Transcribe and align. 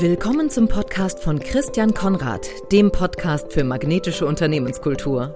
Willkommen 0.00 0.48
zum 0.48 0.68
Podcast 0.68 1.24
von 1.24 1.40
Christian 1.40 1.92
Konrad, 1.92 2.48
dem 2.70 2.92
Podcast 2.92 3.52
für 3.52 3.64
magnetische 3.64 4.26
Unternehmenskultur. 4.26 5.34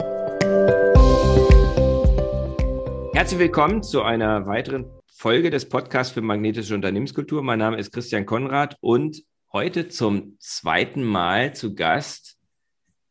Herzlich 3.12 3.40
willkommen 3.40 3.82
zu 3.82 4.02
einer 4.02 4.46
weiteren 4.46 4.84
Folge 5.12 5.50
des 5.50 5.68
Podcasts 5.68 6.14
für 6.14 6.20
magnetische 6.20 6.76
Unternehmenskultur. 6.76 7.42
Mein 7.42 7.58
Name 7.58 7.76
ist 7.76 7.92
Christian 7.92 8.24
Konrad 8.24 8.76
und 8.80 9.24
heute 9.52 9.88
zum 9.88 10.36
zweiten 10.38 11.02
Mal 11.02 11.56
zu 11.56 11.74
Gast 11.74 12.38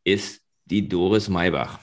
ist 0.04 0.40
die 0.64 0.88
Doris 0.88 1.28
Maybach. 1.28 1.80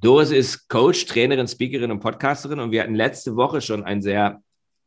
Doris 0.00 0.30
ist 0.30 0.66
Coach, 0.70 1.04
Trainerin, 1.04 1.46
Speakerin 1.46 1.90
und 1.90 2.00
Podcasterin 2.00 2.60
und 2.60 2.70
wir 2.70 2.84
hatten 2.84 2.94
letzte 2.94 3.36
Woche 3.36 3.60
schon 3.60 3.84
ein 3.84 4.00
sehr 4.00 4.42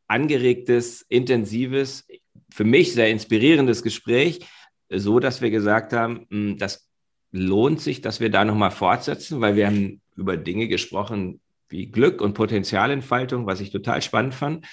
angeregtes, 0.08 1.06
intensives, 1.08 2.08
für 2.50 2.64
mich 2.64 2.94
sehr 2.94 3.10
inspirierendes 3.10 3.84
Gespräch, 3.84 4.46
so 4.90 5.20
dass 5.20 5.42
wir 5.42 5.50
gesagt 5.50 5.94
haben, 5.94 6.28
hm, 6.30 6.58
das 6.58 6.88
lohnt 7.32 7.82
sich, 7.82 8.02
dass 8.02 8.20
wir 8.20 8.30
da 8.30 8.46
nochmal 8.46 8.72
fortsetzen, 8.72 9.42
weil 9.42 9.56
wir 9.56 9.68
haben 9.68 10.02
über 10.16 10.38
Dinge 10.38 10.68
gesprochen 10.68 11.42
wie 11.70 11.88
Glück 11.88 12.22
und 12.22 12.36
Potenzialentfaltung, 12.36 13.48
was 13.48 13.60
ich 13.60 13.72
total 13.72 14.02
spannend 14.02 14.36
fand, 14.36 14.66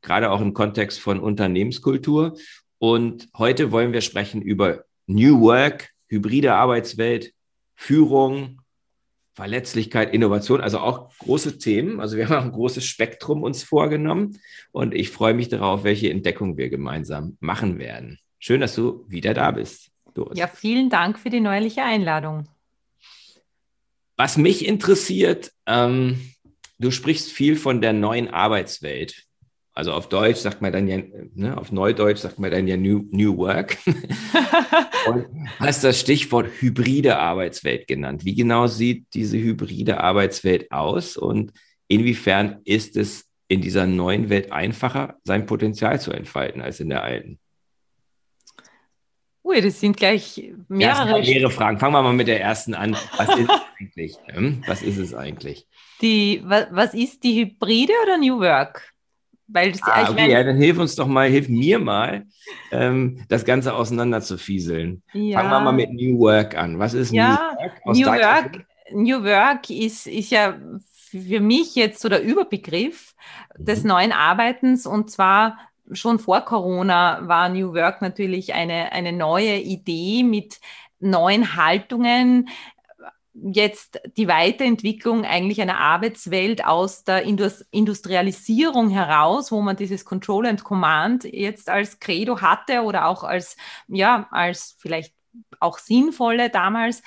gerade 0.00 0.30
auch 0.30 0.40
im 0.40 0.54
Kontext 0.54 0.98
von 0.98 1.20
Unternehmenskultur. 1.20 2.38
Und 2.78 3.28
heute 3.36 3.72
wollen 3.72 3.92
wir 3.92 4.00
sprechen 4.00 4.40
über 4.40 4.84
New 5.06 5.40
Work, 5.42 5.90
hybride 6.08 6.54
Arbeitswelt, 6.54 7.32
Führung, 7.74 8.62
Verletzlichkeit, 9.36 10.14
Innovation, 10.14 10.62
also 10.62 10.78
auch 10.78 11.10
große 11.18 11.58
Themen. 11.58 12.00
Also 12.00 12.16
wir 12.16 12.28
haben 12.28 12.36
auch 12.36 12.44
ein 12.44 12.52
großes 12.52 12.84
Spektrum 12.84 13.42
uns 13.42 13.62
vorgenommen 13.62 14.38
und 14.72 14.94
ich 14.94 15.10
freue 15.10 15.34
mich 15.34 15.48
darauf, 15.48 15.84
welche 15.84 16.10
Entdeckung 16.10 16.56
wir 16.56 16.70
gemeinsam 16.70 17.36
machen 17.40 17.78
werden. 17.78 18.18
Schön, 18.38 18.62
dass 18.62 18.74
du 18.74 19.04
wieder 19.08 19.34
da 19.34 19.50
bist. 19.50 19.90
Doris. 20.14 20.38
Ja, 20.38 20.46
vielen 20.46 20.88
Dank 20.88 21.18
für 21.18 21.28
die 21.28 21.40
neuliche 21.40 21.82
Einladung. 21.82 22.48
Was 24.16 24.38
mich 24.38 24.64
interessiert, 24.64 25.52
ähm, 25.66 26.32
du 26.78 26.90
sprichst 26.90 27.30
viel 27.30 27.56
von 27.56 27.82
der 27.82 27.92
neuen 27.92 28.28
Arbeitswelt. 28.28 29.26
Also 29.76 29.92
auf 29.92 30.08
Deutsch 30.08 30.38
sagt 30.38 30.62
man 30.62 30.72
dann 30.72 30.88
ja, 30.88 30.96
ne, 31.34 31.58
auf 31.58 31.70
Neudeutsch 31.70 32.20
sagt 32.20 32.38
man 32.38 32.50
dann 32.50 32.66
ja 32.66 32.78
New, 32.78 33.04
New 33.10 33.36
Work. 33.36 33.76
und 35.06 35.26
hast 35.58 35.84
das 35.84 36.00
Stichwort 36.00 36.48
hybride 36.60 37.18
Arbeitswelt 37.18 37.86
genannt. 37.86 38.24
Wie 38.24 38.34
genau 38.34 38.68
sieht 38.68 39.04
diese 39.12 39.36
hybride 39.36 40.00
Arbeitswelt 40.00 40.72
aus 40.72 41.18
und 41.18 41.52
inwiefern 41.88 42.62
ist 42.64 42.96
es 42.96 43.26
in 43.48 43.60
dieser 43.60 43.86
neuen 43.86 44.30
Welt 44.30 44.50
einfacher, 44.50 45.16
sein 45.24 45.44
Potenzial 45.44 46.00
zu 46.00 46.10
entfalten 46.10 46.62
als 46.62 46.80
in 46.80 46.88
der 46.88 47.02
alten? 47.02 47.38
Ui, 49.44 49.60
das 49.60 49.78
sind 49.78 49.98
gleich 49.98 50.54
mehrere, 50.68 51.20
mehrere 51.20 51.50
Fragen. 51.50 51.78
Fangen 51.78 51.92
wir 51.92 52.02
mal 52.02 52.14
mit 52.14 52.28
der 52.28 52.40
ersten 52.40 52.72
an. 52.72 52.96
Was 53.18 53.38
ist 53.38 53.50
es 53.50 53.60
eigentlich? 53.78 54.16
Hm? 54.28 54.64
Was 54.66 54.82
ist 54.82 54.96
es 54.96 55.14
eigentlich? 55.14 55.66
Die, 56.00 56.42
was 56.46 56.94
ist 56.94 57.24
die 57.24 57.44
Hybride 57.44 57.92
oder 58.02 58.16
New 58.16 58.40
Work? 58.40 58.95
Weil 59.48 59.72
das, 59.72 59.80
ah, 59.84 60.10
okay, 60.10 60.30
ja, 60.30 60.42
dann 60.42 60.56
hilf 60.56 60.78
uns 60.78 60.96
doch 60.96 61.06
mal, 61.06 61.28
hilf 61.28 61.48
mir 61.48 61.78
mal, 61.78 62.26
ähm, 62.72 63.24
das 63.28 63.44
Ganze 63.44 63.74
auseinander 63.74 64.20
zu 64.20 64.38
fieseln. 64.38 65.02
Ja. 65.12 65.38
Fangen 65.38 65.50
wir 65.50 65.60
mal 65.60 65.72
mit 65.72 65.92
New 65.92 66.18
Work 66.18 66.56
an. 66.56 66.78
Was 66.78 66.94
ist 66.94 67.12
ja, 67.12 67.56
New 67.84 67.94
Work? 67.94 67.96
New 67.96 68.06
Work, 68.06 68.66
New 68.92 69.24
Work 69.24 69.70
ist, 69.70 70.06
ist 70.06 70.30
ja 70.30 70.58
für 71.10 71.40
mich 71.40 71.74
jetzt 71.76 72.00
so 72.00 72.08
der 72.08 72.22
Überbegriff 72.22 73.14
mhm. 73.56 73.64
des 73.64 73.84
neuen 73.84 74.12
Arbeitens 74.12 74.86
und 74.86 75.10
zwar 75.10 75.58
schon 75.92 76.18
vor 76.18 76.40
Corona 76.40 77.20
war 77.28 77.48
New 77.48 77.74
Work 77.74 78.02
natürlich 78.02 78.54
eine, 78.54 78.92
eine 78.92 79.12
neue 79.12 79.58
Idee 79.58 80.24
mit 80.24 80.58
neuen 80.98 81.56
Haltungen, 81.56 82.48
jetzt 83.42 84.00
die 84.16 84.28
Weiterentwicklung 84.28 85.24
eigentlich 85.24 85.60
einer 85.60 85.78
Arbeitswelt 85.78 86.64
aus 86.64 87.04
der 87.04 87.22
Industrialisierung 87.24 88.90
heraus, 88.90 89.52
wo 89.52 89.60
man 89.60 89.76
dieses 89.76 90.04
Control 90.04 90.46
and 90.46 90.64
Command 90.64 91.24
jetzt 91.24 91.68
als 91.68 92.00
Credo 92.00 92.40
hatte 92.40 92.82
oder 92.82 93.06
auch 93.06 93.24
als, 93.24 93.56
ja, 93.88 94.28
als 94.30 94.76
vielleicht 94.78 95.15
auch 95.60 95.78
sinnvolle 95.78 96.50
damals 96.50 97.02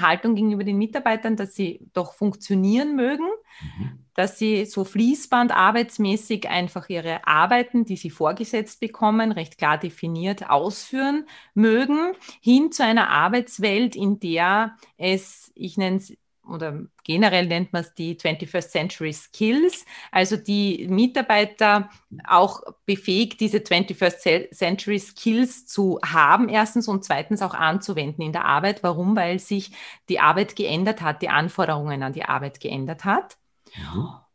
Haltung 0.00 0.34
gegenüber 0.34 0.64
den 0.64 0.78
Mitarbeitern, 0.78 1.36
dass 1.36 1.54
sie 1.54 1.80
doch 1.92 2.14
funktionieren 2.14 2.96
mögen. 2.96 3.26
Mhm 3.60 4.04
dass 4.14 4.38
sie 4.38 4.64
so 4.64 4.84
fließbandarbeitsmäßig 4.84 6.48
einfach 6.48 6.88
ihre 6.88 7.26
Arbeiten, 7.26 7.84
die 7.84 7.96
sie 7.96 8.10
vorgesetzt 8.10 8.80
bekommen, 8.80 9.32
recht 9.32 9.58
klar 9.58 9.76
definiert 9.76 10.48
ausführen 10.48 11.26
mögen, 11.52 12.12
hin 12.40 12.72
zu 12.72 12.84
einer 12.84 13.10
Arbeitswelt, 13.10 13.96
in 13.96 14.20
der 14.20 14.76
es, 14.96 15.52
ich 15.54 15.76
nenne 15.76 15.96
es, 15.96 16.16
oder 16.48 16.82
generell 17.04 17.46
nennt 17.46 17.72
man 17.72 17.82
es 17.82 17.94
die 17.94 18.16
21st 18.16 18.68
Century 18.68 19.12
Skills, 19.12 19.84
also 20.10 20.36
die 20.36 20.86
Mitarbeiter 20.88 21.90
auch 22.26 22.62
befähigt, 22.86 23.40
diese 23.40 23.58
21st 23.58 24.54
Century 24.54 24.98
Skills 24.98 25.66
zu 25.66 25.98
haben, 26.04 26.48
erstens 26.48 26.88
und 26.88 27.04
zweitens 27.04 27.42
auch 27.42 27.54
anzuwenden 27.54 28.22
in 28.22 28.32
der 28.32 28.44
Arbeit. 28.44 28.82
Warum? 28.82 29.16
Weil 29.16 29.38
sich 29.38 29.72
die 30.08 30.20
Arbeit 30.20 30.56
geändert 30.56 31.00
hat, 31.00 31.22
die 31.22 31.28
Anforderungen 31.28 32.02
an 32.02 32.12
die 32.12 32.24
Arbeit 32.24 32.60
geändert 32.60 33.04
hat. 33.04 33.36
Ja. 33.74 34.26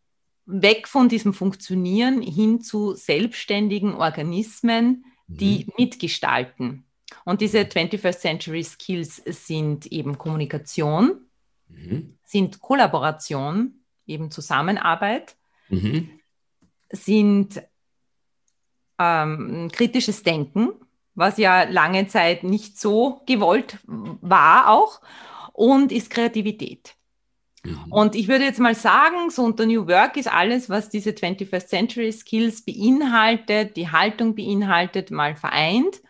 Weg 0.46 0.88
von 0.88 1.10
diesem 1.10 1.34
Funktionieren 1.34 2.22
hin 2.22 2.62
zu 2.62 2.96
selbstständigen 2.96 3.94
Organismen, 3.94 5.06
die 5.28 5.66
mhm. 5.66 5.74
mitgestalten. 5.78 6.86
Und 7.24 7.42
diese 7.42 7.60
21st 7.60 8.20
Century 8.20 8.64
Skills 8.64 9.22
sind 9.26 9.86
eben 9.88 10.18
Kommunikation, 10.18 11.29
mhm. 11.70 12.18
sind 12.24 12.60
Kollaboration, 12.60 13.84
eben 14.06 14.32
Zusammenarbeit, 14.32 15.38
mhm. 15.70 16.10
sind 16.92 17.62
ähm, 19.00 19.70
kritisches 19.72 20.24
Denken, 20.24 20.74
was 21.16 21.38
ja 21.38 21.64
lange 21.64 22.08
Zeit 22.08 22.44
nicht 22.44 22.80
so 22.80 23.22
gewollt 23.26 23.80
war 23.86 24.70
auch, 24.70 25.02
und 25.54 25.92
ist 25.92 26.10
Kreativität. 26.10 26.96
Mhm. 27.64 27.92
Und 27.92 28.16
ich 28.16 28.28
würde 28.28 28.46
jetzt 28.46 28.60
mal 28.60 28.76
sagen, 28.76 29.30
so 29.30 29.44
unter 29.44 29.66
New 29.66 29.88
Work 29.88 30.18
ist 30.18 30.32
alles, 30.32 30.70
was 30.70 30.90
diese 30.90 31.12
21st 31.12 31.68
Century 31.68 32.12
Skills 32.12 32.64
beinhaltet, 32.64 33.76
die 33.76 33.92
Haltung 33.92 34.36
beinhaltet, 34.36 35.12
mal 35.12 35.36
vereint. 35.36 36.02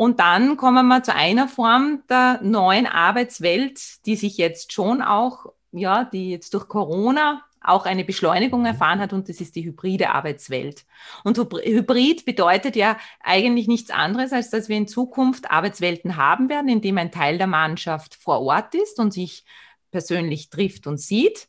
Und 0.00 0.18
dann 0.18 0.56
kommen 0.56 0.88
wir 0.88 1.02
zu 1.02 1.14
einer 1.14 1.46
Form 1.46 2.04
der 2.08 2.40
neuen 2.42 2.86
Arbeitswelt, 2.86 4.06
die 4.06 4.16
sich 4.16 4.38
jetzt 4.38 4.72
schon 4.72 5.02
auch, 5.02 5.52
ja, 5.72 6.04
die 6.04 6.30
jetzt 6.30 6.54
durch 6.54 6.68
Corona 6.68 7.44
auch 7.60 7.84
eine 7.84 8.02
Beschleunigung 8.06 8.60
mhm. 8.60 8.66
erfahren 8.68 8.98
hat 8.98 9.12
und 9.12 9.28
das 9.28 9.42
ist 9.42 9.56
die 9.56 9.64
hybride 9.66 10.08
Arbeitswelt. 10.08 10.86
Und 11.22 11.36
Hybrid 11.36 12.24
bedeutet 12.24 12.76
ja 12.76 12.96
eigentlich 13.22 13.68
nichts 13.68 13.90
anderes, 13.90 14.32
als 14.32 14.48
dass 14.48 14.70
wir 14.70 14.78
in 14.78 14.88
Zukunft 14.88 15.50
Arbeitswelten 15.50 16.16
haben 16.16 16.48
werden, 16.48 16.70
in 16.70 16.80
dem 16.80 16.96
ein 16.96 17.12
Teil 17.12 17.36
der 17.36 17.46
Mannschaft 17.46 18.14
vor 18.14 18.40
Ort 18.40 18.74
ist 18.74 18.98
und 19.00 19.12
sich 19.12 19.44
persönlich 19.90 20.48
trifft 20.48 20.86
und 20.86 20.98
sieht, 20.98 21.46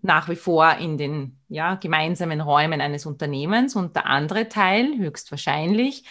nach 0.00 0.30
wie 0.30 0.36
vor 0.36 0.76
in 0.76 0.96
den 0.96 1.40
ja, 1.50 1.74
gemeinsamen 1.74 2.40
Räumen 2.40 2.80
eines 2.80 3.04
Unternehmens 3.04 3.76
und 3.76 3.96
der 3.96 4.06
andere 4.06 4.48
Teil 4.48 4.96
höchstwahrscheinlich 4.96 6.04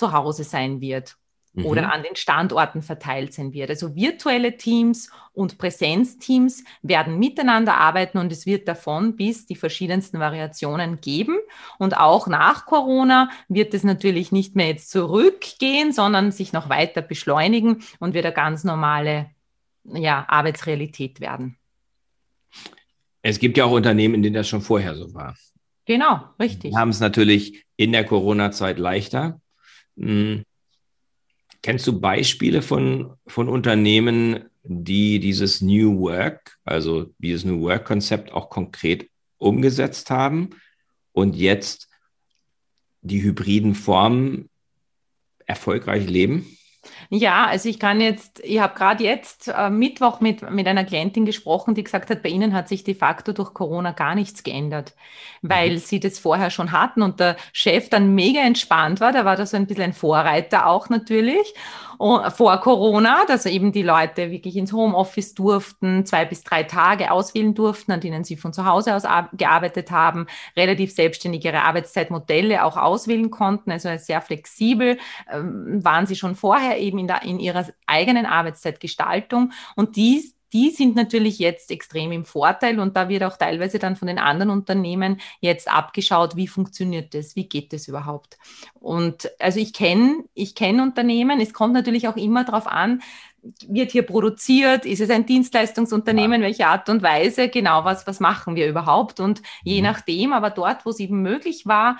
zu 0.00 0.12
Hause 0.12 0.44
sein 0.44 0.80
wird 0.80 1.16
mhm. 1.52 1.66
oder 1.66 1.92
an 1.92 2.02
den 2.02 2.16
Standorten 2.16 2.82
verteilt 2.82 3.34
sein 3.34 3.52
wird. 3.52 3.70
Also 3.70 3.94
virtuelle 3.94 4.56
Teams 4.56 5.10
und 5.32 5.58
Präsenzteams 5.58 6.64
werden 6.82 7.18
miteinander 7.18 7.76
arbeiten 7.76 8.18
und 8.18 8.32
es 8.32 8.46
wird 8.46 8.66
davon 8.66 9.16
bis 9.16 9.46
die 9.46 9.56
verschiedensten 9.56 10.18
Variationen 10.18 11.00
geben. 11.00 11.38
Und 11.78 11.98
auch 11.98 12.26
nach 12.28 12.64
Corona 12.64 13.30
wird 13.48 13.74
es 13.74 13.84
natürlich 13.84 14.32
nicht 14.32 14.56
mehr 14.56 14.68
jetzt 14.68 14.90
zurückgehen, 14.90 15.92
sondern 15.92 16.32
sich 16.32 16.52
noch 16.52 16.70
weiter 16.70 17.02
beschleunigen 17.02 17.82
und 17.98 18.14
wird 18.14 18.24
eine 18.24 18.34
ganz 18.34 18.64
normale 18.64 19.30
ja, 19.84 20.24
Arbeitsrealität 20.28 21.20
werden. 21.20 21.56
Es 23.22 23.38
gibt 23.38 23.58
ja 23.58 23.66
auch 23.66 23.72
Unternehmen, 23.72 24.14
in 24.14 24.22
denen 24.22 24.34
das 24.34 24.48
schon 24.48 24.62
vorher 24.62 24.94
so 24.94 25.12
war. 25.12 25.36
Genau, 25.84 26.20
richtig. 26.38 26.72
Wir 26.72 26.78
haben 26.78 26.90
es 26.90 27.00
natürlich 27.00 27.64
in 27.76 27.92
der 27.92 28.04
Corona-Zeit 28.04 28.78
leichter. 28.78 29.40
Hm. 30.00 30.44
Kennst 31.62 31.86
du 31.86 32.00
Beispiele 32.00 32.62
von, 32.62 33.16
von 33.26 33.48
Unternehmen, 33.48 34.48
die 34.62 35.20
dieses 35.20 35.60
New 35.60 36.00
Work, 36.00 36.56
also 36.64 37.12
dieses 37.18 37.44
New 37.44 37.60
Work-Konzept 37.60 38.32
auch 38.32 38.48
konkret 38.48 39.10
umgesetzt 39.36 40.10
haben 40.10 40.50
und 41.12 41.36
jetzt 41.36 41.88
die 43.02 43.22
hybriden 43.22 43.74
Formen 43.74 44.48
erfolgreich 45.44 46.08
leben? 46.08 46.46
Ja, 47.10 47.46
also 47.46 47.68
ich 47.68 47.78
kann 47.78 48.00
jetzt, 48.00 48.40
ich 48.42 48.60
habe 48.60 48.74
gerade 48.74 49.04
jetzt 49.04 49.48
äh, 49.48 49.68
Mittwoch 49.68 50.20
mit, 50.20 50.48
mit 50.50 50.66
einer 50.66 50.84
Klientin 50.84 51.26
gesprochen, 51.26 51.74
die 51.74 51.84
gesagt 51.84 52.10
hat, 52.10 52.22
bei 52.22 52.30
ihnen 52.30 52.54
hat 52.54 52.68
sich 52.68 52.84
de 52.84 52.94
facto 52.94 53.32
durch 53.32 53.52
Corona 53.52 53.92
gar 53.92 54.14
nichts 54.14 54.42
geändert, 54.42 54.94
weil 55.42 55.72
mhm. 55.72 55.78
sie 55.78 56.00
das 56.00 56.18
vorher 56.18 56.50
schon 56.50 56.72
hatten 56.72 57.02
und 57.02 57.20
der 57.20 57.36
Chef 57.52 57.90
dann 57.90 58.14
mega 58.14 58.40
entspannt 58.40 59.00
war, 59.00 59.12
der 59.12 59.24
war 59.24 59.36
da 59.36 59.44
so 59.44 59.56
ein 59.56 59.66
bisschen 59.66 59.84
ein 59.84 59.92
Vorreiter 59.92 60.66
auch 60.66 60.88
natürlich 60.88 61.54
vor 62.00 62.56
Corona, 62.62 63.26
dass 63.26 63.44
eben 63.44 63.72
die 63.72 63.82
Leute 63.82 64.30
wirklich 64.30 64.56
ins 64.56 64.72
Homeoffice 64.72 65.34
durften, 65.34 66.06
zwei 66.06 66.24
bis 66.24 66.42
drei 66.42 66.62
Tage 66.62 67.10
auswählen 67.10 67.54
durften, 67.54 67.92
an 67.92 68.00
denen 68.00 68.24
sie 68.24 68.36
von 68.36 68.54
zu 68.54 68.64
Hause 68.64 68.96
aus 68.96 69.02
gearbeitet 69.34 69.90
haben, 69.90 70.26
relativ 70.56 70.94
selbstständig 70.94 71.44
ihre 71.44 71.62
Arbeitszeitmodelle 71.62 72.64
auch 72.64 72.78
auswählen 72.78 73.30
konnten, 73.30 73.70
also 73.70 73.90
sehr 73.98 74.22
flexibel 74.22 74.96
ähm, 75.30 75.84
waren 75.84 76.06
sie 76.06 76.16
schon 76.16 76.36
vorher 76.36 76.78
eben 76.78 76.98
in, 76.98 77.06
der, 77.06 77.22
in 77.22 77.38
ihrer 77.38 77.66
eigenen 77.86 78.24
Arbeitszeitgestaltung. 78.24 79.52
Und 79.76 79.96
dies 79.96 80.39
die 80.52 80.70
sind 80.70 80.96
natürlich 80.96 81.38
jetzt 81.38 81.70
extrem 81.70 82.12
im 82.12 82.24
Vorteil 82.24 82.80
und 82.80 82.96
da 82.96 83.08
wird 83.08 83.22
auch 83.22 83.36
teilweise 83.36 83.78
dann 83.78 83.96
von 83.96 84.08
den 84.08 84.18
anderen 84.18 84.50
Unternehmen 84.50 85.20
jetzt 85.40 85.70
abgeschaut, 85.70 86.36
wie 86.36 86.48
funktioniert 86.48 87.14
das, 87.14 87.36
wie 87.36 87.48
geht 87.48 87.72
das 87.72 87.88
überhaupt. 87.88 88.38
Und 88.74 89.30
also 89.38 89.60
ich 89.60 89.72
kenne 89.72 90.24
ich 90.34 90.54
kenne 90.54 90.82
Unternehmen, 90.82 91.40
es 91.40 91.52
kommt 91.52 91.74
natürlich 91.74 92.08
auch 92.08 92.16
immer 92.16 92.44
darauf 92.44 92.66
an, 92.66 93.00
wird 93.68 93.92
hier 93.92 94.02
produziert? 94.02 94.84
Ist 94.84 95.00
es 95.00 95.10
ein 95.10 95.26
Dienstleistungsunternehmen? 95.26 96.40
Ja. 96.40 96.46
Welche 96.46 96.66
Art 96.66 96.88
und 96.88 97.02
Weise? 97.02 97.48
Genau, 97.48 97.84
was, 97.84 98.06
was 98.06 98.20
machen 98.20 98.54
wir 98.54 98.68
überhaupt? 98.68 99.20
Und 99.20 99.42
je 99.64 99.78
mhm. 99.78 99.84
nachdem, 99.84 100.32
aber 100.32 100.50
dort, 100.50 100.84
wo 100.84 100.90
es 100.90 101.00
eben 101.00 101.22
möglich 101.22 101.66
war, 101.66 101.98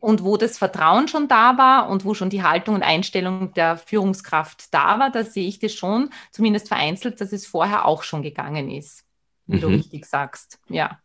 und 0.00 0.24
wo 0.24 0.36
das 0.36 0.58
Vertrauen 0.58 1.08
schon 1.08 1.28
da 1.28 1.58
war 1.58 1.88
und 1.88 2.04
wo 2.04 2.14
schon 2.14 2.30
die 2.30 2.42
Haltung 2.42 2.74
und 2.74 2.82
Einstellung 2.82 3.52
der 3.54 3.76
Führungskraft 3.76 4.72
da 4.72 4.98
war, 4.98 5.10
da 5.10 5.24
sehe 5.24 5.46
ich 5.46 5.58
das 5.58 5.74
schon, 5.74 6.10
zumindest 6.32 6.68
vereinzelt, 6.68 7.20
dass 7.20 7.32
es 7.32 7.46
vorher 7.46 7.84
auch 7.86 8.02
schon 8.02 8.22
gegangen 8.22 8.70
ist, 8.70 9.04
wie 9.46 9.56
mhm. 9.56 9.60
du 9.60 9.66
richtig 9.68 10.06
sagst. 10.06 10.58
Ja. 10.68 10.98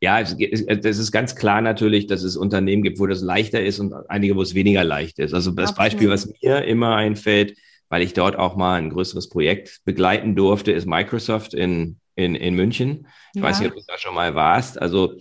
Ja, 0.00 0.20
es 0.20 0.32
ist 0.32 1.12
ganz 1.12 1.36
klar 1.36 1.60
natürlich, 1.60 2.06
dass 2.06 2.22
es 2.22 2.38
Unternehmen 2.38 2.82
gibt, 2.82 2.98
wo 3.00 3.06
das 3.06 3.20
leichter 3.20 3.62
ist 3.62 3.80
und 3.80 3.92
einige, 4.08 4.34
wo 4.34 4.40
es 4.40 4.54
weniger 4.54 4.82
leicht 4.82 5.18
ist. 5.18 5.34
Also 5.34 5.50
das 5.50 5.70
Absolut. 5.70 5.76
Beispiel, 5.76 6.10
was 6.10 6.32
mir 6.40 6.64
immer 6.64 6.96
einfällt, 6.96 7.58
weil 7.90 8.00
ich 8.00 8.14
dort 8.14 8.36
auch 8.36 8.56
mal 8.56 8.76
ein 8.76 8.90
größeres 8.90 9.28
Projekt 9.28 9.80
begleiten 9.84 10.36
durfte, 10.36 10.72
ist 10.72 10.86
Microsoft 10.86 11.52
in, 11.52 11.98
in, 12.14 12.34
in 12.34 12.54
München. 12.54 13.08
Ich 13.34 13.42
ja. 13.42 13.46
weiß 13.46 13.60
nicht, 13.60 13.68
ob 13.68 13.76
du 13.76 13.82
da 13.86 13.98
schon 13.98 14.14
mal 14.14 14.34
warst. 14.34 14.80
Also 14.80 15.14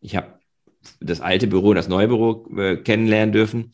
ich 0.00 0.16
habe 0.16 0.41
das 1.00 1.20
alte 1.20 1.46
Büro 1.46 1.70
und 1.70 1.76
das 1.76 1.88
neue 1.88 2.08
Büro 2.08 2.46
äh, 2.56 2.76
kennenlernen 2.76 3.32
dürfen. 3.32 3.72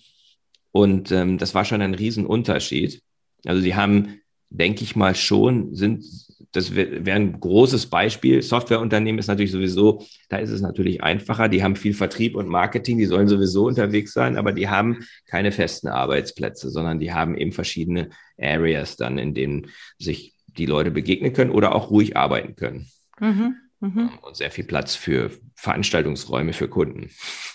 Und 0.73 1.11
ähm, 1.13 1.39
das 1.39 1.55
war 1.55 1.65
schon 1.65 1.83
ein 1.83 1.95
Riesenunterschied. 1.95 3.03
Also 3.45 3.61
sie 3.61 3.75
haben, 3.75 4.21
denke 4.51 4.85
ich 4.85 4.97
mal, 4.97 5.15
schon, 5.15 5.75
sind, 5.75 6.05
das 6.53 6.75
wäre 6.75 7.05
wär 7.07 7.15
ein 7.15 7.41
großes 7.41 7.87
Beispiel. 7.87 8.43
Softwareunternehmen 8.43 9.19
ist 9.19 9.29
natürlich 9.29 9.53
sowieso, 9.53 10.05
da 10.29 10.39
ist 10.39 10.51
es 10.51 10.61
natürlich 10.61 11.03
einfacher. 11.03 11.49
Die 11.49 11.63
haben 11.63 11.77
viel 11.77 11.95
Vertrieb 11.95 12.37
und 12.37 12.49
Marketing, 12.49 12.99
die 12.99 13.07
sollen 13.07 13.29
sowieso 13.29 13.67
unterwegs 13.67 14.13
sein, 14.13 14.37
aber 14.37 14.53
die 14.53 14.69
haben 14.69 15.01
keine 15.27 15.53
festen 15.53 15.89
Arbeitsplätze, 15.89 16.71
sondern 16.71 16.99
die 16.99 17.13
haben 17.13 17.37
eben 17.37 17.53
verschiedene 17.53 18.11
Areas 18.41 18.97
dann, 18.97 19.19
in 19.19 19.35
denen 19.35 19.69
sich 19.99 20.35
die 20.47 20.67
Leute 20.67 20.91
begegnen 20.91 21.33
können 21.33 21.51
oder 21.51 21.75
auch 21.75 21.91
ruhig 21.91 22.17
arbeiten 22.17 22.57
können. 22.57 22.89
Mhm. 23.21 23.57
Mhm. 23.81 24.11
Und 24.23 24.37
sehr 24.37 24.51
viel 24.51 24.65
Platz 24.65 24.95
für 24.95 25.31
Veranstaltungsräume 25.55 26.53
für 26.53 26.69
Kunden. 26.69 27.11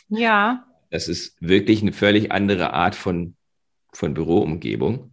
Ja. 0.09 0.65
Das 0.89 1.07
ist 1.07 1.35
wirklich 1.41 1.81
eine 1.81 1.91
völlig 1.91 2.31
andere 2.31 2.73
Art 2.73 2.95
von, 2.95 3.35
von 3.91 4.13
Büroumgebung 4.13 5.12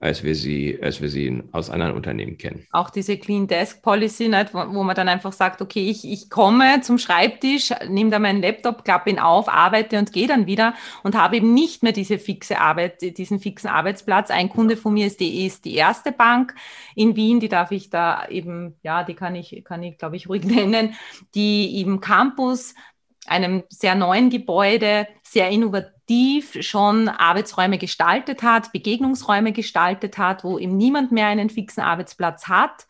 als 0.00 0.24
wir 0.24 0.34
sie, 0.34 0.78
als 0.82 1.02
wir 1.02 1.10
sie 1.10 1.42
aus 1.52 1.68
anderen 1.68 1.94
Unternehmen 1.94 2.38
kennen. 2.38 2.66
Auch 2.72 2.88
diese 2.88 3.18
Clean 3.18 3.46
Desk 3.46 3.82
Policy, 3.82 4.28
nicht, 4.28 4.54
wo, 4.54 4.82
man 4.82 4.96
dann 4.96 5.08
einfach 5.10 5.32
sagt, 5.32 5.60
okay, 5.60 5.90
ich, 5.90 6.10
ich 6.10 6.30
komme 6.30 6.80
zum 6.80 6.96
Schreibtisch, 6.96 7.70
nehme 7.86 8.10
da 8.10 8.18
meinen 8.18 8.40
Laptop, 8.40 8.82
klappe 8.82 9.10
ihn 9.10 9.18
auf, 9.18 9.48
arbeite 9.50 9.98
und 9.98 10.12
gehe 10.14 10.26
dann 10.26 10.46
wieder 10.46 10.74
und 11.02 11.16
habe 11.16 11.36
eben 11.36 11.52
nicht 11.52 11.82
mehr 11.82 11.92
diese 11.92 12.18
fixe 12.18 12.58
Arbeit, 12.58 13.18
diesen 13.18 13.40
fixen 13.40 13.68
Arbeitsplatz. 13.68 14.30
Ein 14.30 14.48
Kunde 14.48 14.78
von 14.78 14.94
mir 14.94 15.06
ist 15.06 15.20
die, 15.20 15.44
ist 15.44 15.66
die 15.66 15.74
erste 15.74 16.12
Bank 16.12 16.54
in 16.94 17.14
Wien, 17.14 17.38
die 17.38 17.50
darf 17.50 17.70
ich 17.70 17.90
da 17.90 18.26
eben, 18.28 18.76
ja, 18.82 19.04
die 19.04 19.14
kann 19.14 19.34
ich, 19.34 19.62
kann 19.64 19.82
ich, 19.82 19.98
glaube 19.98 20.16
ich, 20.16 20.30
ruhig 20.30 20.44
nennen, 20.46 20.94
die 21.34 21.76
eben 21.76 22.00
Campus 22.00 22.74
einem 23.26 23.64
sehr 23.68 23.94
neuen 23.94 24.30
Gebäude, 24.30 25.06
sehr 25.22 25.50
innovativ 25.50 26.56
schon 26.62 27.08
Arbeitsräume 27.08 27.78
gestaltet 27.78 28.42
hat, 28.42 28.72
Begegnungsräume 28.72 29.52
gestaltet 29.52 30.18
hat, 30.18 30.42
wo 30.44 30.58
eben 30.58 30.76
niemand 30.76 31.12
mehr 31.12 31.26
einen 31.26 31.50
fixen 31.50 31.82
Arbeitsplatz 31.82 32.48
hat 32.48 32.86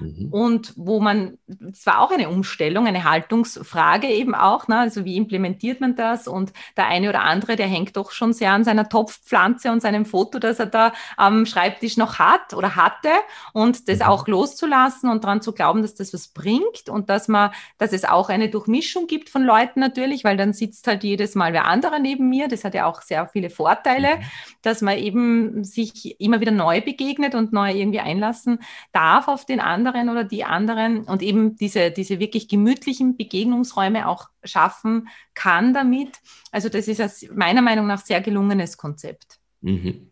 Mhm. 0.00 0.28
Und 0.30 0.72
wo 0.76 1.00
man, 1.00 1.38
es 1.70 1.86
war 1.86 2.00
auch 2.00 2.10
eine 2.10 2.28
Umstellung, 2.28 2.86
eine 2.86 3.04
Haltungsfrage 3.04 4.08
eben 4.08 4.34
auch, 4.34 4.68
ne? 4.68 4.78
also 4.78 5.04
wie 5.04 5.16
implementiert 5.16 5.80
man 5.80 5.96
das? 5.96 6.26
Und 6.26 6.52
der 6.76 6.86
eine 6.86 7.08
oder 7.08 7.22
andere, 7.22 7.56
der 7.56 7.66
hängt 7.66 7.96
doch 7.96 8.10
schon 8.12 8.32
sehr 8.32 8.52
an 8.52 8.64
seiner 8.64 8.88
Topfpflanze 8.88 9.70
und 9.70 9.82
seinem 9.82 10.06
Foto, 10.06 10.38
das 10.38 10.58
er 10.58 10.66
da 10.66 10.92
am 11.16 11.46
Schreibtisch 11.46 11.96
noch 11.96 12.18
hat 12.18 12.54
oder 12.54 12.76
hatte 12.76 13.10
und 13.52 13.88
das 13.88 13.98
mhm. 13.98 14.06
auch 14.06 14.26
loszulassen 14.26 15.10
und 15.10 15.24
daran 15.24 15.42
zu 15.42 15.52
glauben, 15.52 15.82
dass 15.82 15.94
das 15.94 16.14
was 16.14 16.28
bringt 16.28 16.88
und 16.88 17.10
dass 17.10 17.28
man, 17.28 17.50
dass 17.78 17.92
es 17.92 18.04
auch 18.04 18.28
eine 18.28 18.48
Durchmischung 18.48 19.06
gibt 19.06 19.28
von 19.28 19.44
Leuten 19.44 19.80
natürlich, 19.80 20.24
weil 20.24 20.36
dann 20.36 20.52
sitzt 20.52 20.86
halt 20.86 21.04
jedes 21.04 21.34
Mal 21.34 21.52
wer 21.52 21.66
anderer 21.66 21.98
neben 21.98 22.28
mir. 22.28 22.48
Das 22.48 22.64
hat 22.64 22.74
ja 22.74 22.86
auch 22.86 23.02
sehr 23.02 23.28
viele 23.28 23.50
Vorteile, 23.50 24.16
mhm. 24.16 24.22
dass 24.62 24.80
man 24.80 24.96
eben 24.98 25.64
sich 25.64 26.20
immer 26.20 26.40
wieder 26.40 26.52
neu 26.52 26.80
begegnet 26.80 27.34
und 27.34 27.52
neu 27.52 27.72
irgendwie 27.72 28.00
einlassen 28.00 28.60
darf 28.92 29.28
auf 29.28 29.44
den 29.44 29.60
anderen 29.60 29.89
anderen 29.94 30.08
oder 30.08 30.24
die 30.24 30.44
anderen 30.44 31.04
und 31.04 31.22
eben 31.22 31.56
diese, 31.56 31.90
diese 31.90 32.18
wirklich 32.18 32.48
gemütlichen 32.48 33.16
Begegnungsräume 33.16 34.08
auch 34.08 34.28
schaffen 34.44 35.08
kann 35.34 35.74
damit. 35.74 36.18
Also 36.52 36.68
das 36.68 36.88
ist 36.88 37.00
ein, 37.00 37.36
meiner 37.36 37.62
Meinung 37.62 37.86
nach 37.86 38.04
sehr 38.04 38.20
gelungenes 38.20 38.76
Konzept. 38.76 39.38
Mhm. 39.60 40.10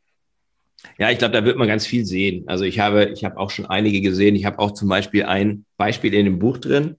Ja, 0.96 1.10
ich 1.10 1.18
glaube, 1.18 1.32
da 1.32 1.44
wird 1.44 1.56
man 1.56 1.68
ganz 1.68 1.86
viel 1.86 2.04
sehen. 2.04 2.44
Also 2.46 2.64
ich 2.64 2.78
habe, 2.78 3.06
ich 3.06 3.24
habe 3.24 3.38
auch 3.38 3.50
schon 3.50 3.66
einige 3.66 4.00
gesehen. 4.00 4.36
Ich 4.36 4.44
habe 4.44 4.58
auch 4.58 4.72
zum 4.72 4.88
Beispiel 4.88 5.24
ein 5.24 5.64
Beispiel 5.76 6.14
in 6.14 6.24
dem 6.24 6.38
Buch 6.38 6.58
drin. 6.58 6.96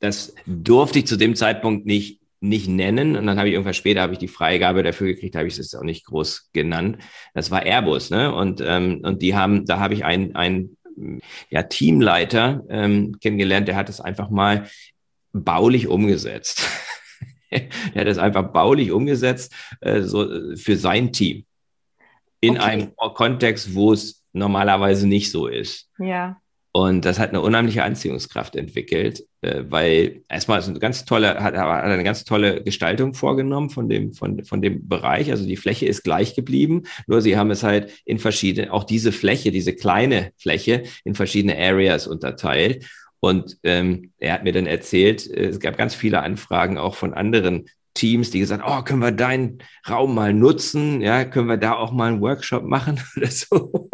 Das 0.00 0.34
durfte 0.46 0.98
ich 0.98 1.06
zu 1.06 1.16
dem 1.16 1.36
Zeitpunkt 1.36 1.86
nicht 1.86 2.20
nicht 2.44 2.68
nennen. 2.68 3.16
Und 3.16 3.26
dann 3.26 3.38
habe 3.38 3.48
ich 3.48 3.54
irgendwann 3.54 3.74
später 3.74 4.02
habe 4.02 4.12
ich 4.12 4.18
die 4.18 4.28
Freigabe 4.28 4.82
dafür 4.82 5.08
gekriegt, 5.08 5.34
habe 5.34 5.48
ich 5.48 5.58
es 5.58 5.74
auch 5.74 5.82
nicht 5.82 6.04
groß 6.04 6.50
genannt. 6.52 6.98
Das 7.32 7.50
war 7.50 7.64
Airbus, 7.64 8.10
ne? 8.10 8.32
Und, 8.32 8.62
ähm, 8.64 9.00
und 9.02 9.22
die 9.22 9.34
haben, 9.34 9.64
da 9.64 9.80
habe 9.80 9.94
ich 9.94 10.04
ein, 10.04 10.36
ein 10.36 10.76
ja, 11.50 11.62
Teamleiter 11.62 12.62
ähm, 12.68 13.18
kennengelernt, 13.20 13.68
der 13.68 13.76
hat 13.76 13.88
es 13.88 14.00
einfach 14.00 14.30
mal 14.30 14.68
baulich 15.32 15.88
umgesetzt. 15.88 16.62
er 17.50 18.00
hat 18.00 18.06
es 18.06 18.18
einfach 18.18 18.52
baulich 18.52 18.92
umgesetzt 18.92 19.52
äh, 19.80 20.02
so, 20.02 20.56
für 20.56 20.76
sein 20.76 21.12
Team. 21.12 21.44
In 22.40 22.58
okay. 22.58 22.64
einem 22.64 22.96
Kontext, 22.96 23.74
wo 23.74 23.92
es 23.92 24.22
normalerweise 24.32 25.06
nicht 25.06 25.30
so 25.30 25.46
ist. 25.46 25.88
Ja. 25.98 26.36
Und 26.72 27.04
das 27.04 27.18
hat 27.18 27.30
eine 27.30 27.40
unheimliche 27.40 27.84
Anziehungskraft 27.84 28.56
entwickelt, 28.56 29.20
äh, 29.20 29.24
weil 29.68 30.22
erstmal 30.28 30.58
ist 30.58 30.68
eine 30.68 30.78
ganz 30.78 31.04
tolle, 31.04 31.40
hat, 31.42 31.56
hat 31.56 31.84
eine 31.84 32.04
ganz 32.04 32.24
tolle 32.24 32.62
Gestaltung 32.62 33.14
vorgenommen 33.14 33.70
von 33.70 33.88
dem, 33.88 34.12
von, 34.12 34.44
von 34.44 34.62
dem 34.62 34.88
Bereich. 34.88 35.30
Also 35.30 35.46
die 35.46 35.56
Fläche 35.56 35.86
ist 35.86 36.04
gleich 36.04 36.34
geblieben, 36.34 36.84
nur 37.06 37.20
sie 37.20 37.36
haben 37.36 37.50
es 37.50 37.62
halt 37.62 37.92
in 38.04 38.18
verschiedene, 38.18 38.72
auch 38.72 38.84
diese 38.84 39.12
Fläche, 39.12 39.50
diese 39.50 39.74
kleine 39.74 40.32
Fläche 40.36 40.84
in 41.04 41.14
verschiedene 41.14 41.56
Areas 41.58 42.06
unterteilt. 42.06 42.86
Und 43.20 43.58
ähm, 43.62 44.12
er 44.18 44.34
hat 44.34 44.44
mir 44.44 44.52
dann 44.52 44.66
erzählt, 44.66 45.26
äh, 45.30 45.46
es 45.46 45.60
gab 45.60 45.78
ganz 45.78 45.94
viele 45.94 46.22
Anfragen 46.22 46.78
auch 46.78 46.94
von 46.94 47.14
anderen 47.14 47.66
Teams, 47.94 48.30
die 48.30 48.40
gesagt, 48.40 48.64
oh, 48.66 48.82
können 48.82 49.00
wir 49.00 49.12
deinen 49.12 49.58
Raum 49.88 50.14
mal 50.14 50.34
nutzen? 50.34 51.00
Ja, 51.00 51.24
können 51.24 51.48
wir 51.48 51.56
da 51.56 51.74
auch 51.74 51.92
mal 51.92 52.08
einen 52.12 52.20
Workshop 52.20 52.64
machen 52.64 53.00
oder 53.16 53.30
so? 53.30 53.88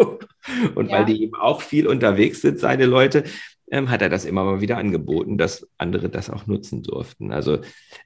Und 0.75 0.91
ja. 0.91 0.99
weil 0.99 1.05
die 1.05 1.23
eben 1.23 1.35
auch 1.35 1.61
viel 1.61 1.87
unterwegs 1.87 2.41
sind, 2.41 2.59
seine 2.59 2.87
Leute, 2.87 3.25
ähm, 3.71 3.89
hat 3.89 4.03
er 4.03 4.09
das 4.09 4.25
immer 4.25 4.45
mal 4.45 4.61
wieder 4.61 4.77
angeboten, 4.77 5.39
dass 5.39 5.69
andere 5.79 6.09
das 6.09 6.29
auch 6.31 6.47
nutzen 6.47 6.83
durften. 6.83 7.33
Also 7.33 7.61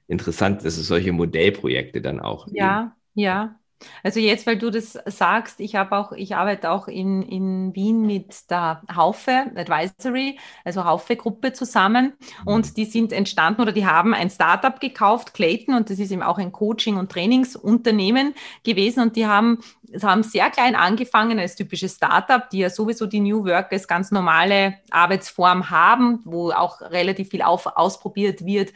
interessant, 0.07 0.63
dass 0.63 0.77
es 0.77 0.87
solche 0.87 1.11
Modellprojekte 1.11 2.01
dann 2.01 2.19
auch. 2.19 2.47
Ja, 2.51 2.81
eben. 2.81 3.21
ja. 3.21 3.59
Also 4.03 4.19
jetzt, 4.19 4.47
weil 4.47 4.57
du 4.57 4.69
das 4.69 4.93
sagst, 5.05 5.59
ich 5.59 5.75
habe 5.75 5.97
auch, 5.97 6.11
ich 6.13 6.35
arbeite 6.35 6.71
auch 6.71 6.87
in, 6.87 7.21
in 7.23 7.75
Wien 7.75 8.05
mit 8.05 8.49
der 8.49 8.81
Haufe 8.93 9.51
Advisory, 9.55 10.39
also 10.63 10.85
Haufe-Gruppe 10.85 11.53
zusammen. 11.53 12.13
Und 12.45 12.77
die 12.77 12.85
sind 12.85 13.11
entstanden 13.11 13.61
oder 13.61 13.71
die 13.71 13.85
haben 13.85 14.13
ein 14.13 14.29
Startup 14.29 14.79
gekauft, 14.79 15.33
Clayton, 15.33 15.75
und 15.75 15.89
das 15.89 15.99
ist 15.99 16.11
eben 16.11 16.23
auch 16.23 16.37
ein 16.37 16.51
Coaching- 16.51 16.97
und 16.97 17.11
Trainingsunternehmen 17.11 18.33
gewesen. 18.63 19.01
Und 19.01 19.15
die 19.15 19.27
haben, 19.27 19.59
haben 20.01 20.23
sehr 20.23 20.49
klein 20.49 20.75
angefangen 20.75 21.39
als 21.39 21.55
typisches 21.55 21.95
Startup, 21.95 22.49
die 22.49 22.59
ja 22.59 22.69
sowieso 22.69 23.05
die 23.05 23.19
New 23.19 23.45
Work 23.45 23.71
als 23.73 23.87
ganz 23.87 24.11
normale 24.11 24.75
Arbeitsform 24.91 25.69
haben, 25.69 26.21
wo 26.23 26.51
auch 26.51 26.81
relativ 26.81 27.29
viel 27.29 27.41
auf, 27.41 27.65
ausprobiert 27.65 28.45
wird, 28.45 28.71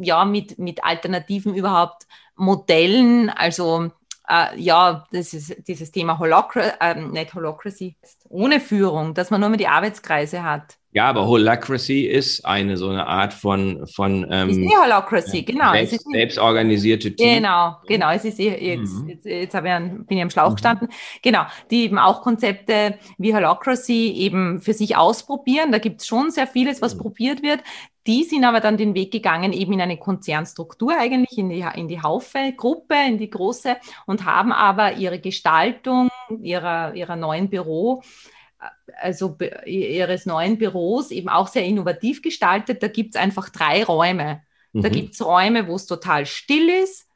ja, 0.00 0.24
mit, 0.24 0.58
mit 0.58 0.84
Alternativen 0.84 1.54
überhaupt 1.54 2.06
Modellen, 2.36 3.30
also 3.30 3.90
äh, 4.28 4.58
ja, 4.58 5.06
das 5.12 5.34
ist 5.34 5.68
dieses 5.68 5.90
Thema 5.92 6.18
Holocracy, 6.18 6.72
äh, 6.80 6.94
nicht 6.94 7.34
Holocracy, 7.34 7.96
ohne 8.28 8.60
Führung, 8.60 9.14
dass 9.14 9.30
man 9.30 9.40
nur 9.40 9.50
mehr 9.50 9.58
die 9.58 9.68
Arbeitskreise 9.68 10.42
hat. 10.42 10.76
Ja, 10.96 11.10
aber 11.10 11.26
Holacracy 11.26 12.06
ist 12.06 12.46
eine 12.46 12.78
so 12.78 12.88
eine 12.88 13.06
Art 13.06 13.34
von 13.34 13.86
von 13.86 14.26
ähm, 14.30 14.48
ist 14.48 14.56
eh 14.56 14.76
Holacracy, 14.82 15.42
genau. 15.42 15.72
Selbst, 15.72 15.92
es 15.92 15.98
ist 15.98 16.10
selbstorganisierte 16.10 17.14
Team. 17.14 17.34
Genau, 17.34 17.76
genau. 17.86 18.10
Es 18.12 18.24
ist 18.24 18.40
eh, 18.40 18.56
jetzt, 18.76 18.94
mhm. 18.94 19.08
jetzt, 19.10 19.26
jetzt 19.26 19.54
habe 19.54 19.66
ich 19.66 19.72
an, 19.74 20.06
bin 20.06 20.16
ich 20.16 20.22
am 20.22 20.30
Schlauch 20.30 20.48
mhm. 20.48 20.54
gestanden. 20.54 20.88
Genau, 21.20 21.42
die 21.70 21.84
eben 21.84 21.98
auch 21.98 22.22
Konzepte 22.22 22.98
wie 23.18 23.34
Holacracy 23.34 24.10
eben 24.12 24.62
für 24.62 24.72
sich 24.72 24.96
ausprobieren. 24.96 25.70
Da 25.70 25.78
gibt 25.78 26.00
es 26.00 26.06
schon 26.06 26.30
sehr 26.30 26.46
vieles, 26.46 26.80
was 26.80 26.94
mhm. 26.94 27.00
probiert 27.00 27.42
wird. 27.42 27.60
Die 28.06 28.22
sind 28.22 28.44
aber 28.44 28.60
dann 28.60 28.76
den 28.76 28.94
Weg 28.94 29.10
gegangen, 29.10 29.52
eben 29.52 29.72
in 29.72 29.80
eine 29.80 29.98
Konzernstruktur 29.98 30.96
eigentlich, 30.96 31.36
in 31.36 31.50
die, 31.50 31.64
in 31.74 31.88
die 31.88 32.00
Haufe-Gruppe, 32.00 32.94
in 33.06 33.18
die 33.18 33.28
große, 33.28 33.76
und 34.06 34.24
haben 34.24 34.52
aber 34.52 34.94
ihre 34.94 35.18
Gestaltung 35.18 36.08
ihrer, 36.40 36.94
ihrer 36.94 37.16
neuen 37.16 37.48
Büro 37.48 38.02
also 39.00 39.36
ihres 39.66 40.26
neuen 40.26 40.58
Büros 40.58 41.10
eben 41.10 41.28
auch 41.28 41.48
sehr 41.48 41.64
innovativ 41.64 42.22
gestaltet. 42.22 42.82
Da 42.82 42.88
gibt 42.88 43.14
es 43.14 43.20
einfach 43.20 43.48
drei 43.48 43.84
Räume. 43.84 44.42
Mhm. 44.72 44.82
Da 44.82 44.88
gibt 44.88 45.14
es 45.14 45.24
Räume, 45.24 45.68
wo 45.68 45.76
es 45.76 45.86
total 45.86 46.26
still 46.26 46.68
ist. 46.68 47.08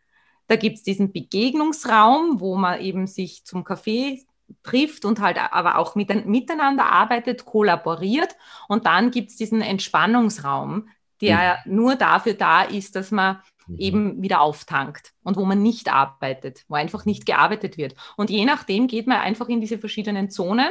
Da 0.46 0.56
gibt 0.56 0.78
es 0.78 0.82
diesen 0.82 1.12
Begegnungsraum, 1.12 2.40
wo 2.40 2.56
man 2.56 2.80
eben 2.80 3.06
sich 3.06 3.44
zum 3.44 3.64
Kaffee 3.64 4.24
trifft 4.64 5.04
und 5.04 5.20
halt 5.20 5.38
aber 5.38 5.78
auch 5.78 5.94
mit, 5.94 6.26
miteinander 6.26 6.86
arbeitet, 6.86 7.44
kollaboriert. 7.44 8.34
Und 8.68 8.86
dann 8.86 9.12
gibt 9.12 9.30
es 9.30 9.36
diesen 9.36 9.62
Entspannungsraum, 9.62 10.88
der 11.20 11.60
mhm. 11.64 11.76
nur 11.76 11.94
dafür 11.94 12.34
da 12.34 12.62
ist, 12.62 12.96
dass 12.96 13.12
man 13.12 13.40
mhm. 13.72 13.78
eben 13.78 14.22
wieder 14.22 14.40
auftankt 14.40 15.12
und 15.22 15.36
wo 15.36 15.44
man 15.44 15.62
nicht 15.62 15.92
arbeitet, 15.92 16.64
wo 16.68 16.74
einfach 16.74 17.04
nicht 17.04 17.26
gearbeitet 17.26 17.76
wird. 17.78 17.94
Und 18.16 18.30
je 18.30 18.44
nachdem 18.44 18.86
geht 18.86 19.06
man 19.06 19.18
einfach 19.18 19.48
in 19.48 19.60
diese 19.60 19.78
verschiedenen 19.78 20.30
Zonen 20.30 20.70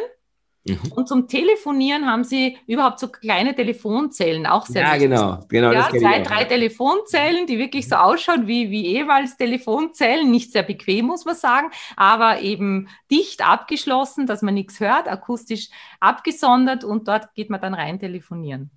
Mhm. 0.65 0.91
Und 0.95 1.07
zum 1.07 1.27
Telefonieren 1.27 2.05
haben 2.05 2.23
sie 2.23 2.57
überhaupt 2.67 2.99
so 2.99 3.07
kleine 3.07 3.55
Telefonzellen, 3.55 4.45
auch 4.45 4.65
sehr 4.65 4.83
Ja, 4.83 4.97
genau. 4.97 5.39
genau 5.47 5.71
ja, 5.71 5.89
zwei, 5.89 6.21
drei 6.21 6.43
Telefonzellen, 6.43 7.47
die 7.47 7.57
wirklich 7.57 7.87
so 7.87 7.95
ausschauen 7.95 8.47
wie, 8.47 8.69
wie 8.69 8.85
jeweils 8.85 9.37
Telefonzellen. 9.37 10.29
Nicht 10.29 10.51
sehr 10.51 10.63
bequem, 10.63 11.05
muss 11.05 11.25
man 11.25 11.35
sagen, 11.35 11.71
aber 11.95 12.41
eben 12.41 12.89
dicht 13.09 13.45
abgeschlossen, 13.45 14.27
dass 14.27 14.41
man 14.41 14.53
nichts 14.53 14.79
hört, 14.79 15.07
akustisch 15.07 15.69
abgesondert 15.99 16.83
und 16.83 17.07
dort 17.07 17.33
geht 17.33 17.49
man 17.49 17.61
dann 17.61 17.73
rein 17.73 17.99
telefonieren. 17.99 18.71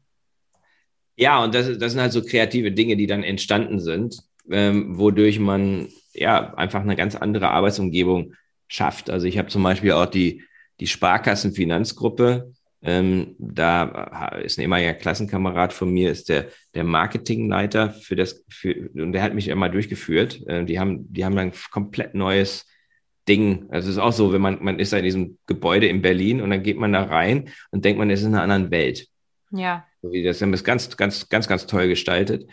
Ja, 1.16 1.42
und 1.44 1.54
das, 1.54 1.78
das 1.78 1.92
sind 1.92 2.00
halt 2.00 2.12
so 2.12 2.22
kreative 2.22 2.72
Dinge, 2.72 2.96
die 2.96 3.06
dann 3.06 3.22
entstanden 3.22 3.80
sind, 3.80 4.18
ähm, 4.50 4.98
wodurch 4.98 5.38
man 5.38 5.88
ja 6.14 6.54
einfach 6.54 6.80
eine 6.80 6.96
ganz 6.96 7.16
andere 7.16 7.50
Arbeitsumgebung 7.50 8.34
schafft. 8.68 9.10
Also 9.10 9.26
ich 9.26 9.38
habe 9.38 9.48
zum 9.48 9.62
Beispiel 9.62 9.92
auch 9.92 10.06
die 10.06 10.42
die 10.82 10.88
Sparkassenfinanzgruppe. 10.88 12.52
Ähm, 12.84 13.36
da 13.38 14.30
ist 14.42 14.58
ein 14.58 14.62
ehemaliger 14.62 14.94
Klassenkamerad 14.94 15.72
von 15.72 15.92
mir, 15.92 16.10
ist 16.10 16.28
der, 16.28 16.48
der 16.74 16.82
Marketingleiter 16.82 17.90
für 17.90 18.16
das, 18.16 18.44
für, 18.48 18.90
und 18.94 19.12
der 19.12 19.22
hat 19.22 19.34
mich 19.34 19.46
immer 19.46 19.68
durchgeführt. 19.68 20.44
Äh, 20.48 20.64
die 20.64 20.80
haben, 20.80 21.12
die 21.12 21.24
haben 21.24 21.36
dann 21.36 21.52
komplett 21.70 22.14
neues 22.14 22.66
Ding. 23.28 23.66
Also 23.70 23.88
es 23.88 23.94
ist 23.94 24.02
auch 24.02 24.12
so, 24.12 24.32
wenn 24.32 24.42
man, 24.42 24.62
man 24.64 24.80
ist 24.80 24.92
in 24.92 25.04
diesem 25.04 25.38
Gebäude 25.46 25.86
in 25.86 26.02
Berlin 26.02 26.40
und 26.40 26.50
dann 26.50 26.64
geht 26.64 26.76
man 26.76 26.92
da 26.92 27.04
rein 27.04 27.50
und 27.70 27.84
denkt 27.84 28.00
man, 28.00 28.10
es 28.10 28.20
ist 28.20 28.26
in 28.26 28.34
einer 28.34 28.42
anderen 28.42 28.72
Welt. 28.72 29.06
Ja. 29.52 29.86
Wie 30.02 30.22
das 30.22 30.42
haben 30.42 30.52
das 30.52 30.64
ganz, 30.64 30.96
ganz, 30.96 31.28
ganz, 31.28 31.48
ganz 31.48 31.66
toll 31.66 31.88
gestaltet. 31.88 32.50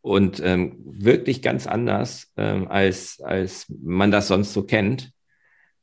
Und 0.00 0.40
ähm, 0.44 0.76
wirklich 0.84 1.42
ganz 1.42 1.66
anders, 1.66 2.32
ähm, 2.36 2.68
als, 2.68 3.20
als 3.20 3.66
man 3.68 4.10
das 4.10 4.28
sonst 4.28 4.52
so 4.52 4.64
kennt. 4.64 5.12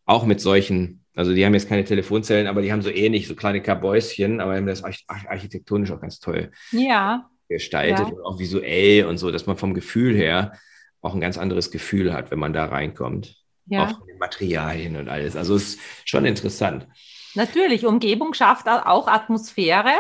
Auch 0.06 0.26
mit 0.26 0.42
solchen 0.42 1.00
also 1.20 1.34
die 1.34 1.46
haben 1.46 1.54
jetzt 1.54 1.68
keine 1.68 1.84
Telefonzellen, 1.84 2.48
aber 2.48 2.62
die 2.62 2.72
haben 2.72 2.82
so 2.82 2.90
ähnlich, 2.90 3.28
so 3.28 3.36
kleine 3.36 3.62
Kabäuschen, 3.62 4.40
aber 4.40 4.56
haben 4.56 4.66
das 4.66 4.84
architektonisch 4.84 5.92
auch 5.92 6.00
ganz 6.00 6.22
toll 6.22 6.50
ja. 6.72 7.30
gestaltet 7.50 8.08
ja. 8.08 8.14
und 8.14 8.24
auch 8.24 8.40
visuell 8.40 9.04
und 9.04 9.18
so, 9.18 9.30
dass 9.30 9.46
man 9.46 9.58
vom 9.58 9.74
Gefühl 9.74 10.16
her 10.16 10.54
auch 11.02 11.14
ein 11.14 11.20
ganz 11.20 11.38
anderes 11.38 11.72
Gefühl 11.72 12.14
hat, 12.14 12.32
wenn 12.32 12.40
man 12.40 12.54
da 12.54 12.66
reinkommt. 12.66 13.36
Ja. 13.66 13.84
Auch 13.84 13.98
von 13.98 14.08
den 14.08 14.18
Materialien 14.18 14.96
und 14.96 15.10
alles. 15.10 15.36
Also 15.36 15.56
es 15.56 15.76
ist 15.76 15.80
schon 16.06 16.24
interessant. 16.24 16.88
Natürlich, 17.36 17.86
Umgebung 17.86 18.34
schafft 18.34 18.70
auch 18.70 19.08
Atmosphäre. 19.10 19.92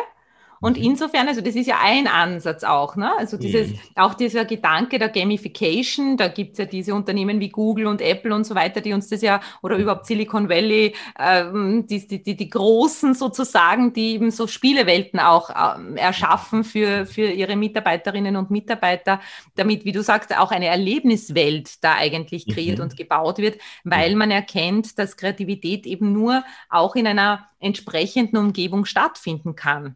Und 0.62 0.78
mhm. 0.78 0.84
insofern, 0.84 1.28
also 1.28 1.42
das 1.42 1.56
ist 1.56 1.68
ja 1.68 1.78
ein 1.82 2.08
Ansatz 2.08 2.63
auch, 2.63 2.96
ne? 2.96 3.12
Also 3.18 3.38
dieses, 3.38 3.70
mhm. 3.70 3.80
auch 3.96 4.13
dieser 4.13 4.46
Gedanke 4.46 5.00
der 5.00 5.10
Gamification, 5.10 6.18
da 6.18 6.28
gibt's 6.28 6.60
ja 6.60 6.66
diese 6.66 6.94
Unternehmen 6.94 7.39
wie 7.39 7.50
Google 7.50 7.88
und 7.88 8.01
Apple 8.01 8.34
und 8.36 8.46
so 8.46 8.56
weiter, 8.56 8.82
die 8.82 8.94
uns 8.94 9.08
das 9.08 9.22
ja, 9.22 9.39
oder 9.62 9.75
mhm. 9.75 9.84
überhaupt 9.84 10.06
Silicon 10.06 10.50
Valley, 10.50 10.96
ähm, 11.18 11.86
die, 11.88 12.08
die, 12.08 12.22
die, 12.22 12.36
die 12.36 12.50
Großen 12.50 13.13
sozusagen, 13.13 13.94
die 13.94 14.13
eben 14.13 14.32
so 14.32 14.48
Spielewelten 14.48 15.20
auch 15.20 15.50
ähm, 15.50 15.96
erschaffen 15.96 16.63
für, 16.63 17.06
für 17.06 17.30
ihre 17.30 17.56
Mitarbeiterinnen 17.56 18.36
und 18.36 18.51
Mitarbeiter, 18.51 19.20
damit, 19.56 19.86
wie 19.86 19.92
du 19.92 20.04
sagst, 20.04 20.38
auch 20.38 20.51
eine 20.51 20.68
Erlebniswelt 20.68 21.84
da 21.84 21.96
eigentlich 21.96 22.48
kreiert 22.48 22.80
mhm. 22.80 22.86
und 22.86 22.98
gebaut 22.98 23.38
wird, 23.38 23.60
weil 23.84 24.16
man 24.16 24.32
erkennt, 24.32 25.00
dass 25.00 25.18
Kreativität 25.18 25.86
eben 25.86 26.12
nur 26.13 26.44
auch 26.70 26.96
in 26.96 27.08
einer 27.08 27.48
entsprechenden 27.60 28.38
Umgebung 28.38 28.86
stattfinden 28.86 29.56
kann. 29.56 29.96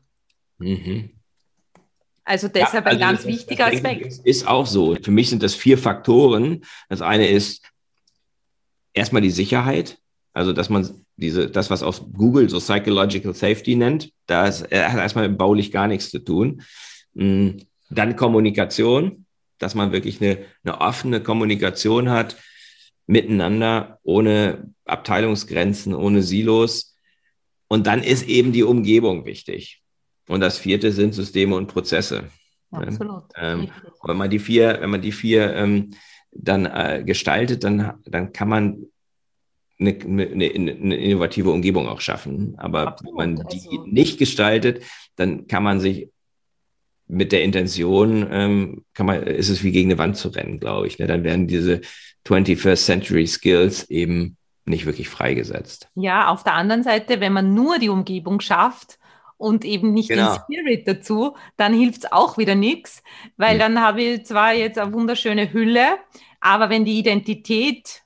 Mhm. 0.58 1.10
Also 2.26 2.48
deshalb 2.48 2.86
ja, 2.86 2.92
also 2.92 3.04
ein 3.04 3.12
ganz 3.12 3.26
wichtiger 3.26 3.68
Aspekt. 3.68 4.20
Ist 4.24 4.48
auch 4.48 4.66
so. 4.66 4.96
Für 5.02 5.12
mich 5.12 5.30
sind 5.30 5.44
das 5.44 5.56
vier 5.56 5.78
Faktoren. 5.78 6.64
Das 6.88 7.02
eine 7.02 7.28
ist 7.28 7.66
erstmal 8.94 9.22
die 9.22 9.32
Sicherheit, 9.32 9.98
also 10.34 10.54
dass 10.54 10.70
man 10.70 11.06
diese, 11.18 11.50
das, 11.50 11.70
was 11.70 11.84
auf 11.84 12.02
Google 12.14 12.50
so 12.50 12.60
Psychological 12.60 13.34
Safety 13.34 13.76
nennt, 13.76 14.12
das 14.26 14.64
hat 14.64 14.72
erstmal 14.72 15.30
baulich 15.30 15.72
gar 15.72 15.88
nichts 15.88 16.10
zu 16.10 16.20
tun. 16.20 16.64
Mm, 17.14 17.58
dann 17.90 18.16
Kommunikation, 18.16 19.26
dass 19.60 19.76
man 19.76 19.92
wirklich 19.92 20.22
eine, 20.22 20.40
eine 20.64 20.82
offene 20.82 21.22
Kommunikation 21.22 22.10
hat 22.10 22.38
miteinander, 23.06 24.00
ohne 24.04 24.74
Abteilungsgrenzen, 24.86 25.94
ohne 25.94 26.24
Silos. 26.24 26.96
Und 27.68 27.86
dann 27.86 28.02
ist 28.02 28.28
eben 28.28 28.54
die 28.54 28.64
Umgebung 28.64 29.26
wichtig. 29.26 29.83
Und 30.28 30.40
das 30.40 30.58
vierte 30.58 30.92
sind 30.92 31.14
Systeme 31.14 31.56
und 31.56 31.68
Prozesse. 31.68 32.26
Absolut. 32.72 33.24
Ähm, 33.36 33.70
wenn 34.04 34.18
man 34.18 34.30
die 34.30 34.40
vier, 34.40 34.78
wenn 34.80 34.90
man 34.90 35.02
die 35.02 35.12
vier 35.12 35.54
ähm, 35.54 35.92
dann 36.32 36.66
äh, 36.66 37.04
gestaltet, 37.06 37.64
dann, 37.64 38.00
dann 38.06 38.34
kann 38.34 38.50
man 38.50 38.86
eine, 39.80 39.98
eine, 40.02 40.26
eine, 40.26 40.96
innovative 40.96 41.52
Umgebung 41.52 41.88
auch 41.88 42.02
schaffen. 42.02 42.56
Aber 42.58 42.88
Absolut. 42.88 43.20
wenn 43.20 43.36
man 43.36 43.48
die 43.48 43.68
also, 43.70 43.86
nicht 43.86 44.18
gestaltet, 44.18 44.84
dann 45.16 45.48
kann 45.48 45.64
man 45.64 45.80
sich 45.80 46.10
mit 47.08 47.32
der 47.32 47.44
Intention, 47.44 48.28
ähm, 48.32 48.86
kann 48.94 49.06
man, 49.06 49.24
ist 49.24 49.50
es 49.50 49.64
wie 49.64 49.72
gegen 49.72 49.92
eine 49.92 50.00
Wand 50.00 50.18
zu 50.18 50.30
rennen, 50.30 50.60
glaube 50.60 50.88
ich. 50.88 51.00
Ne? 51.00 51.08
Dann 51.08 51.24
werden 51.24 51.48
diese 51.48 51.82
21st 52.26 52.86
Century 52.86 53.28
Skills 53.28 53.90
eben 53.90 54.38
nicht 54.66 54.86
wirklich 54.86 55.10
freigesetzt. 55.10 55.90
Ja, 55.96 56.30
auf 56.30 56.44
der 56.44 56.54
anderen 56.54 56.84
Seite, 56.84 57.20
wenn 57.20 57.34
man 57.34 57.54
nur 57.54 57.80
die 57.80 57.90
Umgebung 57.90 58.40
schafft, 58.40 58.98
und 59.44 59.66
eben 59.66 59.94
nicht 59.94 60.08
genau. 60.08 60.34
den 60.34 60.42
Spirit 60.42 60.88
dazu, 60.88 61.36
dann 61.58 61.74
hilft 61.74 62.06
es 62.06 62.12
auch 62.12 62.38
wieder 62.38 62.56
nichts, 62.56 63.04
weil 63.36 63.56
mhm. 63.56 63.60
dann 63.60 63.82
habe 63.82 64.02
ich 64.02 64.26
zwar 64.26 64.54
jetzt 64.54 64.80
eine 64.80 64.94
wunderschöne 64.94 65.52
Hülle, 65.52 65.98
aber 66.40 66.70
wenn 66.70 66.86
die 66.86 66.98
Identität, 66.98 68.04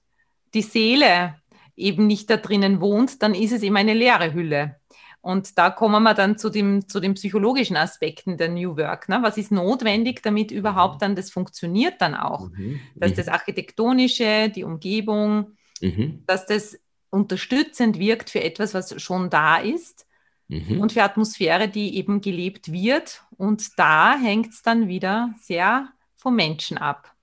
die 0.56 0.64
Seele 0.64 1.36
eben 1.76 2.08
nicht 2.08 2.32
da 2.32 2.38
drinnen 2.38 2.82
wohnt, 2.82 3.22
dann 3.22 3.36
ist 3.36 3.52
es 3.52 3.62
eben 3.62 3.78
eine 3.78 3.94
leere 3.94 4.34
Hülle. 4.34 4.78
Und 5.22 5.60
da 5.60 5.70
kommen 5.70 6.02
wir 6.04 6.16
dann 6.16 6.40
zu, 6.40 6.50
dem, 6.50 6.88
zu 6.88 7.00
den 7.00 7.14
psychologischen 7.14 7.78
Aspekten 7.78 8.38
der 8.38 8.50
New 8.50 8.76
Work. 8.76 9.08
Ne? 9.08 9.20
Was 9.22 9.38
ist 9.38 9.52
notwendig, 9.52 10.24
damit 10.24 10.52
überhaupt 10.52 10.96
mhm. 10.96 11.00
dann 11.00 11.16
das 11.16 11.30
funktioniert 11.30 12.02
dann 12.02 12.16
auch? 12.16 12.50
Mhm. 12.50 12.80
Dass 12.96 13.12
mhm. 13.12 13.16
das 13.16 13.28
Architektonische, 13.28 14.50
die 14.50 14.64
Umgebung, 14.64 15.56
mhm. 15.82 16.24
dass 16.26 16.48
das 16.48 16.80
unterstützend 17.12 18.00
wirkt 18.00 18.32
für 18.32 18.44
etwas, 18.44 18.74
was 18.74 19.00
schon 19.00 19.30
da 19.30 19.58
ist 19.58 20.07
mhm. 20.48 20.80
und 20.82 20.94
für 20.94 21.04
Atmosphäre, 21.04 21.68
die 21.68 21.96
eben 21.96 22.22
gelebt 22.22 22.72
wird. 22.72 23.24
Und 23.38 23.78
da 23.78 24.18
hängt 24.18 24.54
es 24.54 24.62
dann 24.62 24.88
wieder 24.88 25.34
sehr 25.42 25.90
vom 26.16 26.36
Menschen 26.36 26.78
ab. 26.78 27.14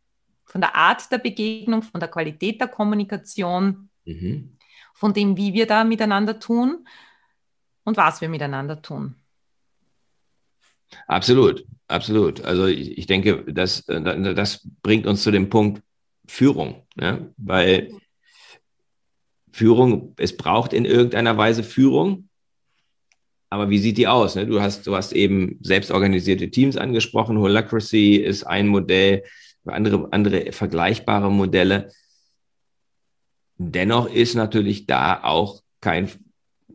Von 0.44 0.60
der 0.60 0.76
Art 0.76 1.10
der 1.10 1.18
Begegnung, 1.18 1.82
von 1.82 2.00
der 2.00 2.08
Qualität 2.08 2.60
der 2.60 2.68
Kommunikation, 2.68 3.90
mhm. 4.04 4.56
von 4.94 5.12
dem, 5.12 5.36
wie 5.36 5.52
wir 5.52 5.66
da 5.66 5.84
miteinander 5.84 6.38
tun 6.38 6.86
und 7.84 7.96
was 7.96 8.20
wir 8.20 8.28
miteinander 8.28 8.80
tun. 8.80 9.16
Absolut, 11.06 11.66
absolut. 11.88 12.42
Also 12.42 12.66
ich, 12.66 12.98
ich 12.98 13.06
denke, 13.06 13.44
das, 13.52 13.88
äh, 13.88 14.34
das 14.34 14.68
bringt 14.82 15.06
uns 15.06 15.22
zu 15.22 15.30
dem 15.30 15.48
Punkt 15.48 15.82
Führung, 16.26 16.86
ne? 16.94 17.32
weil 17.36 17.90
Führung, 19.52 20.14
es 20.16 20.36
braucht 20.36 20.72
in 20.72 20.84
irgendeiner 20.84 21.36
Weise 21.36 21.62
Führung, 21.62 22.28
aber 23.54 23.70
wie 23.70 23.78
sieht 23.78 23.98
die 23.98 24.08
aus? 24.08 24.34
Ne? 24.34 24.46
Du, 24.46 24.60
hast, 24.60 24.84
du 24.84 24.96
hast 24.96 25.12
eben 25.12 25.60
selbstorganisierte 25.62 26.50
Teams 26.50 26.76
angesprochen. 26.76 27.38
Holacracy 27.38 28.16
ist 28.16 28.42
ein 28.42 28.66
Modell, 28.66 29.22
andere, 29.64 30.08
andere 30.10 30.50
vergleichbare 30.50 31.30
Modelle. 31.30 31.92
dennoch 33.58 34.12
ist 34.12 34.34
natürlich 34.34 34.86
da 34.86 35.22
auch 35.22 35.62
kein, 35.80 36.10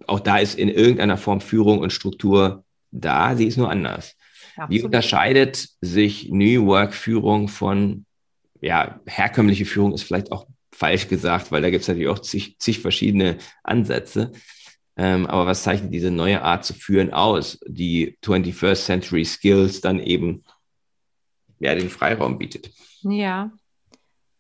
auch 0.08 0.22
da 0.22 0.38
ist 0.38 0.58
in 0.58 0.70
irgendeiner 0.70 1.18
Form 1.18 1.42
Führung 1.42 1.80
und 1.80 1.92
Struktur 1.92 2.64
da, 2.92 3.36
sie 3.36 3.48
ist 3.48 3.58
nur 3.58 3.70
anders. 3.70 4.16
Absolut. 4.56 4.70
Wie 4.70 4.86
unterscheidet 4.86 5.68
sich 5.82 6.30
New 6.30 6.66
Work-Führung 6.66 7.50
von, 7.50 8.06
ja, 8.62 9.02
herkömmliche 9.06 9.66
Führung 9.66 9.94
ist 9.94 10.04
vielleicht 10.04 10.32
auch 10.32 10.48
falsch 10.74 11.10
gesagt, 11.10 11.52
weil 11.52 11.62
da 11.62 11.70
gibt 11.70 11.82
es 11.82 11.90
natürlich 11.90 12.08
auch 12.08 12.20
zig, 12.20 12.58
zig 12.58 12.80
verschiedene 12.80 13.38
Ansätze. 13.64 14.32
Ähm, 15.02 15.28
aber 15.28 15.46
was 15.46 15.64
zeichnet 15.64 15.94
diese 15.94 16.12
neue 16.12 16.42
Art 16.42 16.66
zu 16.66 16.74
führen 16.74 17.14
aus, 17.14 17.58
die 17.66 18.18
21st 18.22 18.84
Century 18.84 19.24
Skills 19.24 19.80
dann 19.80 19.98
eben 19.98 20.44
ja, 21.58 21.74
den 21.74 21.90
Freiraum 21.90 22.38
bietet? 22.38 22.74
Ja, 23.04 23.50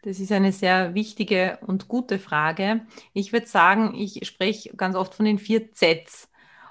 das 0.01 0.19
ist 0.19 0.33
eine 0.33 0.51
sehr 0.51 0.93
wichtige 0.95 1.59
und 1.61 1.87
gute 1.87 2.19
Frage. 2.19 2.85
Ich 3.13 3.31
würde 3.31 3.47
sagen, 3.47 3.95
ich 3.95 4.27
spreche 4.27 4.75
ganz 4.75 4.97
oft 4.97 5.15
von 5.15 5.23
den 5.23 5.39
vier 5.39 5.71
Zs, 5.71 6.27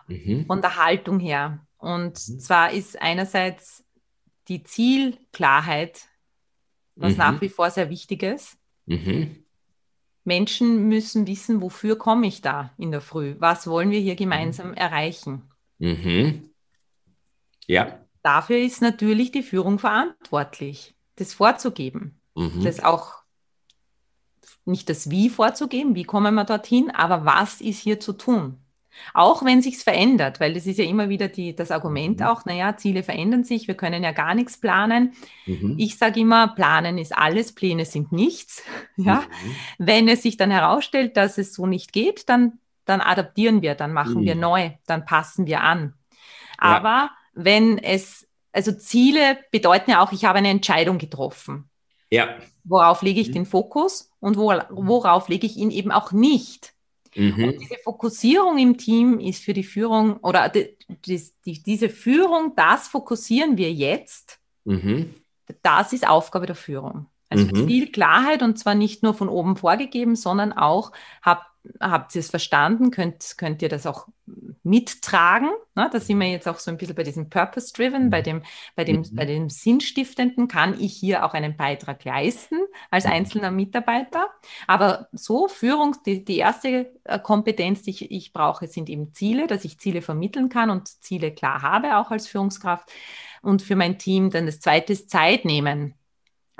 mhm. 0.07 0.45
von 0.47 0.61
der 0.61 0.76
Haltung 0.76 1.18
her. 1.18 1.66
Und 1.78 2.12
mhm. 2.28 2.40
zwar 2.40 2.73
ist 2.73 3.00
einerseits 3.00 3.85
die 4.49 4.64
Zielklarheit, 4.64 6.09
was 6.95 7.12
mhm. 7.12 7.18
nach 7.18 7.40
wie 7.40 7.49
vor 7.49 7.71
sehr 7.71 7.88
wichtig 7.88 8.23
ist. 8.23 8.59
Mhm. 8.85 9.47
Menschen 10.28 10.88
müssen 10.88 11.26
wissen, 11.26 11.61
wofür 11.61 11.99
komme 11.99 12.28
ich 12.28 12.40
da 12.40 12.73
in 12.78 12.92
der 12.92 13.00
Früh? 13.00 13.35
Was 13.40 13.66
wollen 13.66 13.90
wir 13.90 13.99
hier 13.99 14.14
gemeinsam 14.14 14.75
erreichen? 14.75 15.42
Mhm. 15.78 16.50
Ja. 17.66 17.99
Dafür 18.23 18.58
ist 18.58 18.80
natürlich 18.80 19.32
die 19.32 19.42
Führung 19.42 19.80
verantwortlich, 19.80 20.94
das 21.16 21.35
vorzugeben, 21.35 22.20
mhm. 22.37 22.62
das 22.62 22.80
auch 22.80 23.23
nicht 24.64 24.88
das 24.88 25.11
Wie 25.11 25.30
vorzugeben, 25.30 25.94
wie 25.94 26.04
kommen 26.04 26.35
wir 26.35 26.44
dorthin, 26.44 26.90
aber 26.90 27.25
was 27.25 27.61
ist 27.61 27.80
hier 27.80 27.99
zu 27.99 28.12
tun? 28.12 28.58
Auch 29.14 29.45
wenn 29.45 29.62
sich's 29.62 29.83
verändert, 29.83 30.40
weil 30.40 30.55
das 30.55 30.67
ist 30.67 30.78
ja 30.78 30.85
immer 30.85 31.09
wieder 31.09 31.28
die, 31.28 31.55
das 31.55 31.71
Argument 31.71 32.21
mhm. 32.21 32.26
auch, 32.26 32.45
naja, 32.45 32.76
Ziele 32.76 33.02
verändern 33.02 33.45
sich, 33.45 33.69
wir 33.69 33.75
können 33.75 34.02
ja 34.02 34.12
gar 34.12 34.35
nichts 34.35 34.59
planen. 34.59 35.14
Mhm. 35.47 35.75
Ich 35.78 35.99
sage 35.99 36.21
immer, 36.21 36.49
planen 36.49 36.99
ist 36.99 37.17
alles, 37.17 37.55
Pläne 37.55 37.85
sind 37.85 38.12
nichts. 38.12 38.62
Ja? 39.00 39.21
Mhm. 39.21 39.55
Wenn 39.78 40.09
es 40.09 40.23
sich 40.23 40.37
dann 40.37 40.50
herausstellt, 40.50 41.17
dass 41.17 41.38
es 41.38 41.55
so 41.55 41.67
nicht 41.67 41.93
geht, 41.93 42.28
dann, 42.28 42.59
dann 42.85 43.00
adaptieren 43.00 43.62
wir, 43.62 43.76
dann 43.76 43.93
machen 43.93 44.23
wir 44.23 44.35
mhm. 44.35 44.40
neu, 44.40 44.71
dann 44.87 45.05
passen 45.05 45.47
wir 45.47 45.62
an. 45.62 45.95
Ja. 46.61 46.76
Aber 46.76 47.11
wenn 47.33 47.78
es, 47.78 48.26
also 48.52 48.73
Ziele 48.73 49.38
bedeuten 49.52 49.93
ja 49.93 50.02
auch, 50.02 50.11
ich 50.11 50.25
habe 50.25 50.38
eine 50.38 50.49
Entscheidung 50.49 50.99
getroffen. 50.99 51.71
Ja. 52.11 52.28
Worauf 52.64 53.02
lege 53.02 53.21
ich 53.21 53.28
mhm. 53.28 53.35
den 53.35 53.47
Fokus 53.47 54.11
und 54.19 54.37
wo, 54.37 54.52
worauf 54.71 55.28
lege 55.28 55.47
ich 55.47 55.57
ihn 55.57 55.71
eben 55.71 55.93
auch 55.93 56.11
nicht? 56.12 56.75
Mhm. 57.18 57.44
Und 57.44 57.60
diese 57.60 57.76
Fokussierung 57.82 58.58
im 58.58 58.78
Team 58.78 59.18
ist 59.18 59.42
für 59.42 59.52
die 59.52 59.64
Führung 59.64 60.18
oder 60.18 60.48
die, 60.48 60.76
die, 60.88 61.62
diese 61.62 61.88
Führung, 61.88 62.52
das 62.54 62.87
fokussieren 62.87 63.56
wir 63.56 63.72
jetzt, 63.72 64.38
mhm. 64.64 65.14
das 65.62 65.92
ist 65.92 66.08
Aufgabe 66.08 66.46
der 66.46 66.54
Führung. 66.54 67.06
Also 67.28 67.44
mhm. 67.44 67.66
viel 67.66 67.90
Klarheit 67.90 68.42
und 68.42 68.58
zwar 68.58 68.75
nicht 68.75 69.02
nur 69.02 69.14
von 69.14 69.28
oben 69.28 69.56
vorgegeben, 69.56 70.14
sondern 70.14 70.52
auch 70.52 70.92
habt, 71.22 71.44
habt 71.80 72.14
ihr 72.14 72.20
es 72.20 72.30
verstanden, 72.30 72.90
könnt, 72.90 73.34
könnt 73.38 73.62
ihr 73.62 73.68
das 73.68 73.87
auch 73.87 74.08
mittragen. 74.62 75.50
Ne? 75.75 75.88
Da 75.90 76.00
sind 76.00 76.18
wir 76.18 76.28
jetzt 76.28 76.46
auch 76.48 76.58
so 76.58 76.70
ein 76.70 76.76
bisschen 76.76 76.94
bei 76.94 77.02
diesem 77.02 77.30
Purpose-Driven, 77.30 78.10
bei 78.10 78.22
dem, 78.22 78.42
bei, 78.76 78.84
dem, 78.84 79.00
mhm. 79.00 79.08
bei 79.12 79.25
dem 79.25 79.48
Sinnstiftenden, 79.48 80.48
kann 80.48 80.78
ich 80.78 80.94
hier 80.94 81.25
auch 81.25 81.34
einen 81.34 81.56
Beitrag 81.56 82.04
leisten 82.04 82.56
als 82.90 83.04
mhm. 83.04 83.12
einzelner 83.12 83.50
Mitarbeiter. 83.50 84.28
Aber 84.66 85.08
so 85.12 85.48
Führung, 85.48 85.96
die, 86.04 86.25
die 86.25 86.38
erste 86.38 86.92
äh, 87.04 87.18
Kompetenz, 87.18 87.82
die 87.82 87.90
ich, 87.90 88.10
ich 88.10 88.32
brauche, 88.32 88.66
sind 88.66 88.88
eben 88.88 89.14
Ziele, 89.14 89.46
dass 89.46 89.64
ich 89.64 89.78
Ziele 89.78 90.02
vermitteln 90.02 90.48
kann 90.48 90.70
und 90.70 90.88
Ziele 91.02 91.32
klar 91.32 91.62
habe, 91.62 91.96
auch 91.96 92.10
als 92.10 92.26
Führungskraft. 92.26 92.90
Und 93.42 93.62
für 93.62 93.76
mein 93.76 93.98
Team 93.98 94.30
dann 94.30 94.46
das 94.46 94.60
zweite 94.60 94.92
ist 94.92 95.10
Zeit 95.10 95.44
nehmen. 95.44 95.94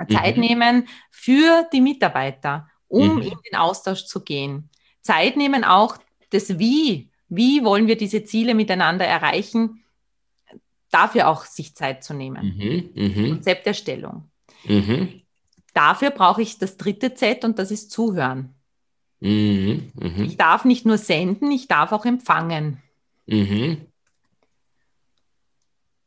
Zeit 0.07 0.37
mhm. 0.37 0.41
nehmen 0.41 0.87
für 1.11 1.67
die 1.73 1.81
Mitarbeiter, 1.81 2.69
um 2.87 3.15
mhm. 3.15 3.21
in 3.21 3.37
den 3.51 3.55
Austausch 3.57 4.05
zu 4.05 4.23
gehen. 4.23 4.68
Zeit 5.01 5.37
nehmen 5.37 5.63
auch 5.63 5.97
das 6.31 6.59
Wie. 6.59 7.09
Wie 7.27 7.63
wollen 7.63 7.87
wir 7.87 7.97
diese 7.97 8.23
Ziele 8.23 8.55
miteinander 8.55 9.05
erreichen? 9.05 9.83
Dafür 10.91 11.27
auch 11.27 11.45
sich 11.45 11.75
Zeit 11.75 12.03
zu 12.03 12.13
nehmen. 12.13 12.91
Mhm. 12.95 13.03
mhm. 13.03 13.29
Konzepterstellung. 13.29 14.29
Mhm. 14.65 15.21
Dafür 15.73 16.09
brauche 16.09 16.41
ich 16.41 16.57
das 16.57 16.77
dritte 16.77 17.13
Z 17.13 17.45
und 17.45 17.59
das 17.59 17.71
ist 17.71 17.91
Zuhören. 17.91 18.55
Mhm. 19.19 19.91
Mhm. 19.93 20.23
Ich 20.23 20.37
darf 20.37 20.65
nicht 20.65 20.85
nur 20.85 20.97
senden, 20.97 21.51
ich 21.51 21.67
darf 21.67 21.91
auch 21.91 22.05
empfangen. 22.05 22.81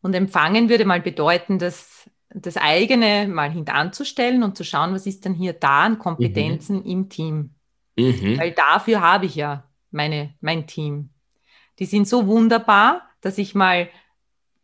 Und 0.02 0.14
empfangen 0.14 0.68
würde 0.68 0.84
mal 0.84 1.00
bedeuten, 1.00 1.58
dass 1.58 2.10
das 2.34 2.56
eigene 2.56 3.28
mal 3.28 3.50
hintanzustellen 3.50 4.42
und 4.42 4.56
zu 4.56 4.64
schauen, 4.64 4.92
was 4.92 5.06
ist 5.06 5.24
denn 5.24 5.34
hier 5.34 5.52
da 5.52 5.82
an 5.84 5.98
Kompetenzen 5.98 6.78
mhm. 6.78 6.86
im 6.86 7.08
Team. 7.08 7.50
Mhm. 7.96 8.38
Weil 8.38 8.52
dafür 8.52 9.00
habe 9.00 9.26
ich 9.26 9.34
ja 9.34 9.68
meine, 9.90 10.34
mein 10.40 10.66
Team. 10.66 11.10
Die 11.78 11.86
sind 11.86 12.08
so 12.08 12.26
wunderbar, 12.26 13.08
dass 13.20 13.38
ich 13.38 13.54
mal 13.54 13.88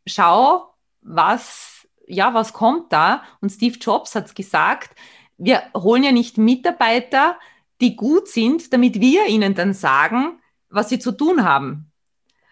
schaue, 0.06 0.68
was, 1.00 1.86
ja, 2.06 2.34
was 2.34 2.52
kommt 2.52 2.92
da. 2.92 3.22
Und 3.40 3.50
Steve 3.50 3.78
Jobs 3.78 4.14
hat 4.14 4.26
es 4.26 4.34
gesagt, 4.34 4.96
wir 5.36 5.62
holen 5.74 6.02
ja 6.02 6.12
nicht 6.12 6.38
Mitarbeiter, 6.38 7.38
die 7.80 7.96
gut 7.96 8.28
sind, 8.28 8.72
damit 8.72 9.00
wir 9.00 9.26
ihnen 9.26 9.54
dann 9.54 9.72
sagen, 9.72 10.40
was 10.68 10.88
sie 10.88 10.98
zu 10.98 11.12
tun 11.12 11.44
haben 11.44 11.88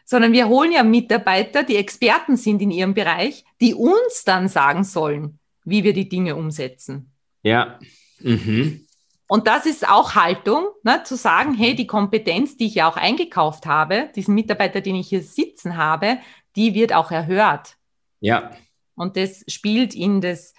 sondern 0.06 0.32
wir 0.32 0.48
holen 0.48 0.72
ja 0.72 0.84
Mitarbeiter, 0.84 1.64
die 1.64 1.76
Experten 1.76 2.36
sind 2.36 2.62
in 2.62 2.70
ihrem 2.70 2.94
Bereich, 2.94 3.44
die 3.60 3.74
uns 3.74 4.22
dann 4.24 4.48
sagen 4.48 4.84
sollen, 4.84 5.40
wie 5.64 5.82
wir 5.82 5.92
die 5.92 6.08
Dinge 6.08 6.36
umsetzen. 6.36 7.12
Ja. 7.42 7.78
Mhm. 8.20 8.85
Und 9.28 9.46
das 9.46 9.66
ist 9.66 9.88
auch 9.88 10.14
Haltung, 10.14 10.68
ne, 10.84 11.02
zu 11.02 11.16
sagen, 11.16 11.54
hey, 11.54 11.74
die 11.74 11.86
Kompetenz, 11.86 12.56
die 12.56 12.66
ich 12.66 12.76
ja 12.76 12.88
auch 12.88 12.96
eingekauft 12.96 13.66
habe, 13.66 14.10
diesen 14.14 14.34
Mitarbeiter, 14.34 14.80
den 14.80 14.94
ich 14.94 15.08
hier 15.08 15.22
sitzen 15.22 15.76
habe, 15.76 16.18
die 16.54 16.74
wird 16.74 16.92
auch 16.92 17.10
erhört. 17.10 17.76
Ja. 18.20 18.50
Und 18.94 19.16
das 19.16 19.44
spielt 19.48 19.94
in 19.94 20.20
das 20.20 20.54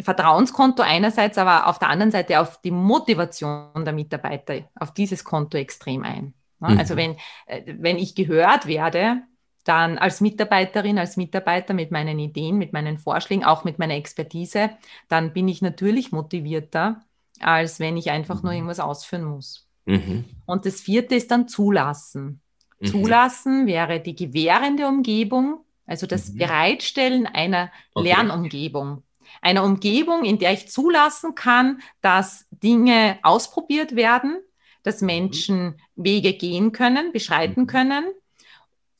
Vertrauenskonto 0.00 0.82
einerseits, 0.82 1.36
aber 1.38 1.66
auf 1.66 1.78
der 1.78 1.90
anderen 1.90 2.10
Seite 2.10 2.40
auf 2.40 2.60
die 2.62 2.70
Motivation 2.70 3.84
der 3.84 3.92
Mitarbeiter, 3.92 4.68
auf 4.74 4.94
dieses 4.94 5.24
Konto 5.24 5.58
extrem 5.58 6.02
ein. 6.02 6.34
Ne? 6.58 6.70
Mhm. 6.70 6.78
Also 6.78 6.96
wenn, 6.96 7.16
äh, 7.46 7.62
wenn 7.78 7.98
ich 7.98 8.14
gehört 8.14 8.66
werde, 8.66 9.22
dann 9.64 9.98
als 9.98 10.22
Mitarbeiterin, 10.22 10.98
als 10.98 11.18
Mitarbeiter 11.18 11.74
mit 11.74 11.90
meinen 11.90 12.18
Ideen, 12.18 12.56
mit 12.56 12.72
meinen 12.72 12.98
Vorschlägen, 12.98 13.44
auch 13.44 13.64
mit 13.64 13.78
meiner 13.78 13.94
Expertise, 13.94 14.70
dann 15.08 15.34
bin 15.34 15.48
ich 15.48 15.60
natürlich 15.60 16.12
motivierter, 16.12 17.02
als 17.40 17.80
wenn 17.80 17.96
ich 17.96 18.10
einfach 18.10 18.42
nur 18.42 18.52
mhm. 18.52 18.58
irgendwas 18.58 18.80
ausführen 18.80 19.24
muss. 19.24 19.66
Mhm. 19.86 20.24
Und 20.46 20.66
das 20.66 20.80
vierte 20.80 21.14
ist 21.14 21.30
dann 21.30 21.48
zulassen. 21.48 22.40
Mhm. 22.78 22.86
Zulassen 22.86 23.66
wäre 23.66 24.00
die 24.00 24.14
gewährende 24.14 24.86
Umgebung, 24.86 25.64
also 25.86 26.06
das 26.06 26.32
mhm. 26.32 26.38
Bereitstellen 26.38 27.26
einer 27.26 27.70
okay. 27.94 28.08
Lernumgebung. 28.08 29.02
Einer 29.42 29.64
Umgebung, 29.64 30.24
in 30.24 30.38
der 30.38 30.52
ich 30.52 30.68
zulassen 30.68 31.34
kann, 31.34 31.80
dass 32.00 32.46
Dinge 32.50 33.18
ausprobiert 33.22 33.94
werden, 33.96 34.38
dass 34.82 35.00
mhm. 35.00 35.06
Menschen 35.06 35.80
Wege 35.96 36.34
gehen 36.34 36.72
können, 36.72 37.12
beschreiten 37.12 37.62
mhm. 37.62 37.66
können 37.66 38.04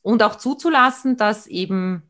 und 0.01 0.23
auch 0.23 0.35
zuzulassen, 0.35 1.17
dass 1.17 1.47
eben 1.47 2.09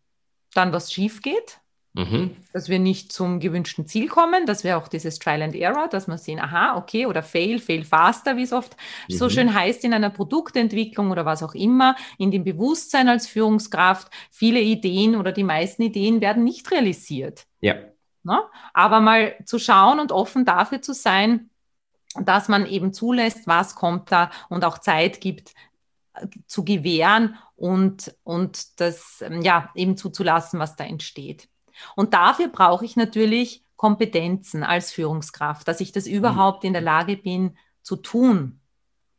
dann 0.53 0.73
was 0.73 0.91
schief 0.91 1.21
geht, 1.21 1.60
mhm. 1.93 2.35
dass 2.53 2.69
wir 2.69 2.79
nicht 2.79 3.11
zum 3.11 3.39
gewünschten 3.39 3.85
Ziel 3.85 4.07
kommen, 4.07 4.45
dass 4.45 4.63
wir 4.63 4.77
auch 4.77 4.87
dieses 4.87 5.19
Trial 5.19 5.41
and 5.41 5.55
Error, 5.55 5.87
dass 5.87 6.07
wir 6.07 6.17
sehen, 6.17 6.39
aha, 6.39 6.77
okay, 6.77 7.05
oder 7.05 7.23
fail, 7.23 7.59
fail 7.59 7.83
faster, 7.83 8.37
wie 8.37 8.43
es 8.43 8.53
oft 8.53 8.75
mhm. 9.09 9.13
so 9.13 9.29
schön 9.29 9.53
heißt 9.53 9.83
in 9.83 9.93
einer 9.93 10.09
Produktentwicklung 10.09 11.11
oder 11.11 11.25
was 11.25 11.43
auch 11.43 11.53
immer, 11.53 11.95
in 12.17 12.31
dem 12.31 12.43
Bewusstsein 12.43 13.09
als 13.09 13.27
Führungskraft, 13.27 14.09
viele 14.29 14.61
Ideen 14.61 15.15
oder 15.15 15.31
die 15.31 15.43
meisten 15.43 15.81
Ideen 15.81 16.21
werden 16.21 16.43
nicht 16.43 16.71
realisiert. 16.71 17.45
Ja. 17.59 17.75
Na? 18.23 18.35
Ne? 18.35 18.41
Aber 18.73 18.99
mal 18.99 19.35
zu 19.45 19.59
schauen 19.59 19.99
und 19.99 20.11
offen 20.11 20.45
dafür 20.45 20.81
zu 20.81 20.93
sein, 20.93 21.49
dass 22.15 22.49
man 22.49 22.65
eben 22.65 22.93
zulässt, 22.93 23.47
was 23.47 23.75
kommt 23.75 24.11
da 24.11 24.31
und 24.49 24.65
auch 24.65 24.79
Zeit 24.79 25.21
gibt 25.21 25.53
äh, 26.13 26.27
zu 26.45 26.65
gewähren 26.65 27.37
und, 27.55 28.13
und 28.23 28.79
das 28.79 29.21
ähm, 29.21 29.41
ja 29.41 29.69
eben 29.75 29.95
zuzulassen, 29.97 30.59
was 30.59 30.75
da 30.75 30.83
entsteht. 30.83 31.47
Und 31.95 32.13
dafür 32.13 32.47
brauche 32.47 32.85
ich 32.85 32.95
natürlich 32.95 33.63
Kompetenzen 33.75 34.63
als 34.63 34.91
Führungskraft, 34.91 35.67
dass 35.67 35.81
ich 35.81 35.91
das 35.91 36.05
mhm. 36.05 36.13
überhaupt 36.13 36.63
in 36.63 36.73
der 36.73 36.81
Lage 36.81 37.17
bin 37.17 37.57
zu 37.81 37.95
tun. 37.95 38.59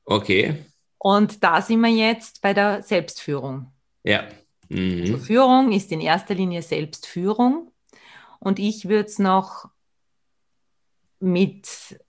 Okay. 0.05 0.65
Und 0.99 1.43
da 1.43 1.61
sind 1.61 1.81
wir 1.81 1.91
jetzt 1.91 2.43
bei 2.43 2.55
der 2.55 2.83
Selbstführung. 2.83 3.73
Ja. 4.05 4.23
Mhm. 4.69 5.01
Also 5.01 5.19
Führung 5.19 5.73
ist 5.73 5.91
in 5.91 6.01
erster 6.01 6.35
Linie 6.35 6.63
Selbstführung. 6.63 7.73
Und 8.39 8.59
ich 8.59 8.89
würde 8.89 9.09
es 9.09 9.19
noch 9.19 9.69
mit 11.19 12.01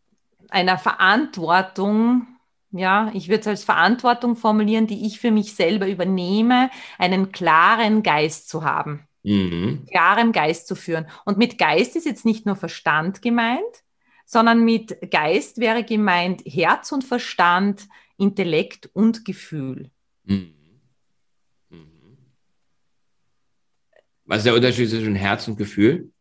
einer 0.49 0.77
Verantwortung, 0.77 2.27
ja, 2.71 3.11
ich 3.13 3.29
würde 3.29 3.41
es 3.41 3.47
als 3.47 3.63
Verantwortung 3.63 4.35
formulieren, 4.35 4.87
die 4.87 5.05
ich 5.05 5.19
für 5.19 5.31
mich 5.31 5.55
selber 5.55 5.87
übernehme, 5.87 6.69
einen 6.97 7.31
klaren 7.31 8.03
Geist 8.03 8.49
zu 8.49 8.63
haben. 8.63 9.07
Mhm. 9.23 9.86
Klaren 9.89 10.31
Geist 10.31 10.67
zu 10.67 10.75
führen. 10.75 11.07
Und 11.25 11.38
mit 11.38 11.57
Geist 11.57 11.95
ist 11.95 12.05
jetzt 12.05 12.25
nicht 12.25 12.45
nur 12.45 12.55
Verstand 12.55 13.21
gemeint, 13.21 13.83
sondern 14.25 14.63
mit 14.63 15.12
Geist 15.12 15.59
wäre 15.59 15.83
gemeint 15.83 16.41
Herz 16.45 16.91
und 16.91 17.03
Verstand, 17.03 17.88
Intellekt 18.17 18.89
und 18.93 19.25
Gefühl. 19.25 19.89
Mhm. 20.25 20.53
Mhm. 21.69 22.17
Was 24.25 24.39
ist 24.39 24.45
der 24.45 24.55
Unterschied 24.55 24.89
zwischen 24.89 25.15
Herz 25.15 25.47
und 25.47 25.57
Gefühl? 25.57 26.12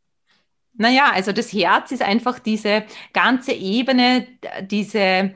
Naja, 0.74 1.10
also 1.12 1.32
das 1.32 1.52
Herz 1.52 1.92
ist 1.92 2.02
einfach 2.02 2.38
diese 2.38 2.84
ganze 3.12 3.52
Ebene, 3.52 4.26
diese 4.62 5.34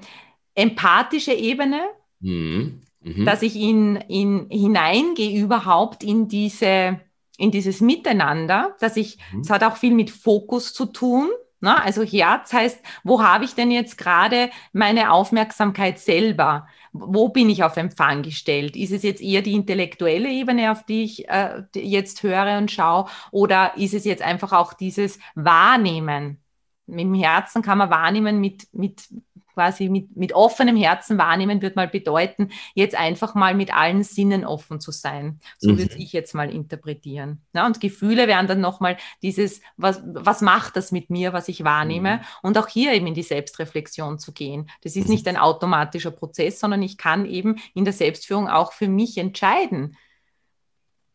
empathische 0.55 1.35
Ebene, 1.35 1.83
mhm. 2.21 2.81
Mhm. 3.01 3.25
dass 3.25 3.43
ich 3.43 3.57
in, 3.57 3.97
in, 4.09 4.49
hineingehe 4.51 5.39
überhaupt 5.39 6.03
in 6.03 6.29
diese, 6.29 7.01
in 7.39 7.51
dieses 7.51 7.81
Miteinander, 7.81 8.77
dass 8.81 8.97
ich, 8.97 9.19
es 9.41 9.49
mhm. 9.49 9.53
hat 9.53 9.65
auch 9.65 9.77
viel 9.77 9.95
mit 9.95 10.11
Fokus 10.11 10.73
zu 10.73 10.87
tun. 10.87 11.29
Ne? 11.61 11.83
Also 11.83 12.03
Herz 12.03 12.53
heißt, 12.53 12.81
wo 13.05 13.23
habe 13.23 13.45
ich 13.45 13.55
denn 13.55 13.71
jetzt 13.71 13.99
gerade 13.99 14.51
meine 14.73 15.13
Aufmerksamkeit 15.13 15.99
selber? 15.99 16.67
Wo 16.93 17.29
bin 17.29 17.51
ich 17.51 17.63
auf 17.65 17.77
Empfang 17.77 18.23
gestellt? 18.23 18.77
Ist 18.77 18.93
es 18.93 19.03
jetzt 19.03 19.23
eher 19.23 19.43
die 19.43 19.55
intellektuelle 19.55 20.31
Ebene, 20.31 20.71
auf 20.71 20.85
die 20.85 21.05
ich 21.05 21.29
äh, 21.29 21.63
jetzt 21.75 22.23
höre 22.23 22.59
und 22.59 22.71
schaue? 22.71 23.07
Oder 23.31 23.77
ist 23.77 23.95
es 23.95 24.05
jetzt 24.05 24.23
einfach 24.23 24.53
auch 24.53 24.73
dieses 24.73 25.19
Wahrnehmen? 25.35 26.43
Mit 26.87 27.01
dem 27.01 27.15
Herzen 27.15 27.63
kann 27.63 27.79
man 27.79 27.91
wahrnehmen 27.91 28.41
mit, 28.41 28.69
mit, 28.73 29.09
quasi 29.57 29.89
mit, 29.89 30.15
mit 30.15 30.35
offenem 30.35 30.77
Herzen 30.77 31.17
wahrnehmen, 31.17 31.63
wird 31.63 31.77
mal 31.77 31.89
bedeuten, 31.89 32.51
jetzt 32.75 32.95
einfach 32.95 33.35
mal 33.35 33.55
mit 33.55 33.75
allen 33.75 34.03
Sinnen 34.03 34.45
offen 34.45 34.81
zu 34.81 34.93
sein. 34.93 35.41
So 35.57 35.73
mhm. 35.73 35.79
würde 35.79 35.97
ich 35.97 36.13
jetzt 36.13 36.35
mal 36.35 36.51
interpretieren. 36.53 37.41
Ja, 37.55 37.65
und 37.65 37.81
Gefühle 37.81 38.29
wären 38.29 38.49
dann 38.49 38.61
nochmal 38.61 38.99
dieses, 39.23 39.63
was, 39.79 40.03
was 40.05 40.43
macht 40.43 40.77
das 40.77 40.93
mit 40.93 41.09
mir, 41.09 41.33
was 41.33 41.49
ich 41.49 41.65
wahrnehme? 41.65 42.17
Mhm. 42.17 42.21
Und 42.43 42.59
auch 42.59 42.69
hier 42.69 42.93
eben 42.93 43.07
in 43.07 43.15
die 43.15 43.23
Selbstreflexion 43.23 44.19
zu 44.19 44.33
gehen. 44.33 44.69
Das 44.83 44.95
ist 44.95 45.07
mhm. 45.07 45.15
nicht 45.15 45.27
ein 45.27 45.39
automatischer 45.39 46.11
Prozess, 46.11 46.61
sondern 46.61 46.83
ich 46.83 46.99
kann 46.99 47.25
eben 47.25 47.57
in 47.73 47.87
der 47.87 47.95
Selbstführung 47.95 48.49
auch 48.49 48.75
für 48.75 48.89
mich 48.89 49.17
entscheiden 49.17 49.97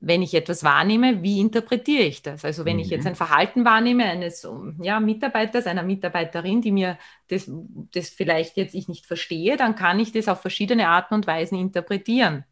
wenn 0.01 0.23
ich 0.23 0.33
etwas 0.33 0.63
wahrnehme, 0.63 1.21
wie 1.21 1.39
interpretiere 1.39 2.03
ich 2.03 2.23
das? 2.23 2.43
Also 2.43 2.65
wenn 2.65 2.77
mhm. 2.77 2.81
ich 2.81 2.89
jetzt 2.89 3.03
mhm. 3.03 3.09
ein 3.09 3.15
Verhalten 3.15 3.63
wahrnehme 3.63 4.05
eines 4.05 4.47
ja, 4.81 4.99
Mitarbeiters, 4.99 5.67
einer 5.67 5.83
Mitarbeiterin, 5.83 6.61
die 6.61 6.71
mir 6.71 6.97
das, 7.27 7.49
das 7.93 8.09
vielleicht 8.09 8.57
jetzt 8.57 8.73
ich 8.73 8.87
nicht 8.87 9.05
verstehe, 9.05 9.57
dann 9.57 9.75
kann 9.75 9.99
ich 9.99 10.11
das 10.11 10.27
auf 10.27 10.41
verschiedene 10.41 10.89
Arten 10.89 11.13
und 11.13 11.27
Weisen 11.27 11.57
interpretieren. 11.57 12.45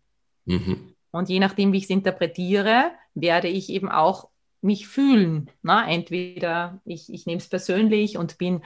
Mhm. 0.45 0.93
Und 1.11 1.27
je 1.27 1.39
nachdem, 1.39 1.73
wie 1.73 1.79
ich 1.79 1.85
es 1.85 1.89
interpretiere, 1.89 2.91
werde 3.15 3.47
ich 3.47 3.69
eben 3.69 3.89
auch 3.89 4.29
mich 4.61 4.87
fühlen. 4.87 5.49
Na, 5.63 5.89
entweder 5.89 6.81
ich, 6.85 7.11
ich 7.11 7.25
nehme 7.25 7.39
es 7.39 7.49
persönlich 7.49 8.17
und 8.17 8.37
bin, 8.37 8.61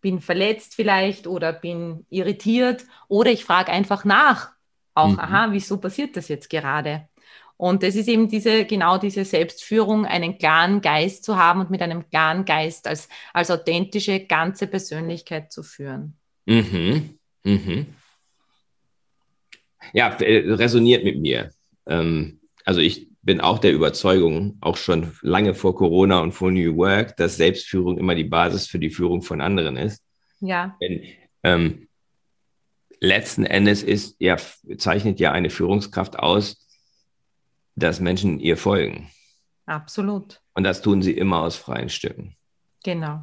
bin 0.00 0.20
verletzt 0.22 0.74
vielleicht 0.74 1.26
oder 1.26 1.52
bin 1.52 2.06
irritiert 2.08 2.86
oder 3.08 3.30
ich 3.30 3.44
frage 3.44 3.70
einfach 3.70 4.06
nach. 4.06 4.52
Auch, 4.94 5.08
mhm. 5.08 5.20
aha, 5.20 5.48
wieso 5.50 5.76
passiert 5.76 6.16
das 6.16 6.28
jetzt 6.28 6.48
gerade? 6.48 7.06
Und 7.58 7.82
das 7.82 7.96
ist 7.96 8.08
eben 8.08 8.28
diese, 8.28 8.64
genau 8.64 8.98
diese 8.98 9.24
Selbstführung, 9.24 10.06
einen 10.06 10.38
klaren 10.38 10.80
Geist 10.80 11.24
zu 11.24 11.36
haben 11.36 11.60
und 11.60 11.70
mit 11.70 11.82
einem 11.82 12.08
klaren 12.08 12.44
Geist 12.44 12.86
als, 12.86 13.08
als 13.34 13.50
authentische, 13.50 14.20
ganze 14.20 14.68
Persönlichkeit 14.68 15.52
zu 15.52 15.64
führen. 15.64 16.16
Mhm. 16.46 17.18
Mhm. 17.42 17.86
Ja, 19.92 20.08
äh, 20.20 20.52
resoniert 20.52 21.02
mit 21.02 21.18
mir. 21.18 21.50
Ähm, 21.86 22.40
also 22.64 22.80
ich 22.80 23.08
bin 23.22 23.40
auch 23.40 23.58
der 23.58 23.72
Überzeugung, 23.72 24.56
auch 24.60 24.76
schon 24.76 25.10
lange 25.22 25.52
vor 25.52 25.74
Corona 25.74 26.20
und 26.20 26.32
vor 26.32 26.52
New 26.52 26.76
Work, 26.76 27.16
dass 27.16 27.36
Selbstführung 27.36 27.98
immer 27.98 28.14
die 28.14 28.24
Basis 28.24 28.68
für 28.68 28.78
die 28.78 28.90
Führung 28.90 29.20
von 29.22 29.40
anderen 29.40 29.76
ist. 29.76 30.00
Ja. 30.38 30.76
Denn 30.80 31.02
ähm, 31.42 31.88
letzten 33.00 33.44
Endes 33.44 33.82
ist 33.82 34.14
ja, 34.20 34.36
zeichnet 34.76 35.18
ja 35.18 35.32
eine 35.32 35.50
Führungskraft 35.50 36.20
aus, 36.20 36.67
dass 37.78 38.00
Menschen 38.00 38.40
ihr 38.40 38.56
folgen. 38.56 39.10
Absolut. 39.66 40.40
Und 40.54 40.64
das 40.64 40.82
tun 40.82 41.02
sie 41.02 41.12
immer 41.12 41.40
aus 41.40 41.56
freien 41.56 41.88
Stücken. 41.88 42.36
Genau. 42.84 43.22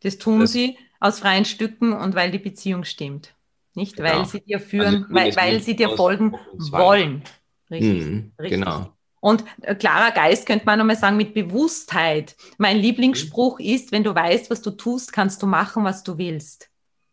Das 0.00 0.18
tun 0.18 0.40
das, 0.40 0.52
sie 0.52 0.78
aus 1.00 1.20
freien 1.20 1.44
Stücken 1.44 1.92
und 1.92 2.14
weil 2.14 2.30
die 2.30 2.38
Beziehung 2.38 2.84
stimmt. 2.84 3.34
Nicht, 3.74 3.96
genau. 3.96 4.10
weil 4.10 4.26
sie 4.26 4.40
dir 4.40 4.60
führen, 4.60 5.04
also, 5.04 5.14
weil, 5.14 5.36
weil 5.36 5.60
sie 5.60 5.76
dir 5.76 5.90
folgen 5.96 6.36
wollen. 6.70 7.22
Richtig, 7.70 8.04
mhm, 8.04 8.32
richtig. 8.38 8.58
Genau. 8.58 8.92
Und 9.20 9.44
äh, 9.62 9.74
klarer 9.74 10.10
Geist 10.10 10.46
könnte 10.46 10.66
man 10.66 10.78
nochmal 10.78 10.96
sagen 10.96 11.16
mit 11.16 11.32
Bewusstheit. 11.32 12.36
Mein 12.58 12.78
Lieblingsspruch 12.78 13.60
mhm. 13.60 13.64
ist, 13.64 13.92
wenn 13.92 14.04
du 14.04 14.14
weißt, 14.14 14.50
was 14.50 14.62
du 14.62 14.72
tust, 14.72 15.12
kannst 15.12 15.42
du 15.42 15.46
machen, 15.46 15.84
was 15.84 16.02
du 16.02 16.18
willst. 16.18 16.70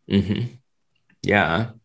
Mhm. 0.07 0.57
Ja. 1.23 1.75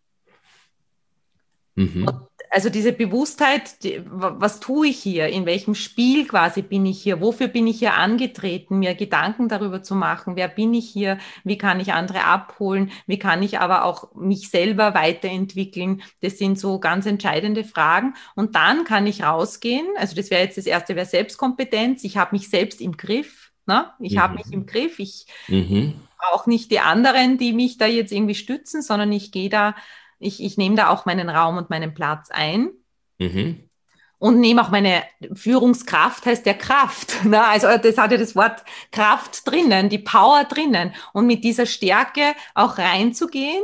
Mhm. 1.75 2.09
Und 2.09 2.29
also 2.55 2.71
diese 2.71 2.93
Bewusstheit, 2.93 3.83
die, 3.83 4.01
was 4.07 4.61
tue 4.61 4.87
ich 4.87 4.99
hier, 5.01 5.27
in 5.27 5.45
welchem 5.45 5.75
Spiel 5.75 6.25
quasi 6.25 6.63
bin 6.63 6.87
ich 6.87 7.03
hier, 7.03 7.21
wofür 7.21 7.49
bin 7.49 7.67
ich 7.67 7.81
hier 7.81 7.95
angetreten, 7.95 8.79
mir 8.79 8.95
Gedanken 8.95 9.49
darüber 9.49 9.83
zu 9.83 9.97
machen, 9.97 10.37
wer 10.37 10.47
bin 10.47 10.73
ich 10.73 10.89
hier, 10.89 11.19
wie 11.43 11.59
kann 11.59 11.81
ich 11.81 11.93
andere 11.93 12.23
abholen, 12.23 12.93
wie 13.09 13.19
kann 13.19 13.43
ich 13.43 13.59
aber 13.59 13.85
auch 13.85 14.15
mich 14.15 14.51
selber 14.51 14.95
weiterentwickeln, 14.95 16.03
das 16.21 16.39
sind 16.39 16.57
so 16.57 16.79
ganz 16.79 17.07
entscheidende 17.07 17.65
Fragen. 17.65 18.15
Und 18.37 18.55
dann 18.55 18.85
kann 18.85 19.09
ich 19.09 19.25
rausgehen, 19.25 19.89
also 19.97 20.15
das 20.15 20.31
wäre 20.31 20.45
jetzt 20.45 20.57
das 20.57 20.67
erste, 20.67 20.95
wäre 20.95 21.07
Selbstkompetenz, 21.07 22.05
ich 22.05 22.17
habe 22.19 22.37
mich 22.37 22.49
selbst 22.49 22.81
im 22.81 22.97
Griff, 22.97 23.51
ne? 23.67 23.91
ich 23.99 24.15
mhm. 24.15 24.21
habe 24.21 24.35
mich 24.35 24.53
im 24.53 24.65
Griff, 24.65 25.01
ich 25.01 25.27
mhm. 25.49 25.95
brauche 26.19 26.49
nicht 26.49 26.71
die 26.71 26.79
anderen, 26.79 27.37
die 27.37 27.53
mich 27.53 27.79
da 27.79 27.87
jetzt 27.87 28.13
irgendwie 28.13 28.37
stützen, 28.37 28.81
sondern 28.81 29.11
ich 29.11 29.33
gehe 29.33 29.49
da 29.49 29.75
ich, 30.19 30.43
ich 30.43 30.57
nehme 30.57 30.77
da 30.77 30.91
auch 30.91 31.07
meinen 31.07 31.29
Raum 31.29 31.57
und 31.57 31.71
meinen 31.71 31.95
Platz 31.95 32.31
ein. 32.31 32.71
Mhm. 33.19 33.69
Und 34.19 34.41
nehme 34.41 34.63
auch 34.63 34.71
meine 34.71 35.03
Führungskraft, 35.35 36.25
heißt 36.25 36.47
der 36.47 36.55
Kraft. 36.55 37.15
Ne? 37.25 37.45
Also 37.45 37.67
das 37.77 37.99
hat 37.99 38.13
ja 38.13 38.17
das 38.17 38.35
Wort 38.37 38.65
Kraft 38.91 39.47
drinnen, 39.47 39.89
die 39.89 39.99
Power 39.99 40.45
drinnen. 40.45 40.95
Und 41.13 41.27
mit 41.27 41.45
dieser 41.45 41.67
Stärke 41.67 42.35
auch 42.55 42.79
reinzugehen. 42.79 43.63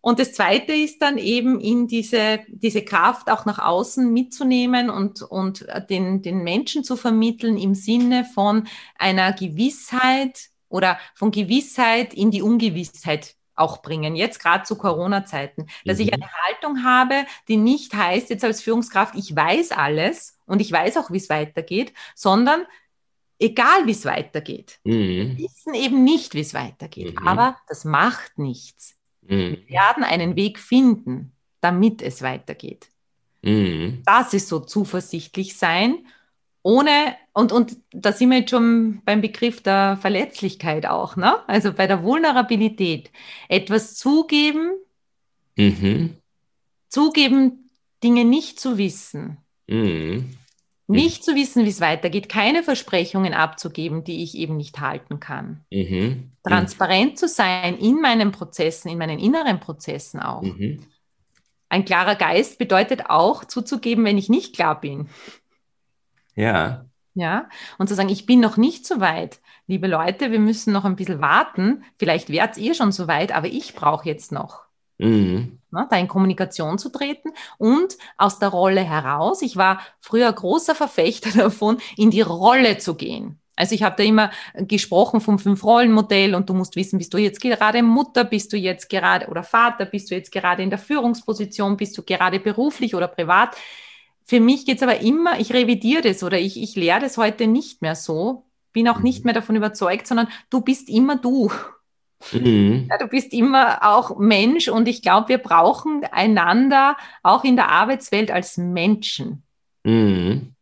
Und 0.00 0.20
das 0.20 0.32
Zweite 0.32 0.72
ist 0.72 1.02
dann 1.02 1.18
eben 1.18 1.60
in 1.60 1.88
diese, 1.88 2.40
diese 2.48 2.82
Kraft 2.82 3.30
auch 3.30 3.46
nach 3.46 3.58
außen 3.58 4.12
mitzunehmen 4.12 4.90
und, 4.90 5.22
und 5.22 5.66
den, 5.90 6.22
den 6.22 6.44
Menschen 6.44 6.84
zu 6.84 6.96
vermitteln 6.96 7.56
im 7.56 7.74
Sinne 7.74 8.24
von 8.24 8.68
einer 8.96 9.32
Gewissheit 9.32 10.50
oder 10.68 10.98
von 11.14 11.30
Gewissheit 11.30 12.14
in 12.14 12.30
die 12.30 12.42
Ungewissheit 12.42 13.34
auch 13.58 13.82
bringen, 13.82 14.16
jetzt 14.16 14.40
gerade 14.40 14.64
zu 14.64 14.76
Corona-Zeiten, 14.76 15.66
dass 15.84 15.98
mhm. 15.98 16.04
ich 16.04 16.14
eine 16.14 16.28
Haltung 16.46 16.84
habe, 16.84 17.26
die 17.48 17.56
nicht 17.56 17.94
heißt, 17.94 18.30
jetzt 18.30 18.44
als 18.44 18.62
Führungskraft, 18.62 19.14
ich 19.14 19.34
weiß 19.34 19.72
alles 19.72 20.38
und 20.46 20.60
ich 20.60 20.70
weiß 20.70 20.96
auch, 20.96 21.10
wie 21.10 21.18
es 21.18 21.28
weitergeht, 21.28 21.92
sondern 22.14 22.62
egal, 23.38 23.86
wie 23.86 23.92
es 23.92 24.04
weitergeht. 24.04 24.80
Mhm. 24.84 25.36
Wir 25.36 25.38
wissen 25.38 25.74
eben 25.74 26.04
nicht, 26.04 26.34
wie 26.34 26.40
es 26.40 26.54
weitergeht, 26.54 27.20
mhm. 27.20 27.28
aber 27.28 27.56
das 27.68 27.84
macht 27.84 28.38
nichts. 28.38 28.96
Mhm. 29.22 29.58
Wir 29.66 29.68
werden 29.68 30.04
einen 30.04 30.36
Weg 30.36 30.58
finden, 30.58 31.32
damit 31.60 32.02
es 32.02 32.22
weitergeht. 32.22 32.88
Mhm. 33.42 34.02
Das 34.04 34.34
ist 34.34 34.48
so 34.48 34.60
zuversichtlich 34.60 35.56
sein 35.56 36.06
ohne, 36.62 37.16
und, 37.32 37.52
und 37.52 37.76
da 37.92 38.12
sind 38.12 38.30
wir 38.30 38.38
jetzt 38.38 38.50
schon 38.50 39.00
beim 39.04 39.20
Begriff 39.20 39.62
der 39.62 39.98
Verletzlichkeit 40.00 40.86
auch, 40.86 41.16
ne? 41.16 41.36
Also 41.46 41.72
bei 41.72 41.86
der 41.86 42.02
Vulnerabilität. 42.02 43.10
Etwas 43.48 43.94
zugeben, 43.96 44.72
mhm. 45.56 46.16
zugeben, 46.88 47.70
Dinge 48.02 48.24
nicht 48.24 48.60
zu 48.60 48.78
wissen. 48.78 49.38
Mhm. 49.66 50.36
Nicht 50.90 51.22
zu 51.22 51.34
wissen, 51.34 51.66
wie 51.66 51.68
es 51.68 51.82
weitergeht, 51.82 52.30
keine 52.30 52.62
Versprechungen 52.62 53.34
abzugeben, 53.34 54.04
die 54.04 54.22
ich 54.22 54.34
eben 54.34 54.56
nicht 54.56 54.80
halten 54.80 55.20
kann. 55.20 55.64
Mhm. 55.70 56.32
Transparent 56.42 57.18
zu 57.18 57.28
sein 57.28 57.76
in 57.76 58.00
meinen 58.00 58.32
Prozessen, 58.32 58.88
in 58.88 58.96
meinen 58.96 59.18
inneren 59.18 59.60
Prozessen 59.60 60.18
auch. 60.20 60.40
Mhm. 60.40 60.82
Ein 61.68 61.84
klarer 61.84 62.14
Geist 62.14 62.58
bedeutet 62.58 63.10
auch 63.10 63.44
zuzugeben, 63.44 64.04
wenn 64.06 64.16
ich 64.16 64.30
nicht 64.30 64.54
klar 64.54 64.80
bin. 64.80 65.08
Ja. 66.38 66.84
Ja, 67.14 67.48
und 67.78 67.88
zu 67.88 67.96
sagen, 67.96 68.10
ich 68.10 68.26
bin 68.26 68.38
noch 68.38 68.56
nicht 68.56 68.86
so 68.86 69.00
weit. 69.00 69.40
Liebe 69.66 69.88
Leute, 69.88 70.30
wir 70.30 70.38
müssen 70.38 70.72
noch 70.72 70.84
ein 70.84 70.94
bisschen 70.94 71.20
warten. 71.20 71.82
Vielleicht 71.98 72.30
wärt 72.30 72.56
ihr 72.56 72.74
schon 72.74 72.92
so 72.92 73.08
weit, 73.08 73.34
aber 73.34 73.48
ich 73.48 73.74
brauche 73.74 74.08
jetzt 74.08 74.30
noch. 74.30 74.62
Mhm. 74.98 75.58
Na, 75.70 75.86
da 75.90 75.96
in 75.96 76.06
Kommunikation 76.06 76.78
zu 76.78 76.90
treten 76.90 77.30
und 77.58 77.96
aus 78.16 78.38
der 78.38 78.50
Rolle 78.50 78.82
heraus. 78.82 79.42
Ich 79.42 79.56
war 79.56 79.80
früher 80.00 80.32
großer 80.32 80.76
Verfechter 80.76 81.30
davon, 81.36 81.78
in 81.96 82.12
die 82.12 82.20
Rolle 82.20 82.78
zu 82.78 82.94
gehen. 82.94 83.40
Also 83.56 83.74
ich 83.74 83.82
habe 83.82 83.96
da 83.96 84.04
immer 84.04 84.30
gesprochen 84.54 85.20
vom 85.20 85.40
Fünf-Rollen-Modell 85.40 86.36
und 86.36 86.48
du 86.48 86.54
musst 86.54 86.76
wissen, 86.76 86.98
bist 86.98 87.12
du 87.12 87.18
jetzt 87.18 87.40
gerade 87.40 87.82
Mutter, 87.82 88.22
bist 88.22 88.52
du 88.52 88.56
jetzt 88.56 88.88
gerade 88.88 89.26
oder 89.26 89.42
Vater, 89.42 89.86
bist 89.86 90.12
du 90.12 90.14
jetzt 90.14 90.30
gerade 90.30 90.62
in 90.62 90.70
der 90.70 90.78
Führungsposition, 90.78 91.76
bist 91.76 91.98
du 91.98 92.04
gerade 92.04 92.38
beruflich 92.38 92.94
oder 92.94 93.08
privat. 93.08 93.56
Für 94.28 94.40
mich 94.40 94.66
geht 94.66 94.76
es 94.76 94.82
aber 94.82 95.00
immer, 95.00 95.40
ich 95.40 95.54
revidiere 95.54 96.02
das 96.02 96.22
oder 96.22 96.38
ich, 96.38 96.60
ich 96.60 96.76
lehre 96.76 97.00
das 97.00 97.16
heute 97.16 97.46
nicht 97.46 97.80
mehr 97.80 97.94
so, 97.94 98.44
bin 98.74 98.86
auch 98.86 98.98
nicht 98.98 99.20
mhm. 99.20 99.28
mehr 99.28 99.34
davon 99.34 99.56
überzeugt, 99.56 100.06
sondern 100.06 100.28
du 100.50 100.60
bist 100.60 100.90
immer 100.90 101.16
du. 101.16 101.50
Mhm. 102.32 102.88
Ja, 102.90 102.98
du 102.98 103.06
bist 103.06 103.32
immer 103.32 103.78
auch 103.80 104.18
Mensch 104.18 104.68
und 104.68 104.86
ich 104.86 105.00
glaube, 105.00 105.30
wir 105.30 105.38
brauchen 105.38 106.04
einander 106.10 106.98
auch 107.22 107.42
in 107.42 107.56
der 107.56 107.70
Arbeitswelt 107.70 108.30
als 108.30 108.58
Menschen. 108.58 109.44
Mhm. 109.84 110.54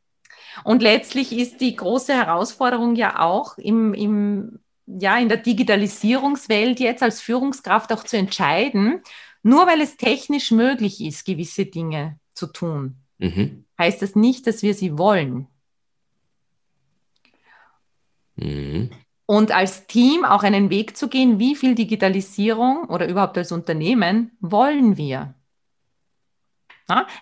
Und 0.62 0.80
letztlich 0.80 1.36
ist 1.36 1.60
die 1.60 1.74
große 1.74 2.14
Herausforderung 2.14 2.94
ja 2.94 3.18
auch 3.18 3.58
im, 3.58 3.94
im, 3.94 4.60
ja, 4.86 5.18
in 5.18 5.28
der 5.28 5.38
Digitalisierungswelt 5.38 6.78
jetzt 6.78 7.02
als 7.02 7.20
Führungskraft 7.20 7.92
auch 7.92 8.04
zu 8.04 8.16
entscheiden, 8.16 9.02
nur 9.42 9.66
weil 9.66 9.80
es 9.80 9.96
technisch 9.96 10.52
möglich 10.52 11.00
ist, 11.00 11.24
gewisse 11.24 11.66
Dinge 11.66 12.20
zu 12.32 12.46
tun, 12.46 13.02
mhm. 13.18 13.64
heißt 13.78 14.02
das 14.02 14.14
nicht, 14.16 14.46
dass 14.46 14.62
wir 14.62 14.74
sie 14.74 14.98
wollen. 14.98 15.46
Mhm. 18.36 18.90
Und 19.26 19.50
als 19.50 19.86
Team 19.86 20.24
auch 20.24 20.44
einen 20.44 20.70
Weg 20.70 20.96
zu 20.96 21.08
gehen, 21.08 21.38
wie 21.38 21.56
viel 21.56 21.74
Digitalisierung 21.74 22.84
oder 22.84 23.08
überhaupt 23.08 23.36
als 23.38 23.50
Unternehmen 23.50 24.32
wollen 24.40 24.96
wir. 24.96 25.34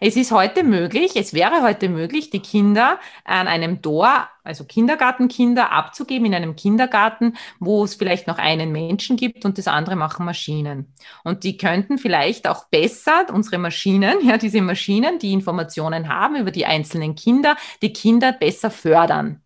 Es 0.00 0.16
ist 0.16 0.30
heute 0.30 0.62
möglich, 0.62 1.12
es 1.16 1.32
wäre 1.32 1.62
heute 1.62 1.88
möglich, 1.88 2.28
die 2.28 2.40
Kinder 2.40 2.98
an 3.24 3.48
einem 3.48 3.80
Tor, 3.80 4.28
also 4.42 4.64
Kindergartenkinder, 4.64 5.72
abzugeben 5.72 6.26
in 6.26 6.34
einem 6.34 6.54
Kindergarten, 6.54 7.36
wo 7.60 7.82
es 7.82 7.94
vielleicht 7.94 8.26
noch 8.26 8.36
einen 8.36 8.72
Menschen 8.72 9.16
gibt 9.16 9.46
und 9.46 9.56
das 9.56 9.66
andere 9.66 9.96
machen 9.96 10.26
Maschinen. 10.26 10.92
Und 11.24 11.44
die 11.44 11.56
könnten 11.56 11.96
vielleicht 11.96 12.46
auch 12.46 12.66
besser, 12.66 13.26
unsere 13.32 13.56
Maschinen, 13.56 14.18
ja, 14.28 14.36
diese 14.36 14.60
Maschinen, 14.60 15.18
die 15.18 15.32
Informationen 15.32 16.08
haben 16.10 16.36
über 16.36 16.50
die 16.50 16.66
einzelnen 16.66 17.14
Kinder, 17.14 17.56
die 17.80 17.92
Kinder 17.94 18.32
besser 18.32 18.70
fördern 18.70 19.43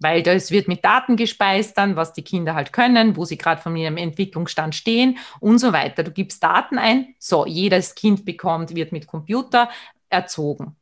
weil 0.00 0.22
das 0.22 0.50
wird 0.50 0.66
mit 0.66 0.84
Daten 0.84 1.16
gespeist 1.16 1.76
dann, 1.78 1.94
was 1.94 2.12
die 2.12 2.22
Kinder 2.22 2.54
halt 2.54 2.72
können, 2.72 3.16
wo 3.16 3.24
sie 3.24 3.36
gerade 3.36 3.60
von 3.60 3.76
ihrem 3.76 3.98
Entwicklungsstand 3.98 4.74
stehen 4.74 5.18
und 5.38 5.58
so 5.58 5.72
weiter. 5.72 6.02
Du 6.02 6.10
gibst 6.10 6.42
Daten 6.42 6.78
ein, 6.78 7.14
so, 7.18 7.46
jedes 7.46 7.94
Kind 7.94 8.24
bekommt, 8.24 8.74
wird 8.74 8.92
mit 8.92 9.06
Computer 9.06 9.68
erzogen. 10.08 10.74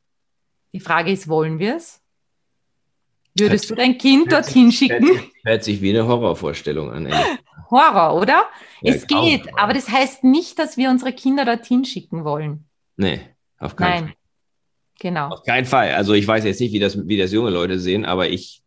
Die 0.73 0.81
Frage 0.81 1.11
ist, 1.11 1.29
wollen 1.29 1.59
wir 1.59 1.77
es? 1.77 2.01
Würdest 3.37 3.69
hört, 3.69 3.79
du 3.79 3.83
dein 3.83 3.99
Kind 3.99 4.33
dorthin 4.33 4.73
schicken? 4.73 5.07
Hört, 5.07 5.25
hört, 5.45 5.65
sich 5.65 5.81
wie 5.81 5.91
eine 5.91 6.07
Horrorvorstellung 6.07 6.91
an. 6.91 7.13
Horror, 7.71 8.15
oder? 8.21 8.45
Ja, 8.81 8.95
es 8.95 9.07
geht, 9.07 9.49
aber 9.57 9.75
das 9.75 9.89
heißt 9.89 10.25
nicht, 10.25 10.59
dass 10.59 10.77
wir 10.77 10.91
unsere 10.91 11.13
Kinder 11.13 11.45
dorthin 11.45 11.85
schicken 11.85 12.25
wollen. 12.25 12.65
Nee, 12.97 13.21
auf 13.59 13.77
keinen 13.77 13.91
Nein. 13.91 14.05
Fall. 14.05 14.15
Genau. 15.01 15.29
Auf 15.29 15.43
keinen 15.45 15.67
Fall. 15.67 15.93
Also 15.93 16.15
ich 16.15 16.27
weiß 16.27 16.45
jetzt 16.45 16.61
nicht, 16.61 16.73
wie 16.73 16.81
das, 16.81 17.07
wie 17.07 17.17
das 17.17 17.33
junge 17.33 17.51
Leute 17.51 17.79
sehen, 17.79 18.05
aber 18.05 18.29
ich 18.29 18.63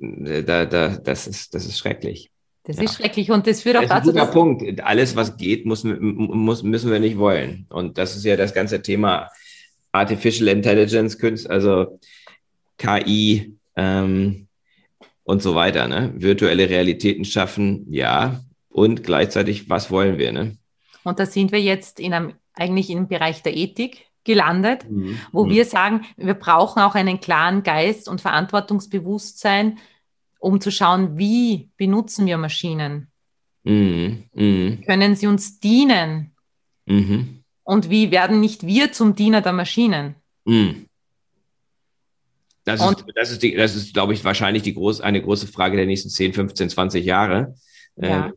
da, 0.00 0.66
da, 0.66 0.88
das, 0.96 1.26
ist, 1.26 1.54
das 1.54 1.66
ist 1.66 1.78
schrecklich. 1.78 2.30
Das 2.64 2.76
ja. 2.76 2.84
ist 2.84 2.96
schrecklich 2.96 3.30
und 3.30 3.46
das 3.46 3.62
führt 3.62 3.76
auch 3.76 3.82
das 3.82 3.90
dazu. 3.90 4.10
Ist 4.10 4.16
ein 4.16 4.20
guter 4.20 4.32
Punkt. 4.32 4.80
Alles, 4.82 5.16
was 5.16 5.36
geht, 5.36 5.66
muss, 5.66 5.84
muss, 5.84 6.62
müssen 6.62 6.90
wir 6.90 7.00
nicht 7.00 7.18
wollen. 7.18 7.66
Und 7.70 7.98
das 7.98 8.16
ist 8.16 8.24
ja 8.24 8.36
das 8.36 8.54
ganze 8.54 8.82
Thema 8.82 9.28
Artificial 9.92 10.48
Intelligence, 10.48 11.46
also 11.46 11.98
KI 12.78 13.56
ähm, 13.76 14.46
und 15.24 15.42
so 15.42 15.54
weiter. 15.54 15.88
Ne? 15.88 16.12
Virtuelle 16.16 16.68
Realitäten 16.68 17.24
schaffen, 17.24 17.86
ja. 17.90 18.40
Und 18.68 19.02
gleichzeitig, 19.02 19.68
was 19.68 19.90
wollen 19.90 20.18
wir? 20.18 20.32
Ne? 20.32 20.56
Und 21.02 21.18
da 21.18 21.26
sind 21.26 21.52
wir 21.52 21.60
jetzt 21.60 21.98
in 21.98 22.12
einem, 22.12 22.34
eigentlich 22.54 22.90
im 22.90 23.08
Bereich 23.08 23.42
der 23.42 23.56
Ethik 23.56 24.06
gelandet, 24.24 24.88
mhm. 24.90 25.18
wo 25.32 25.44
mhm. 25.44 25.50
wir 25.50 25.64
sagen, 25.64 26.04
wir 26.16 26.34
brauchen 26.34 26.80
auch 26.80 26.94
einen 26.94 27.20
klaren 27.20 27.62
Geist 27.62 28.08
und 28.08 28.20
Verantwortungsbewusstsein, 28.20 29.78
um 30.38 30.60
zu 30.60 30.70
schauen, 30.70 31.18
wie 31.18 31.70
benutzen 31.76 32.26
wir 32.26 32.38
Maschinen? 32.38 33.08
Mhm. 33.64 34.24
Mhm. 34.34 34.82
Können 34.86 35.16
sie 35.16 35.26
uns 35.26 35.60
dienen? 35.60 36.32
Mhm. 36.86 37.44
Und 37.62 37.90
wie 37.90 38.10
werden 38.10 38.40
nicht 38.40 38.66
wir 38.66 38.92
zum 38.92 39.14
Diener 39.14 39.42
der 39.42 39.52
Maschinen? 39.52 40.16
Mhm. 40.44 40.86
Das 42.64 42.80
ist, 42.80 43.04
das 43.14 43.30
ist, 43.30 43.42
die, 43.42 43.54
das 43.54 43.74
ist, 43.74 43.94
glaube 43.94 44.12
ich, 44.12 44.22
wahrscheinlich 44.24 44.62
die 44.62 44.74
groß, 44.74 45.00
eine 45.00 45.22
große 45.22 45.46
Frage 45.46 45.76
der 45.76 45.86
nächsten 45.86 46.10
10, 46.10 46.34
15, 46.34 46.70
20 46.70 47.04
Jahre. 47.04 47.54
Ja. 47.96 48.32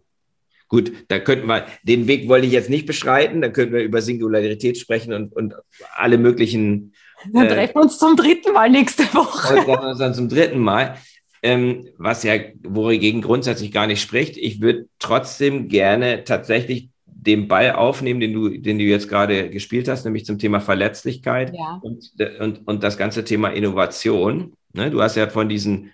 Gut, 0.73 0.91
da 1.07 1.19
könnten 1.19 1.45
wir, 1.45 1.67
den 1.83 2.07
Weg 2.07 2.27
wollte 2.27 2.47
ich 2.47 2.51
jetzt 2.51 2.71
nicht 2.71 2.87
beschreiten, 2.87 3.41
da 3.41 3.49
könnten 3.49 3.75
wir 3.75 3.83
über 3.83 4.01
Singularität 4.01 4.75
sprechen 4.75 5.13
und, 5.13 5.31
und 5.31 5.53
alle 5.93 6.17
möglichen. 6.17 6.93
Wir 7.31 7.43
äh, 7.43 7.47
treffen 7.47 7.77
uns 7.77 7.99
zum 7.99 8.15
dritten 8.15 8.53
Mal 8.53 8.71
nächste 8.71 9.03
Woche. 9.13 9.53
Wir 9.55 9.65
treffen 9.65 9.85
uns 9.85 9.99
dann 9.99 10.15
zum 10.15 10.29
dritten 10.29 10.57
Mal, 10.57 10.97
ähm, 11.43 11.87
was 11.99 12.23
ja 12.23 12.33
wogegen 12.63 13.21
grundsätzlich 13.21 13.71
gar 13.71 13.85
nicht 13.85 14.01
spricht. 14.01 14.35
Ich 14.35 14.61
würde 14.61 14.87
trotzdem 14.97 15.67
gerne 15.67 16.23
tatsächlich 16.23 16.89
den 17.05 17.47
Ball 17.47 17.73
aufnehmen, 17.73 18.19
den 18.19 18.33
du, 18.33 18.49
den 18.49 18.79
du 18.79 18.83
jetzt 18.83 19.07
gerade 19.07 19.51
gespielt 19.51 19.87
hast, 19.87 20.05
nämlich 20.05 20.25
zum 20.25 20.39
Thema 20.39 20.59
Verletzlichkeit 20.59 21.53
ja. 21.53 21.79
und, 21.83 22.11
und, 22.39 22.67
und 22.67 22.81
das 22.81 22.97
ganze 22.97 23.23
Thema 23.23 23.49
Innovation. 23.49 24.53
Ne? 24.73 24.89
Du 24.89 25.03
hast 25.03 25.17
ja 25.17 25.29
von 25.29 25.47
diesen 25.47 25.91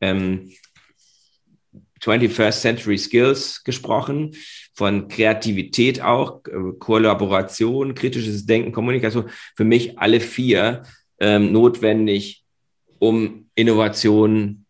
ähm, 0.00 0.50
21st 2.02 2.60
Century 2.60 2.98
Skills 2.98 3.64
gesprochen, 3.64 4.34
von 4.74 5.08
Kreativität 5.08 6.00
auch, 6.02 6.42
äh, 6.46 6.72
Kollaboration, 6.78 7.94
kritisches 7.94 8.46
Denken, 8.46 8.72
Kommunikation. 8.72 9.30
Für 9.56 9.64
mich 9.64 9.98
alle 9.98 10.20
vier 10.20 10.82
ähm, 11.18 11.52
notwendig, 11.52 12.44
um 12.98 13.48
Innovation 13.54 14.66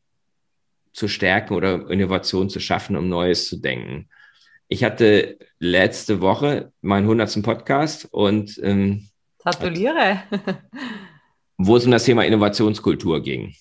zu 0.93 1.09
stärken 1.09 1.55
oder 1.55 1.91
Innovation 1.91 2.49
zu 2.49 2.61
schaffen, 2.61 2.97
um 2.97 3.09
Neues 3.09 3.49
zu 3.49 3.57
denken. 3.57 4.09
Ich 4.69 4.83
hatte 4.83 5.39
letzte 5.59 6.21
Woche 6.21 6.73
meinen 6.81 7.05
100. 7.05 7.43
Podcast 7.43 8.09
und 8.11 8.59
ähm, 8.63 9.09
gratuliere, 9.39 10.23
wo 11.59 11.77
es 11.77 11.85
um 11.85 11.93
das 11.93 12.05
Thema 12.05 12.25
Innovationskultur 12.25 13.23
ging. 13.23 13.55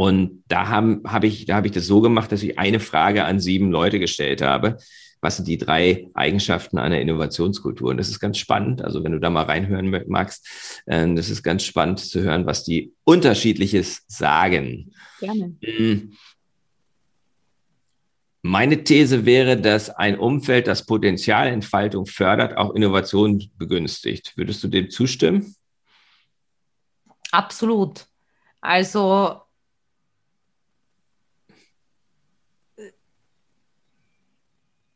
Und 0.00 0.44
da 0.48 0.68
habe 0.68 1.02
hab 1.04 1.24
ich, 1.24 1.44
da 1.44 1.56
habe 1.56 1.66
ich 1.66 1.74
das 1.74 1.86
so 1.86 2.00
gemacht, 2.00 2.32
dass 2.32 2.42
ich 2.42 2.58
eine 2.58 2.80
Frage 2.80 3.26
an 3.26 3.38
sieben 3.38 3.70
Leute 3.70 3.98
gestellt 3.98 4.40
habe. 4.40 4.78
Was 5.20 5.36
sind 5.36 5.46
die 5.46 5.58
drei 5.58 6.08
Eigenschaften 6.14 6.78
einer 6.78 6.98
Innovationskultur? 7.02 7.90
Und 7.90 7.98
das 7.98 8.08
ist 8.08 8.18
ganz 8.18 8.38
spannend. 8.38 8.80
Also 8.80 9.04
wenn 9.04 9.12
du 9.12 9.20
da 9.20 9.28
mal 9.28 9.42
reinhören 9.42 9.90
magst, 10.08 10.82
äh, 10.86 11.06
das 11.14 11.28
ist 11.28 11.42
ganz 11.42 11.64
spannend 11.64 11.98
zu 11.98 12.22
hören, 12.22 12.46
was 12.46 12.64
die 12.64 12.94
unterschiedliches 13.04 14.04
sagen. 14.08 14.90
Gerne. 15.18 15.54
Mm. 15.60 16.14
Meine 18.40 18.82
These 18.82 19.26
wäre, 19.26 19.60
dass 19.60 19.90
ein 19.90 20.18
Umfeld, 20.18 20.66
das 20.66 20.86
Potenzialentfaltung 20.86 22.06
fördert, 22.06 22.56
auch 22.56 22.74
Innovation 22.74 23.50
begünstigt. 23.58 24.32
Würdest 24.34 24.64
du 24.64 24.68
dem 24.68 24.88
zustimmen? 24.88 25.56
Absolut. 27.32 28.06
Also 28.62 29.42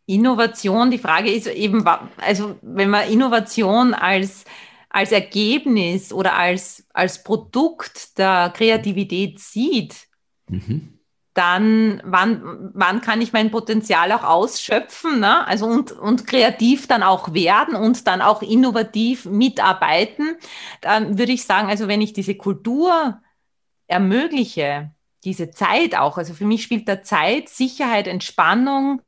Innovation, 0.06 0.90
die 0.90 0.98
Frage 0.98 1.30
ist 1.30 1.46
eben, 1.46 1.86
also 2.18 2.56
wenn 2.62 2.90
man 2.90 3.08
Innovation 3.08 3.94
als, 3.94 4.44
als 4.90 5.12
Ergebnis 5.12 6.12
oder 6.12 6.36
als, 6.36 6.86
als 6.92 7.24
Produkt 7.24 8.18
der 8.18 8.52
Kreativität 8.54 9.40
sieht, 9.40 9.94
mhm. 10.48 10.98
dann 11.32 12.02
wann, 12.04 12.70
wann 12.74 13.00
kann 13.00 13.22
ich 13.22 13.32
mein 13.32 13.50
Potenzial 13.50 14.12
auch 14.12 14.24
ausschöpfen, 14.24 15.20
ne? 15.20 15.46
also 15.46 15.64
und, 15.64 15.92
und 15.92 16.26
kreativ 16.26 16.86
dann 16.86 17.02
auch 17.02 17.32
werden 17.32 17.74
und 17.74 18.06
dann 18.06 18.20
auch 18.20 18.42
innovativ 18.42 19.24
mitarbeiten, 19.24 20.36
dann 20.82 21.18
würde 21.18 21.32
ich 21.32 21.44
sagen, 21.44 21.68
also 21.68 21.88
wenn 21.88 22.02
ich 22.02 22.12
diese 22.12 22.34
Kultur 22.34 23.22
ermögliche, 23.86 24.90
diese 25.24 25.50
Zeit 25.50 25.96
auch, 25.96 26.18
also 26.18 26.34
für 26.34 26.44
mich 26.44 26.62
spielt 26.62 26.86
da 26.88 27.02
Zeit, 27.02 27.48
Sicherheit, 27.48 28.06
Entspannung, 28.06 29.00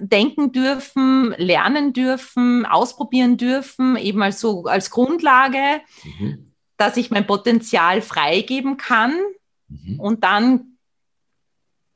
denken 0.00 0.52
dürfen, 0.52 1.34
lernen 1.36 1.92
dürfen, 1.92 2.66
ausprobieren 2.66 3.36
dürfen, 3.36 3.96
eben 3.96 4.22
als 4.22 4.40
so 4.40 4.64
als 4.64 4.90
Grundlage, 4.90 5.80
mhm. 6.04 6.52
dass 6.76 6.96
ich 6.96 7.10
mein 7.10 7.26
Potenzial 7.26 8.02
freigeben 8.02 8.76
kann 8.76 9.14
mhm. 9.68 10.00
und 10.00 10.24
dann 10.24 10.76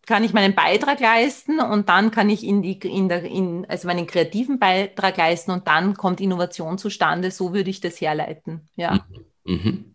kann 0.07 0.25
ich 0.25 0.33
meinen 0.33 0.57
Beitrag 0.57 0.99
leisten 0.99 1.61
und 1.61 1.89
dann 1.89 2.11
kann 2.11 2.31
ich 2.31 2.45
in 2.45 2.63
die, 2.63 2.73
in 2.79 3.09
der, 3.09 3.23
in, 3.23 3.65
also 3.69 3.87
meinen 3.87 4.09
kreativen 4.09 4.59
Beitrag 4.59 5.17
leisten 5.17 5.53
und 5.53 5.69
dann 5.69 5.95
kommt 5.95 6.21
Innovation 6.21 6.79
zustande. 6.79 7.31
So 7.31 7.55
würde 7.55 7.71
ich 7.71 7.81
das 7.81 8.01
herleiten. 8.01 8.69
Ja. 8.75 9.07
Mhm. 9.45 9.55
mhm. 9.55 9.95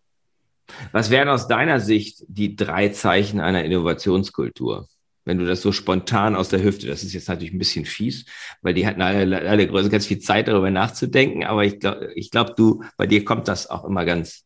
Was 0.91 1.09
wären 1.11 1.29
aus 1.29 1.47
deiner 1.47 1.79
Sicht 1.79 2.23
die 2.27 2.55
drei 2.55 2.89
Zeichen 2.89 3.39
einer 3.39 3.63
Innovationskultur? 3.65 4.87
Wenn 5.25 5.39
du 5.39 5.45
das 5.45 5.61
so 5.61 5.71
spontan 5.71 6.35
aus 6.35 6.49
der 6.49 6.63
Hüfte, 6.63 6.87
das 6.87 7.03
ist 7.03 7.13
jetzt 7.13 7.27
natürlich 7.27 7.53
ein 7.53 7.59
bisschen 7.59 7.85
fies, 7.85 8.25
weil 8.61 8.75
die 8.75 8.85
hatten 8.85 9.01
alle, 9.01 9.41
alle 9.41 9.67
Größe 9.67 9.89
ganz 9.89 10.05
viel 10.05 10.19
Zeit 10.19 10.47
darüber 10.47 10.69
nachzudenken, 10.69 11.43
aber 11.43 11.65
ich 11.65 11.79
glaube, 11.79 12.11
ich 12.13 12.29
glaube, 12.31 12.53
du, 12.55 12.83
bei 12.95 13.07
dir 13.07 13.25
kommt 13.25 13.47
das 13.47 13.69
auch 13.69 13.85
immer 13.85 14.05
ganz, 14.05 14.45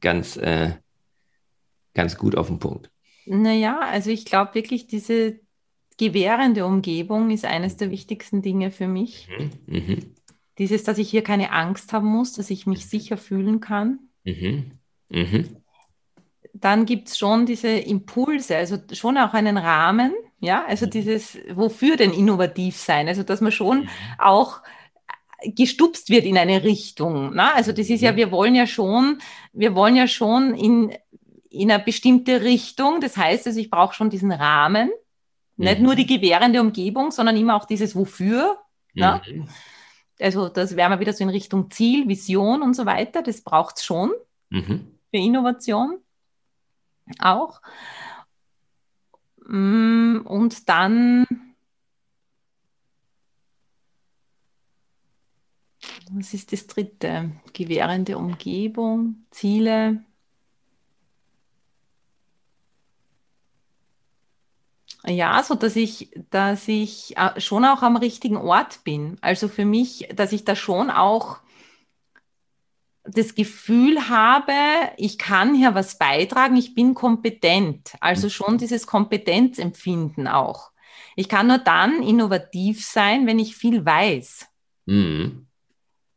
ganz, 0.00 0.36
äh, 0.36 0.74
ganz 1.94 2.16
gut 2.16 2.36
auf 2.36 2.46
den 2.46 2.60
Punkt. 2.60 2.90
Naja, 3.26 3.80
also 3.80 4.10
ich 4.10 4.24
glaube 4.24 4.54
wirklich, 4.54 4.86
diese 4.86 5.40
gewährende 5.98 6.66
Umgebung 6.66 7.30
ist 7.30 7.44
eines 7.44 7.76
der 7.76 7.90
wichtigsten 7.90 8.42
Dinge 8.42 8.70
für 8.70 8.88
mich. 8.88 9.28
Mhm. 9.28 9.50
Mhm. 9.66 10.14
Dieses, 10.58 10.84
dass 10.84 10.98
ich 10.98 11.10
hier 11.10 11.22
keine 11.22 11.52
Angst 11.52 11.92
haben 11.92 12.08
muss, 12.08 12.32
dass 12.32 12.50
ich 12.50 12.66
mich 12.66 12.86
sicher 12.86 13.16
fühlen 13.16 13.60
kann. 13.60 13.98
Mhm. 14.24 14.72
Mhm. 15.08 15.61
Dann 16.54 16.84
gibt 16.84 17.08
es 17.08 17.18
schon 17.18 17.46
diese 17.46 17.68
Impulse, 17.68 18.56
also 18.56 18.76
schon 18.92 19.16
auch 19.16 19.32
einen 19.32 19.56
Rahmen, 19.56 20.12
ja, 20.40 20.64
also 20.66 20.86
mhm. 20.86 20.90
dieses, 20.90 21.38
wofür 21.54 21.96
denn 21.96 22.12
innovativ 22.12 22.76
sein? 22.76 23.08
Also, 23.08 23.22
dass 23.22 23.40
man 23.40 23.52
schon 23.52 23.82
mhm. 23.82 23.88
auch 24.18 24.60
gestupst 25.44 26.10
wird 26.10 26.24
in 26.24 26.38
eine 26.38 26.62
Richtung. 26.62 27.34
Ne? 27.34 27.54
Also 27.54 27.72
das 27.72 27.90
ist 27.90 28.00
ja, 28.00 28.12
mhm. 28.12 28.16
wir 28.16 28.30
wollen 28.30 28.54
ja 28.54 28.66
schon, 28.66 29.18
wir 29.52 29.74
wollen 29.74 29.96
ja 29.96 30.06
schon 30.06 30.54
in, 30.54 30.94
in 31.50 31.70
eine 31.70 31.82
bestimmte 31.82 32.42
Richtung. 32.42 33.00
Das 33.00 33.16
heißt 33.16 33.46
also, 33.46 33.58
ich 33.58 33.70
brauche 33.70 33.94
schon 33.94 34.10
diesen 34.10 34.32
Rahmen. 34.32 34.90
Mhm. 35.56 35.64
Nicht 35.64 35.80
nur 35.80 35.94
die 35.94 36.06
gewährende 36.06 36.60
Umgebung, 36.60 37.10
sondern 37.10 37.36
immer 37.36 37.56
auch 37.56 37.64
dieses 37.64 37.94
Wofür. 37.94 38.58
Ne? 38.94 39.20
Mhm. 39.26 39.48
Also 40.20 40.48
das 40.48 40.76
wäre 40.76 40.90
mal 40.90 41.00
wieder 41.00 41.12
so 41.12 41.24
in 41.24 41.30
Richtung 41.30 41.70
Ziel, 41.70 42.06
Vision 42.08 42.62
und 42.62 42.74
so 42.74 42.86
weiter. 42.86 43.22
Das 43.22 43.42
braucht 43.42 43.78
es 43.78 43.84
schon 43.84 44.12
mhm. 44.50 44.98
für 45.10 45.18
Innovation 45.18 45.98
auch. 47.20 47.60
Mm, 49.46 50.20
und 50.26 50.68
dann, 50.68 51.26
was 56.10 56.34
ist 56.34 56.52
das 56.52 56.66
dritte? 56.66 57.32
Gewährende 57.52 58.16
Umgebung, 58.18 59.26
Ziele. 59.30 60.04
Ja, 65.06 65.42
so 65.42 65.54
dass 65.56 65.74
ich, 65.74 66.10
dass 66.30 66.68
ich 66.68 67.16
äh, 67.16 67.40
schon 67.40 67.64
auch 67.64 67.82
am 67.82 67.96
richtigen 67.96 68.36
Ort 68.36 68.84
bin. 68.84 69.18
Also 69.20 69.48
für 69.48 69.64
mich, 69.64 70.08
dass 70.14 70.32
ich 70.32 70.44
da 70.44 70.54
schon 70.54 70.90
auch 70.90 71.38
das 73.04 73.34
Gefühl 73.34 74.08
habe, 74.08 74.52
ich 74.96 75.18
kann 75.18 75.54
hier 75.54 75.74
was 75.74 75.98
beitragen, 75.98 76.56
ich 76.56 76.74
bin 76.74 76.94
kompetent. 76.94 77.94
Also 78.00 78.28
schon 78.28 78.58
dieses 78.58 78.86
Kompetenzempfinden 78.86 80.28
auch. 80.28 80.70
Ich 81.16 81.28
kann 81.28 81.48
nur 81.48 81.58
dann 81.58 82.02
innovativ 82.02 82.84
sein, 82.84 83.26
wenn 83.26 83.38
ich 83.38 83.56
viel 83.56 83.84
weiß. 83.84 84.46
Mhm. 84.86 85.46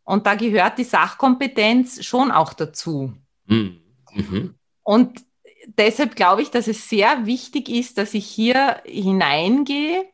Und 0.04 0.28
da 0.28 0.36
gehört 0.36 0.78
die 0.78 0.84
Sachkompetenz 0.84 2.06
schon 2.06 2.32
auch 2.32 2.54
dazu. 2.54 3.14
Mhm. 3.46 3.82
Mhm. 4.14 4.56
Und 4.84 5.26
deshalb 5.66 6.16
glaube 6.16 6.44
ich, 6.44 6.52
dass 6.52 6.68
es 6.68 6.88
sehr 6.88 7.26
wichtig 7.26 7.70
ist, 7.70 7.98
dass 7.98 8.14
ich 8.14 8.28
hier 8.28 8.82
hineingehe 8.86 10.06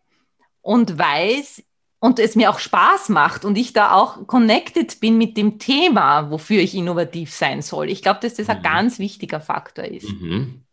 und 0.62 0.98
weiß, 0.98 1.64
und 2.02 2.18
es 2.20 2.36
mir 2.36 2.50
auch 2.50 2.58
Spaß 2.60 3.10
macht 3.10 3.46
und 3.46 3.58
ich 3.58 3.74
da 3.74 3.94
auch 3.94 4.26
connected 4.26 5.00
bin 5.00 5.20
mit 5.20 5.38
dem 5.38 5.60
Thema, 5.60 6.32
wofür 6.32 6.60
ich 6.60 6.74
innovativ 6.74 7.32
sein 7.32 7.62
soll. 7.62 7.90
Ich 7.90 8.02
glaube, 8.02 8.20
dass 8.22 8.34
das 8.34 8.48
mhm. 8.48 8.56
ein 8.56 8.64
ganz 8.64 9.00
wichtiger 9.00 9.40
Faktor 9.40 9.86
ist. 9.86 10.10
Mhm. 10.10 10.64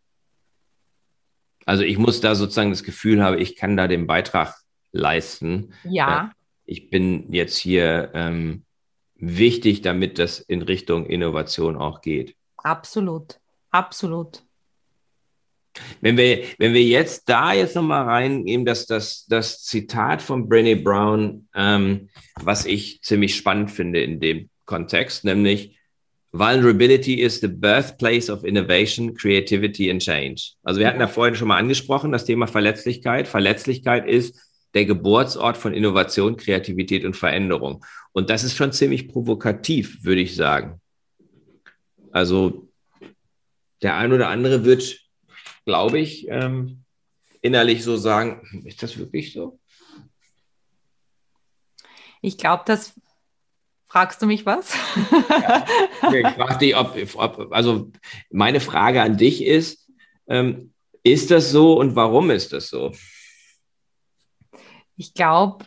Also 1.65 1.83
ich 1.83 1.99
muss 1.99 2.19
da 2.19 2.33
sozusagen 2.33 2.71
das 2.71 2.83
Gefühl 2.83 3.23
haben, 3.23 3.37
ich 3.37 3.55
kann 3.55 3.77
da 3.77 3.87
den 3.87 4.07
Beitrag 4.07 4.55
leisten. 4.91 5.71
Ja. 5.83 6.31
Ich 6.65 6.89
bin 6.89 7.31
jetzt 7.31 7.57
hier 7.57 8.09
ähm, 8.15 8.63
wichtig, 9.13 9.83
damit 9.83 10.17
das 10.17 10.39
in 10.39 10.63
Richtung 10.63 11.05
Innovation 11.05 11.77
auch 11.77 12.01
geht. 12.01 12.35
Absolut, 12.57 13.39
absolut. 13.69 14.41
Wenn 16.01 16.17
wir, 16.17 16.43
wenn 16.57 16.73
wir 16.73 16.83
jetzt 16.83 17.27
da 17.29 17.53
jetzt 17.53 17.75
nochmal 17.75 18.03
reingehen, 18.03 18.65
dass 18.65 18.85
das, 18.85 19.25
das 19.27 19.63
Zitat 19.63 20.21
von 20.21 20.49
Brené 20.49 20.81
Brown, 20.81 21.47
ähm, 21.55 22.09
was 22.41 22.65
ich 22.65 23.01
ziemlich 23.01 23.35
spannend 23.35 23.71
finde 23.71 24.01
in 24.01 24.19
dem 24.19 24.49
Kontext, 24.65 25.25
nämlich 25.25 25.77
Vulnerability 26.31 27.15
is 27.21 27.39
the 27.39 27.47
birthplace 27.47 28.29
of 28.29 28.43
innovation, 28.43 29.15
creativity 29.15 29.89
and 29.89 30.01
change. 30.01 30.53
Also 30.63 30.79
wir 30.79 30.87
hatten 30.87 30.99
ja 30.99 31.07
vorhin 31.07 31.35
schon 31.35 31.47
mal 31.47 31.57
angesprochen, 31.57 32.11
das 32.11 32.25
Thema 32.25 32.45
Verletzlichkeit. 32.45 33.27
Verletzlichkeit 33.27 34.07
ist 34.07 34.39
der 34.75 34.85
Geburtsort 34.85 35.57
von 35.57 35.73
Innovation, 35.73 36.37
Kreativität 36.37 37.03
und 37.03 37.15
Veränderung. 37.15 37.83
Und 38.11 38.29
das 38.29 38.43
ist 38.43 38.55
schon 38.55 38.71
ziemlich 38.71 39.07
provokativ, 39.07 40.03
würde 40.03 40.21
ich 40.21 40.35
sagen. 40.35 40.79
Also 42.11 42.69
der 43.81 43.95
ein 43.97 44.13
oder 44.13 44.27
andere 44.27 44.65
wird 44.65 44.99
glaube 45.69 45.99
ich, 45.99 46.27
ähm, 46.29 46.83
innerlich 47.41 47.83
so 47.83 47.95
sagen, 47.95 48.63
ist 48.65 48.81
das 48.81 48.97
wirklich 48.97 49.33
so? 49.33 49.59
Ich 52.21 52.39
glaube, 52.39 52.63
das 52.65 52.99
fragst 53.85 54.19
du 54.19 54.25
mich 54.25 54.47
was? 54.47 54.73
Ja. 55.11 55.63
Ich 56.11 56.27
frage 56.27 56.57
dich, 56.57 56.75
ob, 56.75 56.97
ob, 57.15 57.51
also 57.51 57.91
meine 58.31 58.61
Frage 58.61 59.03
an 59.03 59.17
dich 59.17 59.43
ist, 59.43 59.91
ähm, 60.27 60.73
ist 61.03 61.29
das 61.29 61.51
so 61.51 61.79
und 61.79 61.95
warum 61.95 62.31
ist 62.31 62.51
das 62.51 62.69
so? 62.69 62.91
Ich 64.95 65.13
glaube, 65.13 65.65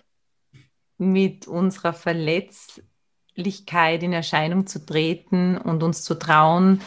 mit 0.98 1.46
unserer 1.46 1.92
Verletzlichkeit 1.92 4.02
in 4.02 4.12
Erscheinung 4.12 4.66
zu 4.66 4.84
treten 4.84 5.56
und 5.56 5.84
uns 5.84 6.02
zu 6.02 6.18
trauen, 6.18 6.80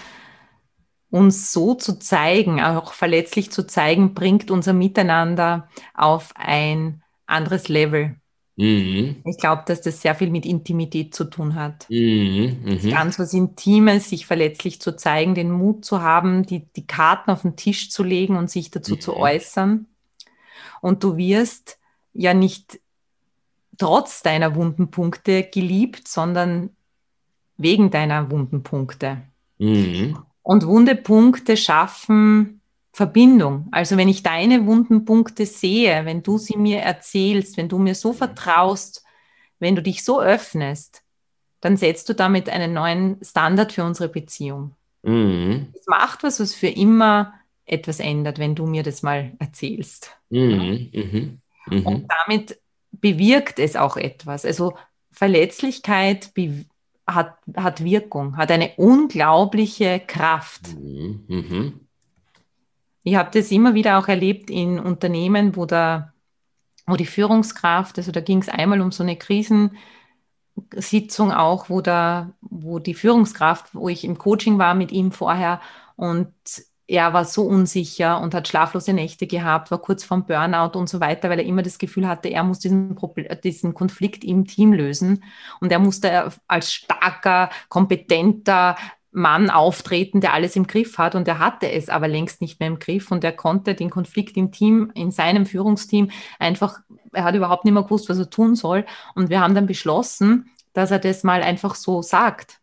uns 1.16 1.54
so 1.54 1.76
zu 1.76 1.98
zeigen, 1.98 2.62
auch 2.62 2.92
verletzlich 2.92 3.50
zu 3.50 3.66
zeigen, 3.66 4.14
bringt 4.14 4.52
unser 4.52 4.74
Miteinander 4.74 5.70
auf 5.94 6.34
ein 6.36 7.04
anderes 7.26 7.70
Level. 7.70 8.18
Mhm. 8.58 9.24
Ich 9.24 9.38
glaube, 9.38 9.64
dass 9.66 9.80
das 9.80 10.02
sehr 10.02 10.14
viel 10.14 10.30
mit 10.30 10.46
Intimität 10.46 11.16
zu 11.16 11.24
tun 11.24 11.56
hat. 11.56 11.90
Mhm. 11.90 12.58
Mhm. 12.66 12.90
Ganz 12.90 13.18
was 13.18 13.32
Intimes, 13.34 14.10
sich 14.10 14.26
verletzlich 14.26 14.82
zu 14.82 14.98
zeigen, 14.98 15.36
den 15.36 15.52
Mut 15.52 15.86
zu 15.86 16.02
haben, 16.02 16.46
die, 16.46 16.66
die 16.76 16.86
Karten 16.86 17.32
auf 17.32 17.44
den 17.44 17.56
Tisch 17.56 17.92
zu 17.92 18.04
legen 18.04 18.36
und 18.36 18.50
sich 18.50 18.70
dazu 18.70 18.98
zu 18.98 19.14
mhm. 19.14 19.18
äußern. 19.18 19.86
Und 20.82 21.02
du 21.06 21.16
wirst 21.16 21.80
ja 22.12 22.34
nicht 22.34 22.82
trotz 23.78 24.22
deiner 24.22 24.56
wunden 24.56 24.92
Punkte 24.92 25.44
geliebt, 25.44 26.10
sondern 26.10 26.72
wegen 27.56 27.90
deiner 27.90 28.30
wunden 28.32 28.64
Punkte. 28.64 29.22
Mhm. 30.46 30.52
Und 30.52 30.66
Wundepunkte 30.68 31.58
schaffen 31.58 32.62
Verbindung. 32.96 33.68
Also 33.72 33.98
wenn 33.98 34.08
ich 34.08 34.24
deine 34.24 34.66
wunden 34.66 35.04
Punkte 35.04 35.46
sehe, 35.46 36.06
wenn 36.06 36.24
du 36.24 36.38
sie 36.38 36.56
mir 36.56 36.80
erzählst, 36.80 37.58
wenn 37.58 37.68
du 37.68 37.78
mir 37.78 37.94
so 37.94 38.14
vertraust, 38.14 39.04
wenn 39.60 39.76
du 39.76 39.82
dich 39.82 40.06
so 40.06 40.22
öffnest, 40.22 41.04
dann 41.60 41.76
setzt 41.76 42.08
du 42.08 42.14
damit 42.14 42.48
einen 42.48 42.74
neuen 42.74 43.18
Standard 43.22 43.74
für 43.74 43.84
unsere 43.84 44.08
Beziehung. 44.08 44.76
Mhm. 45.04 45.74
Es 45.74 45.88
macht 45.88 46.24
was, 46.24 46.40
was 46.40 46.54
für 46.54 46.68
immer 46.68 47.34
etwas 47.66 48.00
ändert, 48.00 48.40
wenn 48.40 48.56
du 48.56 48.66
mir 48.66 48.84
das 48.84 49.04
mal 49.04 49.34
erzählst. 49.40 50.16
Mhm. 50.30 50.90
Mhm. 50.94 51.42
mhm. 51.68 51.86
Und 51.86 52.08
damit 52.26 52.60
bewirkt 52.92 53.60
es 53.60 53.76
auch 53.76 53.98
etwas. 53.98 54.46
Also 54.46 54.78
Verletzlichkeit 55.12 56.34
be 56.34 56.66
hat, 57.08 57.38
hat 57.56 57.84
Wirkung, 57.84 58.38
hat 58.38 58.52
eine 58.52 58.72
unglaubliche 58.78 60.00
Kraft. 60.00 60.76
Mhm. 60.76 61.24
mhm. 61.28 61.80
Ich 63.08 63.16
habe 63.16 63.30
das 63.32 63.52
immer 63.52 63.76
wieder 63.76 64.00
auch 64.00 64.08
erlebt 64.08 64.50
in 64.50 64.80
Unternehmen, 64.80 65.56
wo, 65.56 65.68
der, 65.68 66.12
wo 66.88 66.96
die 66.96 67.06
Führungskraft, 67.06 68.00
also 68.00 68.12
da 68.12 68.20
ging 68.20 68.40
es 68.40 68.50
einmal 68.50 68.82
um 68.82 68.92
so 68.92 69.04
eine 69.04 69.16
Krisensitzung 69.16 69.72
auch, 71.32 71.70
wo, 71.70 71.82
da, 71.82 72.32
wo 72.42 72.80
die 72.80 72.96
Führungskraft, 72.96 73.76
wo 73.76 73.90
ich 73.90 74.06
im 74.06 74.18
Coaching 74.18 74.58
war 74.58 74.74
mit 74.74 74.92
ihm 74.92 75.12
vorher 75.12 75.62
und 75.96 76.34
er 76.88 77.14
war 77.14 77.26
so 77.26 77.44
unsicher 77.44 78.22
und 78.22 78.34
hat 78.36 78.48
schlaflose 78.48 78.94
Nächte 78.94 79.26
gehabt, 79.26 79.72
war 79.72 79.80
kurz 79.80 80.04
vorm 80.04 80.26
Burnout 80.26 80.78
und 80.78 80.88
so 80.88 81.00
weiter, 81.00 81.30
weil 81.30 81.40
er 81.40 81.46
immer 81.46 81.64
das 81.64 81.80
Gefühl 81.80 82.08
hatte, 82.08 82.30
er 82.30 82.44
muss 82.44 82.60
diesen, 82.60 82.96
diesen 83.44 83.74
Konflikt 83.74 84.24
im 84.24 84.46
Team 84.46 84.72
lösen. 84.72 85.24
Und 85.60 85.72
er 85.72 85.80
musste 85.80 86.32
als 86.48 86.72
starker, 86.72 87.50
kompetenter 87.70 88.76
Mann 89.12 89.50
auftreten, 89.50 90.22
der 90.22 90.34
alles 90.34 90.56
im 90.56 90.68
Griff 90.68 90.98
hat. 91.00 91.16
Und 91.16 91.28
er 91.28 91.40
hatte 91.40 91.72
es 91.72 91.90
aber 91.90 92.08
längst 92.08 92.42
nicht 92.42 92.60
mehr 92.60 92.68
im 92.68 92.80
Griff. 92.80 93.10
Und 93.10 93.24
er 93.24 93.32
konnte 93.32 93.74
den 93.74 93.90
Konflikt 93.90 94.38
im 94.38 94.52
Team, 94.52 94.92
in 94.94 95.10
seinem 95.10 95.48
Führungsteam 95.48 96.12
einfach, 96.38 96.80
er 97.14 97.24
hat 97.24 97.34
überhaupt 97.34 97.66
nicht 97.66 97.74
mehr 97.74 97.84
gewusst, 97.84 98.10
was 98.10 98.20
er 98.20 98.30
tun 98.30 98.56
soll. 98.56 98.86
Und 99.16 99.30
wir 99.30 99.40
haben 99.40 99.56
dann 99.56 99.66
beschlossen, 99.66 100.52
dass 100.74 100.92
er 100.92 101.00
das 101.00 101.24
mal 101.24 101.42
einfach 101.42 101.74
so 101.74 102.04
sagt 102.04 102.60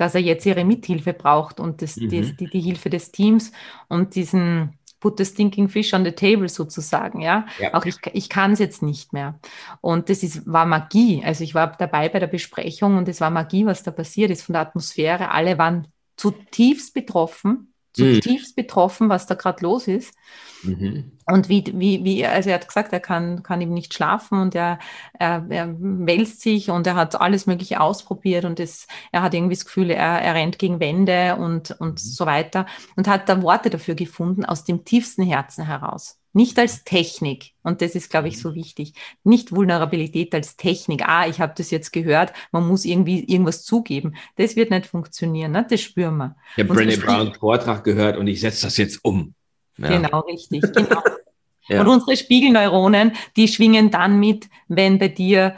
dass 0.00 0.14
er 0.14 0.22
jetzt 0.22 0.46
ihre 0.46 0.64
Mithilfe 0.64 1.12
braucht 1.12 1.60
und 1.60 1.82
das, 1.82 1.96
mhm. 1.96 2.08
die, 2.08 2.36
die, 2.36 2.46
die 2.48 2.60
Hilfe 2.60 2.88
des 2.88 3.12
Teams 3.12 3.52
und 3.88 4.14
diesen 4.14 4.78
put 4.98 5.18
the 5.18 5.24
stinking 5.24 5.68
fish 5.68 5.92
on 5.92 6.04
the 6.04 6.12
table 6.12 6.48
sozusagen, 6.48 7.20
ja. 7.20 7.46
ja. 7.58 7.74
Auch 7.74 7.84
ich, 7.84 7.96
ich 8.12 8.28
kann 8.28 8.52
es 8.52 8.58
jetzt 8.58 8.82
nicht 8.82 9.12
mehr. 9.12 9.38
Und 9.80 10.08
das 10.08 10.22
ist, 10.22 10.46
war 10.50 10.66
Magie. 10.66 11.22
Also 11.24 11.42
ich 11.42 11.54
war 11.54 11.72
dabei 11.76 12.08
bei 12.08 12.18
der 12.18 12.26
Besprechung 12.26 12.96
und 12.96 13.08
es 13.08 13.20
war 13.20 13.30
Magie, 13.30 13.66
was 13.66 13.82
da 13.82 13.90
passiert 13.90 14.30
ist 14.30 14.42
von 14.42 14.52
der 14.52 14.62
Atmosphäre. 14.62 15.30
Alle 15.30 15.58
waren 15.58 15.88
zutiefst 16.16 16.92
betroffen, 16.92 17.69
zutiefst 17.92 18.56
mhm. 18.56 18.62
betroffen, 18.62 19.08
was 19.08 19.26
da 19.26 19.34
gerade 19.34 19.62
los 19.62 19.88
ist. 19.88 20.14
Mhm. 20.62 21.12
Und 21.26 21.48
wie, 21.48 21.64
wie, 21.74 22.04
wie, 22.04 22.26
also 22.26 22.50
er 22.50 22.56
hat 22.56 22.68
gesagt, 22.68 22.92
er 22.92 23.00
kann, 23.00 23.42
kann 23.42 23.60
eben 23.60 23.72
nicht 23.72 23.94
schlafen 23.94 24.40
und 24.40 24.54
er, 24.54 24.78
er, 25.18 25.46
er 25.48 25.74
wälzt 25.78 26.40
sich 26.40 26.70
und 26.70 26.86
er 26.86 26.94
hat 26.94 27.20
alles 27.20 27.46
Mögliche 27.46 27.80
ausprobiert 27.80 28.44
und 28.44 28.60
es, 28.60 28.86
er 29.12 29.22
hat 29.22 29.34
irgendwie 29.34 29.54
das 29.54 29.64
Gefühl, 29.64 29.90
er, 29.90 30.20
er 30.20 30.34
rennt 30.34 30.58
gegen 30.58 30.80
Wände 30.80 31.36
und, 31.36 31.72
und 31.72 31.92
mhm. 31.92 31.96
so 31.96 32.26
weiter 32.26 32.66
und 32.96 33.08
hat 33.08 33.28
da 33.28 33.42
Worte 33.42 33.70
dafür 33.70 33.94
gefunden 33.94 34.44
aus 34.44 34.64
dem 34.64 34.84
tiefsten 34.84 35.22
Herzen 35.22 35.64
heraus. 35.64 36.19
Nicht 36.32 36.58
als 36.58 36.84
Technik, 36.84 37.52
und 37.62 37.82
das 37.82 37.94
ist, 37.94 38.10
glaube 38.10 38.28
ich, 38.28 38.38
so 38.38 38.54
wichtig. 38.54 38.94
Nicht 39.24 39.52
Vulnerabilität 39.52 40.32
als 40.34 40.56
Technik. 40.56 41.02
Ah, 41.06 41.26
ich 41.26 41.40
habe 41.40 41.54
das 41.56 41.70
jetzt 41.70 41.92
gehört, 41.92 42.32
man 42.52 42.66
muss 42.68 42.84
irgendwie 42.84 43.24
irgendwas 43.24 43.64
zugeben. 43.64 44.14
Das 44.36 44.54
wird 44.54 44.70
nicht 44.70 44.86
funktionieren, 44.86 45.52
ne? 45.52 45.66
das 45.68 45.80
spüren 45.80 46.16
wir. 46.18 46.36
Ich 46.56 46.64
habe 46.64 46.72
Brené 46.72 47.00
Browns 47.00 47.36
Vortrag 47.36 47.82
gehört 47.82 48.16
und 48.16 48.28
ich 48.28 48.40
setze 48.40 48.62
das 48.66 48.76
jetzt 48.76 49.04
um. 49.04 49.34
Ja. 49.76 49.88
Genau, 49.88 50.20
richtig. 50.20 50.62
Genau. 50.72 51.02
ja. 51.68 51.80
Und 51.80 51.88
unsere 51.88 52.16
Spiegelneuronen, 52.16 53.12
die 53.36 53.48
schwingen 53.48 53.90
dann 53.90 54.20
mit, 54.20 54.48
wenn 54.68 54.98
bei 54.98 55.08
dir 55.08 55.56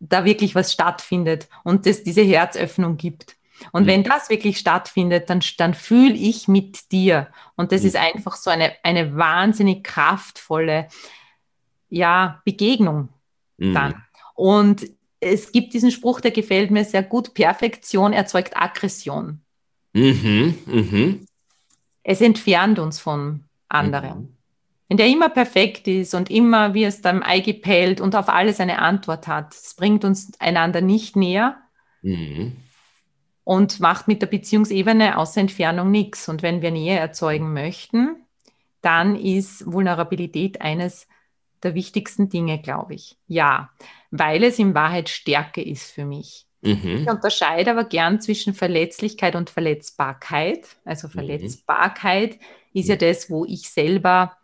da 0.00 0.24
wirklich 0.24 0.54
was 0.54 0.72
stattfindet 0.72 1.48
und 1.64 1.86
es 1.86 2.02
diese 2.02 2.22
Herzöffnung 2.22 2.96
gibt. 2.96 3.36
Und 3.70 3.84
mhm. 3.84 3.86
wenn 3.86 4.04
das 4.04 4.30
wirklich 4.30 4.58
stattfindet, 4.58 5.30
dann, 5.30 5.40
dann 5.58 5.74
fühle 5.74 6.14
ich 6.14 6.48
mit 6.48 6.90
dir. 6.92 7.28
Und 7.56 7.72
das 7.72 7.82
mhm. 7.82 7.88
ist 7.88 7.96
einfach 7.96 8.36
so 8.36 8.50
eine, 8.50 8.72
eine 8.82 9.16
wahnsinnig 9.16 9.84
kraftvolle 9.84 10.88
ja, 11.88 12.40
Begegnung 12.44 13.10
mhm. 13.58 13.74
dann. 13.74 14.04
Und 14.34 14.86
es 15.20 15.52
gibt 15.52 15.74
diesen 15.74 15.90
Spruch, 15.90 16.20
der 16.20 16.32
gefällt 16.32 16.70
mir 16.70 16.84
sehr 16.84 17.02
gut. 17.02 17.34
Perfektion 17.34 18.12
erzeugt 18.12 18.56
Aggression. 18.56 19.40
Mhm, 19.92 20.58
mhm 20.66 21.26
es 22.02 22.20
entfernt 22.20 22.78
uns 22.78 22.98
von 22.98 23.44
anderen. 23.68 24.20
Mhm. 24.20 24.36
Wenn 24.88 24.96
der 24.98 25.06
immer 25.06 25.30
perfekt 25.30 25.88
ist 25.88 26.14
und 26.14 26.30
immer 26.30 26.74
wie 26.74 26.84
es 26.84 27.00
dann 27.00 27.22
eingepellt 27.22 28.00
und 28.00 28.14
auf 28.14 28.28
alles 28.28 28.60
eine 28.60 28.80
Antwort 28.80 29.26
hat, 29.26 29.54
es 29.54 29.74
bringt 29.74 30.04
uns 30.04 30.32
einander 30.38 30.80
nicht 30.80 31.16
näher 31.16 31.56
mhm. 32.02 32.56
Und 33.44 33.80
macht 33.80 34.08
mit 34.08 34.22
der 34.22 34.28
Beziehungsebene 34.28 35.18
außer 35.18 35.40
Entfernung 35.40 35.90
nichts. 35.90 36.28
Und 36.28 36.42
wenn 36.42 36.62
wir 36.62 36.70
Nähe 36.70 36.98
erzeugen 36.98 37.52
möchten, 37.52 38.16
dann 38.80 39.16
ist 39.16 39.70
Vulnerabilität 39.70 40.60
eines 40.60 41.08
der 41.62 41.74
wichtigsten 41.74 42.28
Dinge, 42.28 42.60
glaube 42.60 42.94
ich. 42.94 43.16
Ja, 43.26 43.70
weil 44.10 44.44
es 44.44 44.58
in 44.58 44.74
Wahrheit 44.74 45.08
Stärke 45.08 45.62
ist 45.62 45.92
für 45.92 46.04
mich. 46.04 46.46
Mhm. 46.60 47.02
Ich 47.02 47.08
unterscheide 47.08 47.72
aber 47.72 47.84
gern 47.84 48.20
zwischen 48.20 48.54
Verletzlichkeit 48.54 49.34
und 49.34 49.50
Verletzbarkeit. 49.50 50.76
Also 50.84 51.08
mhm. 51.08 51.12
Verletzbarkeit 51.12 52.34
mhm. 52.34 52.80
ist 52.80 52.88
ja 52.88 52.96
das, 52.96 53.30
wo 53.30 53.44
ich 53.44 53.68
selber 53.68 54.36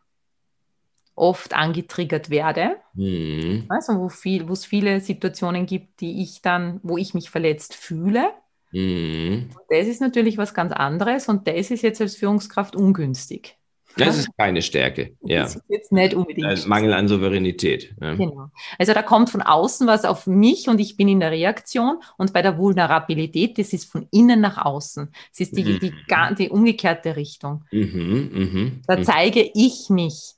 oft 1.14 1.54
angetriggert 1.54 2.30
werde. 2.30 2.76
Mhm. 2.94 3.66
Also 3.68 3.98
wo, 3.98 4.08
viel, 4.08 4.48
wo 4.48 4.52
es 4.52 4.64
viele 4.64 5.00
Situationen 5.00 5.66
gibt, 5.66 6.00
die 6.00 6.22
ich 6.22 6.42
dann, 6.42 6.80
wo 6.82 6.96
ich 6.96 7.14
mich 7.14 7.30
verletzt 7.30 7.74
fühle. 7.74 8.30
Mhm. 8.72 9.50
Das 9.70 9.86
ist 9.86 10.00
natürlich 10.00 10.38
was 10.38 10.54
ganz 10.54 10.72
anderes 10.72 11.28
und 11.28 11.46
das 11.48 11.70
ist 11.70 11.82
jetzt 11.82 12.00
als 12.00 12.16
Führungskraft 12.16 12.76
ungünstig. 12.76 13.58
Das 13.96 14.16
ist 14.16 14.28
keine 14.36 14.62
Stärke. 14.62 15.16
Ja. 15.22 15.42
Das 15.42 15.56
ist 15.56 15.64
jetzt 15.68 15.92
nicht 15.92 16.14
unbedingt. 16.14 16.46
Also 16.46 16.68
Mangel 16.68 16.92
an 16.92 17.08
Souveränität. 17.08 17.94
Ja. 18.00 18.14
Genau. 18.14 18.50
Also 18.78 18.94
da 18.94 19.02
kommt 19.02 19.30
von 19.30 19.42
außen 19.42 19.86
was 19.86 20.04
auf 20.04 20.26
mich 20.26 20.68
und 20.68 20.78
ich 20.78 20.96
bin 20.96 21.08
in 21.08 21.20
der 21.20 21.32
Reaktion. 21.32 21.98
Und 22.16 22.32
bei 22.32 22.42
der 22.42 22.58
Vulnerabilität, 22.58 23.58
das 23.58 23.72
ist 23.72 23.90
von 23.90 24.06
innen 24.12 24.40
nach 24.40 24.64
außen. 24.64 25.10
Es 25.32 25.40
ist 25.40 25.56
die, 25.56 25.64
mhm. 25.64 25.80
die, 25.80 25.90
die, 25.90 26.34
die, 26.38 26.48
umgekehrte 26.50 27.16
Richtung. 27.16 27.64
Mhm, 27.72 28.30
mh, 28.32 28.70
da 28.86 28.98
mhm. 28.98 29.04
zeige 29.04 29.50
ich 29.54 29.88
mich. 29.90 30.34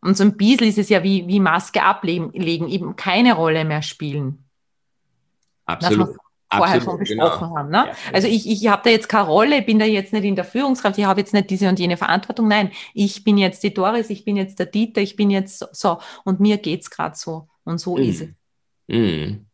Und 0.00 0.16
so 0.16 0.24
ein 0.24 0.36
bisschen 0.36 0.68
ist 0.68 0.78
es 0.78 0.88
ja 0.88 1.02
wie, 1.02 1.26
wie 1.28 1.40
Maske 1.40 1.82
ablegen, 1.82 2.32
eben 2.32 2.96
keine 2.96 3.34
Rolle 3.34 3.64
mehr 3.64 3.82
spielen. 3.82 4.44
Absolut 5.64 6.16
vorher 6.52 6.80
schon 6.80 6.98
besprochen 6.98 7.48
genau. 7.48 7.56
haben. 7.56 7.70
Ne? 7.70 7.84
Ja. 7.88 7.92
Also 8.12 8.28
ich, 8.28 8.48
ich 8.48 8.68
habe 8.68 8.82
da 8.84 8.90
jetzt 8.90 9.08
keine 9.08 9.26
Rolle, 9.26 9.62
bin 9.62 9.78
da 9.78 9.84
jetzt 9.84 10.12
nicht 10.12 10.24
in 10.24 10.36
der 10.36 10.44
Führungskraft, 10.44 10.98
ich 10.98 11.04
habe 11.04 11.20
jetzt 11.20 11.34
nicht 11.34 11.50
diese 11.50 11.68
und 11.68 11.78
jene 11.78 11.96
Verantwortung. 11.96 12.48
Nein, 12.48 12.70
ich 12.94 13.24
bin 13.24 13.38
jetzt 13.38 13.62
die 13.62 13.74
Doris, 13.74 14.10
ich 14.10 14.24
bin 14.24 14.36
jetzt 14.36 14.58
der 14.58 14.66
Dieter, 14.66 15.00
ich 15.00 15.16
bin 15.16 15.30
jetzt 15.30 15.66
so, 15.72 15.98
und 16.24 16.40
mir 16.40 16.58
geht 16.58 16.82
es 16.82 16.90
gerade 16.90 17.16
so 17.16 17.48
und 17.64 17.78
so 17.78 17.96
mm. 17.96 18.00
ist 18.00 18.20
es. 18.22 18.28
Mm. 18.88 19.46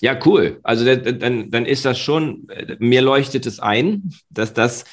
Ja, 0.00 0.18
cool. 0.26 0.60
Also 0.62 0.84
dann, 0.84 1.50
dann 1.50 1.66
ist 1.66 1.84
das 1.84 1.98
schon, 1.98 2.46
mir 2.78 3.02
leuchtet 3.02 3.46
es 3.46 3.58
ein, 3.58 4.12
dass 4.30 4.54
das 4.54 4.84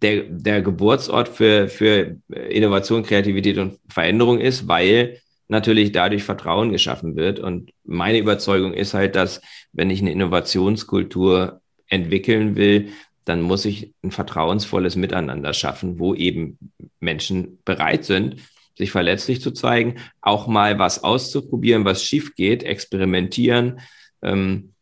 der, 0.00 0.24
der 0.24 0.62
Geburtsort 0.62 1.28
für, 1.28 1.68
für 1.68 2.16
Innovation, 2.28 3.02
Kreativität 3.02 3.58
und 3.58 3.78
Veränderung 3.88 4.40
ist, 4.40 4.66
weil 4.66 5.20
natürlich 5.48 5.92
dadurch 5.92 6.24
Vertrauen 6.24 6.72
geschaffen 6.72 7.16
wird. 7.16 7.38
Und 7.38 7.70
meine 7.84 8.18
Überzeugung 8.18 8.72
ist 8.72 8.94
halt, 8.94 9.16
dass 9.16 9.40
wenn 9.72 9.90
ich 9.90 10.00
eine 10.00 10.12
Innovationskultur 10.12 11.60
entwickeln 11.88 12.56
will, 12.56 12.90
dann 13.24 13.40
muss 13.40 13.64
ich 13.64 13.92
ein 14.02 14.10
vertrauensvolles 14.10 14.96
Miteinander 14.96 15.52
schaffen, 15.52 15.98
wo 15.98 16.14
eben 16.14 16.58
Menschen 17.00 17.58
bereit 17.64 18.04
sind, 18.04 18.36
sich 18.76 18.90
verletzlich 18.90 19.40
zu 19.40 19.52
zeigen, 19.52 19.96
auch 20.20 20.46
mal 20.46 20.78
was 20.78 21.04
auszuprobieren, 21.04 21.84
was 21.84 22.02
schief 22.02 22.34
geht, 22.34 22.64
experimentieren, 22.64 23.80
ähm, 24.22 24.74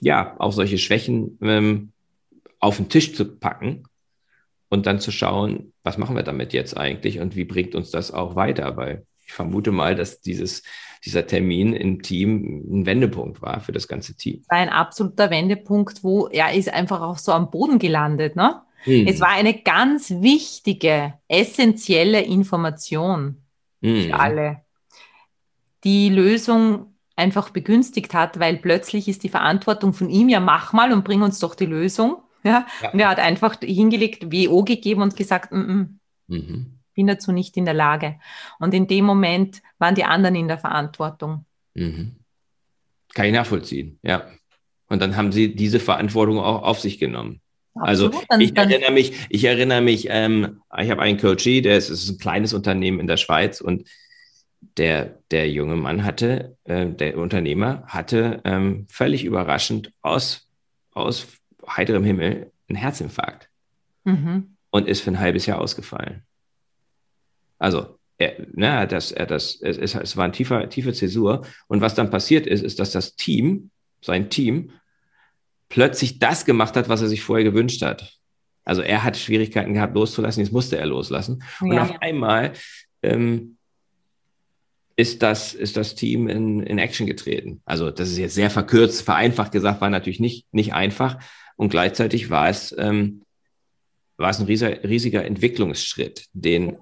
ja, 0.00 0.36
auch 0.38 0.52
solche 0.52 0.78
Schwächen 0.78 1.38
ähm, 1.40 1.92
auf 2.60 2.76
den 2.76 2.88
Tisch 2.88 3.14
zu 3.14 3.24
packen 3.24 3.84
und 4.68 4.86
dann 4.86 5.00
zu 5.00 5.10
schauen, 5.10 5.72
was 5.82 5.98
machen 5.98 6.16
wir 6.16 6.22
damit 6.22 6.52
jetzt 6.52 6.76
eigentlich 6.76 7.20
und 7.20 7.36
wie 7.36 7.44
bringt 7.44 7.74
uns 7.74 7.90
das 7.90 8.10
auch 8.10 8.36
weiter, 8.36 8.76
weil 8.76 9.06
vermute 9.34 9.72
mal, 9.72 9.94
dass 9.94 10.20
dieses, 10.20 10.62
dieser 11.04 11.26
Termin 11.26 11.74
im 11.74 12.02
Team 12.02 12.64
ein 12.70 12.86
Wendepunkt 12.86 13.42
war 13.42 13.60
für 13.60 13.72
das 13.72 13.88
ganze 13.88 14.16
Team. 14.16 14.42
Ein 14.48 14.68
absoluter 14.68 15.30
Wendepunkt, 15.30 16.02
wo 16.02 16.28
er 16.28 16.52
ist 16.54 16.72
einfach 16.72 17.00
auch 17.00 17.18
so 17.18 17.32
am 17.32 17.50
Boden 17.50 17.78
gelandet. 17.78 18.36
Ne? 18.36 18.62
Hm. 18.84 19.06
Es 19.06 19.20
war 19.20 19.30
eine 19.30 19.54
ganz 19.54 20.10
wichtige, 20.10 21.14
essentielle 21.28 22.22
Information 22.22 23.42
hm. 23.82 24.04
für 24.04 24.14
alle, 24.14 24.62
die 25.82 26.08
Lösung 26.08 26.94
einfach 27.16 27.50
begünstigt 27.50 28.14
hat, 28.14 28.40
weil 28.40 28.56
plötzlich 28.56 29.06
ist 29.06 29.22
die 29.22 29.28
Verantwortung 29.28 29.92
von 29.92 30.08
ihm, 30.08 30.28
ja 30.28 30.40
mach 30.40 30.72
mal 30.72 30.92
und 30.92 31.04
bring 31.04 31.22
uns 31.22 31.38
doch 31.38 31.54
die 31.54 31.66
Lösung. 31.66 32.16
Ja? 32.42 32.66
ja. 32.82 32.90
Und 32.90 33.00
er 33.00 33.08
hat 33.08 33.18
einfach 33.18 33.56
hingelegt, 33.60 34.32
WO 34.32 34.64
gegeben 34.64 35.02
und 35.02 35.16
gesagt, 35.16 35.52
mm 35.52 35.56
-mm. 35.56 35.88
Mhm 36.26 36.74
bin 36.94 37.06
dazu 37.06 37.32
nicht 37.32 37.56
in 37.56 37.64
der 37.64 37.74
Lage. 37.74 38.18
Und 38.58 38.74
in 38.74 38.86
dem 38.86 39.04
Moment 39.04 39.62
waren 39.78 39.94
die 39.94 40.04
anderen 40.04 40.34
in 40.36 40.48
der 40.48 40.58
Verantwortung. 40.58 41.44
Mhm. 41.74 42.16
Kann 43.14 43.26
ich 43.26 43.32
nachvollziehen, 43.32 43.98
ja. 44.02 44.26
Und 44.88 45.00
dann 45.00 45.16
haben 45.16 45.32
sie 45.32 45.54
diese 45.54 45.80
Verantwortung 45.80 46.38
auch 46.38 46.62
auf 46.62 46.80
sich 46.80 46.98
genommen. 46.98 47.40
Absolut. 47.74 48.14
Also 48.28 48.40
ich 48.40 48.56
erinnere 48.56 48.92
mich, 48.92 49.26
ich 49.30 49.44
erinnere 49.44 49.80
mich, 49.80 50.06
ähm, 50.08 50.60
ich 50.78 50.90
habe 50.90 51.02
einen 51.02 51.18
Coachie, 51.18 51.60
der 51.60 51.76
ist, 51.76 51.90
ist 51.90 52.08
ein 52.08 52.18
kleines 52.18 52.54
Unternehmen 52.54 53.00
in 53.00 53.08
der 53.08 53.16
Schweiz 53.16 53.60
und 53.60 53.88
der, 54.76 55.18
der 55.30 55.50
junge 55.50 55.76
Mann 55.76 56.04
hatte, 56.04 56.56
äh, 56.64 56.86
der 56.86 57.18
Unternehmer 57.18 57.84
hatte 57.86 58.40
ähm, 58.44 58.86
völlig 58.88 59.24
überraschend 59.24 59.92
aus, 60.02 60.48
aus 60.92 61.26
heiterem 61.66 62.04
Himmel 62.04 62.52
einen 62.68 62.76
Herzinfarkt 62.76 63.48
mhm. 64.04 64.56
und 64.70 64.88
ist 64.88 65.00
für 65.00 65.10
ein 65.10 65.20
halbes 65.20 65.46
Jahr 65.46 65.60
ausgefallen. 65.60 66.22
Also 67.64 67.98
er, 68.18 68.46
na, 68.52 68.84
das, 68.84 69.10
er, 69.10 69.24
das, 69.24 69.58
es, 69.62 69.94
es 69.94 70.16
war 70.18 70.24
eine 70.24 70.34
tiefe, 70.34 70.68
tiefe 70.68 70.92
Zäsur. 70.92 71.46
Und 71.66 71.80
was 71.80 71.94
dann 71.94 72.10
passiert 72.10 72.46
ist, 72.46 72.62
ist, 72.62 72.78
dass 72.78 72.92
das 72.92 73.16
Team, 73.16 73.70
sein 74.02 74.28
Team, 74.28 74.70
plötzlich 75.70 76.18
das 76.18 76.44
gemacht 76.44 76.76
hat, 76.76 76.90
was 76.90 77.00
er 77.00 77.08
sich 77.08 77.22
vorher 77.22 77.42
gewünscht 77.42 77.80
hat. 77.80 78.18
Also 78.66 78.82
er 78.82 79.02
hat 79.02 79.16
Schwierigkeiten 79.16 79.72
gehabt, 79.72 79.94
loszulassen, 79.94 80.42
jetzt 80.42 80.52
musste 80.52 80.76
er 80.76 80.84
loslassen. 80.84 81.42
Ja, 81.60 81.66
und 81.66 81.78
auf 81.78 81.90
ja. 81.90 81.98
einmal 82.02 82.52
ähm, 83.02 83.56
ist, 84.96 85.22
das, 85.22 85.54
ist 85.54 85.78
das 85.78 85.94
Team 85.94 86.28
in, 86.28 86.60
in 86.60 86.78
Action 86.78 87.06
getreten. 87.06 87.62
Also 87.64 87.90
das 87.90 88.10
ist 88.10 88.18
jetzt 88.18 88.34
sehr 88.34 88.50
verkürzt, 88.50 89.02
vereinfacht 89.02 89.52
gesagt, 89.52 89.80
war 89.80 89.90
natürlich 89.90 90.20
nicht, 90.20 90.46
nicht 90.52 90.74
einfach. 90.74 91.18
Und 91.56 91.70
gleichzeitig 91.70 92.28
war 92.28 92.50
es, 92.50 92.74
ähm, 92.76 93.22
war 94.18 94.28
es 94.28 94.38
ein 94.38 94.46
riesiger, 94.46 94.84
riesiger 94.84 95.24
Entwicklungsschritt, 95.24 96.26
den 96.34 96.76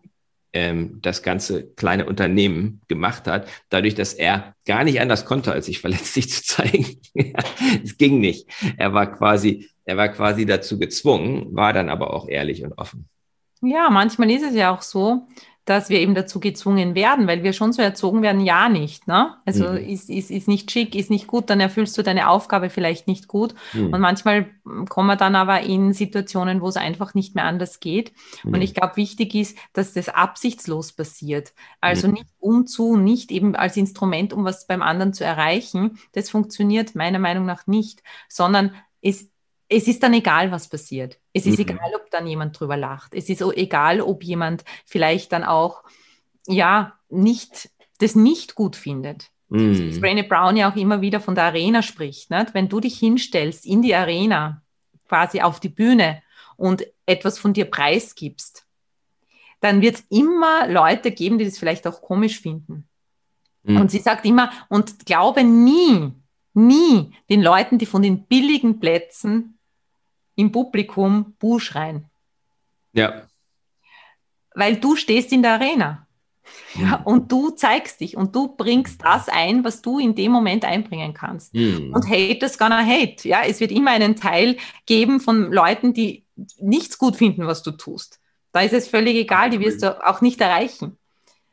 ähm, 0.52 0.98
das 1.02 1.22
ganze 1.22 1.66
kleine 1.74 2.06
Unternehmen 2.06 2.80
gemacht 2.88 3.26
hat, 3.26 3.48
dadurch, 3.70 3.94
dass 3.94 4.12
er 4.14 4.54
gar 4.66 4.84
nicht 4.84 5.00
anders 5.00 5.24
konnte, 5.24 5.52
als 5.52 5.66
sich 5.66 5.80
verletzlich 5.80 6.28
zu 6.32 6.42
zeigen. 6.42 7.00
es 7.84 7.96
ging 7.96 8.20
nicht. 8.20 8.48
Er 8.76 8.92
war 8.92 9.12
quasi, 9.12 9.68
er 9.84 9.96
war 9.96 10.08
quasi 10.08 10.46
dazu 10.46 10.78
gezwungen, 10.78 11.54
war 11.54 11.72
dann 11.72 11.88
aber 11.88 12.12
auch 12.12 12.28
ehrlich 12.28 12.64
und 12.64 12.76
offen. 12.78 13.08
Ja, 13.62 13.90
manchmal 13.90 14.30
ist 14.30 14.42
es 14.42 14.54
ja 14.54 14.74
auch 14.74 14.82
so, 14.82 15.26
dass 15.64 15.90
wir 15.90 16.00
eben 16.00 16.14
dazu 16.14 16.40
gezwungen 16.40 16.94
werden, 16.96 17.28
weil 17.28 17.44
wir 17.44 17.52
schon 17.52 17.72
so 17.72 17.82
erzogen 17.82 18.22
werden, 18.22 18.40
ja 18.40 18.68
nicht. 18.68 19.06
Ne? 19.06 19.34
Also 19.44 19.70
mhm. 19.70 19.76
ist, 19.76 20.10
ist, 20.10 20.30
ist 20.30 20.48
nicht 20.48 20.70
schick, 20.70 20.94
ist 20.96 21.10
nicht 21.10 21.28
gut, 21.28 21.50
dann 21.50 21.60
erfüllst 21.60 21.96
du 21.96 22.02
deine 22.02 22.28
Aufgabe 22.28 22.68
vielleicht 22.68 23.06
nicht 23.06 23.28
gut. 23.28 23.54
Mhm. 23.72 23.92
Und 23.92 24.00
manchmal 24.00 24.46
kommen 24.88 25.06
wir 25.06 25.16
dann 25.16 25.36
aber 25.36 25.60
in 25.60 25.92
Situationen, 25.92 26.60
wo 26.60 26.68
es 26.68 26.76
einfach 26.76 27.14
nicht 27.14 27.36
mehr 27.36 27.44
anders 27.44 27.78
geht. 27.78 28.12
Mhm. 28.42 28.54
Und 28.54 28.62
ich 28.62 28.74
glaube, 28.74 28.96
wichtig 28.96 29.34
ist, 29.34 29.56
dass 29.72 29.92
das 29.92 30.08
absichtslos 30.08 30.92
passiert. 30.92 31.52
Also 31.80 32.08
mhm. 32.08 32.14
nicht 32.14 32.26
umzu, 32.40 32.96
nicht 32.96 33.30
eben 33.30 33.54
als 33.54 33.76
Instrument, 33.76 34.32
um 34.32 34.44
was 34.44 34.66
beim 34.66 34.82
anderen 34.82 35.12
zu 35.12 35.24
erreichen. 35.24 35.98
Das 36.12 36.28
funktioniert 36.28 36.96
meiner 36.96 37.20
Meinung 37.20 37.46
nach 37.46 37.68
nicht, 37.68 38.02
sondern 38.28 38.74
es 39.00 39.31
es 39.72 39.88
ist 39.88 40.02
dann 40.02 40.12
egal, 40.12 40.50
was 40.50 40.68
passiert. 40.68 41.18
Es 41.32 41.46
ist 41.46 41.58
mhm. 41.58 41.64
egal, 41.64 41.92
ob 41.94 42.10
dann 42.10 42.26
jemand 42.26 42.58
drüber 42.58 42.76
lacht. 42.76 43.14
Es 43.14 43.28
ist 43.28 43.40
egal, 43.40 44.00
ob 44.00 44.22
jemand 44.22 44.64
vielleicht 44.84 45.32
dann 45.32 45.44
auch, 45.44 45.82
ja, 46.46 46.98
nicht, 47.08 47.70
das 47.98 48.14
nicht 48.14 48.54
gut 48.54 48.76
findet. 48.76 49.30
Mhm. 49.48 50.00
Brené 50.00 50.28
Brown 50.28 50.56
ja 50.56 50.70
auch 50.70 50.76
immer 50.76 51.00
wieder 51.00 51.20
von 51.20 51.34
der 51.34 51.44
Arena 51.44 51.82
spricht. 51.82 52.30
Nicht? 52.30 52.54
Wenn 52.54 52.68
du 52.68 52.80
dich 52.80 52.98
hinstellst 52.98 53.66
in 53.66 53.82
die 53.82 53.94
Arena, 53.94 54.62
quasi 55.08 55.40
auf 55.40 55.60
die 55.60 55.68
Bühne 55.68 56.22
und 56.56 56.86
etwas 57.06 57.38
von 57.38 57.52
dir 57.52 57.64
preisgibst, 57.64 58.66
dann 59.60 59.80
wird 59.80 59.96
es 59.96 60.04
immer 60.10 60.68
Leute 60.68 61.12
geben, 61.12 61.38
die 61.38 61.44
das 61.44 61.58
vielleicht 61.58 61.86
auch 61.86 62.02
komisch 62.02 62.40
finden. 62.40 62.88
Mhm. 63.62 63.80
Und 63.80 63.90
sie 63.90 64.00
sagt 64.00 64.24
immer, 64.26 64.50
und 64.68 65.06
glaube 65.06 65.44
nie, 65.44 66.12
nie 66.52 67.14
den 67.30 67.42
Leuten, 67.42 67.78
die 67.78 67.86
von 67.86 68.02
den 68.02 68.26
billigen 68.26 68.80
Plätzen 68.80 69.58
im 70.34 70.52
Publikum 70.52 71.34
Buh 71.38 71.58
schreien. 71.58 72.06
Ja. 72.92 73.22
Weil 74.54 74.76
du 74.76 74.96
stehst 74.96 75.32
in 75.32 75.42
der 75.42 75.52
Arena. 75.52 76.06
Ja, 76.74 76.98
mhm. 76.98 77.04
und 77.04 77.32
du 77.32 77.50
zeigst 77.50 78.00
dich 78.00 78.16
und 78.16 78.34
du 78.34 78.56
bringst 78.56 79.02
das 79.02 79.28
ein, 79.28 79.64
was 79.64 79.80
du 79.80 79.98
in 79.98 80.14
dem 80.14 80.32
Moment 80.32 80.64
einbringen 80.64 81.14
kannst. 81.14 81.54
Mhm. 81.54 81.92
Und 81.94 82.08
hate 82.08 82.44
is 82.44 82.58
gonna 82.58 82.84
hate. 82.84 83.28
Ja, 83.28 83.42
es 83.46 83.60
wird 83.60 83.70
immer 83.70 83.92
einen 83.92 84.16
Teil 84.16 84.56
geben 84.86 85.20
von 85.20 85.52
Leuten, 85.52 85.94
die 85.94 86.26
nichts 86.58 86.98
gut 86.98 87.16
finden, 87.16 87.46
was 87.46 87.62
du 87.62 87.70
tust. 87.70 88.20
Da 88.52 88.60
ist 88.60 88.74
es 88.74 88.88
völlig 88.88 89.16
egal, 89.16 89.50
die 89.50 89.60
wirst 89.60 89.82
du 89.82 90.06
auch 90.06 90.20
nicht 90.20 90.40
erreichen. 90.40 90.98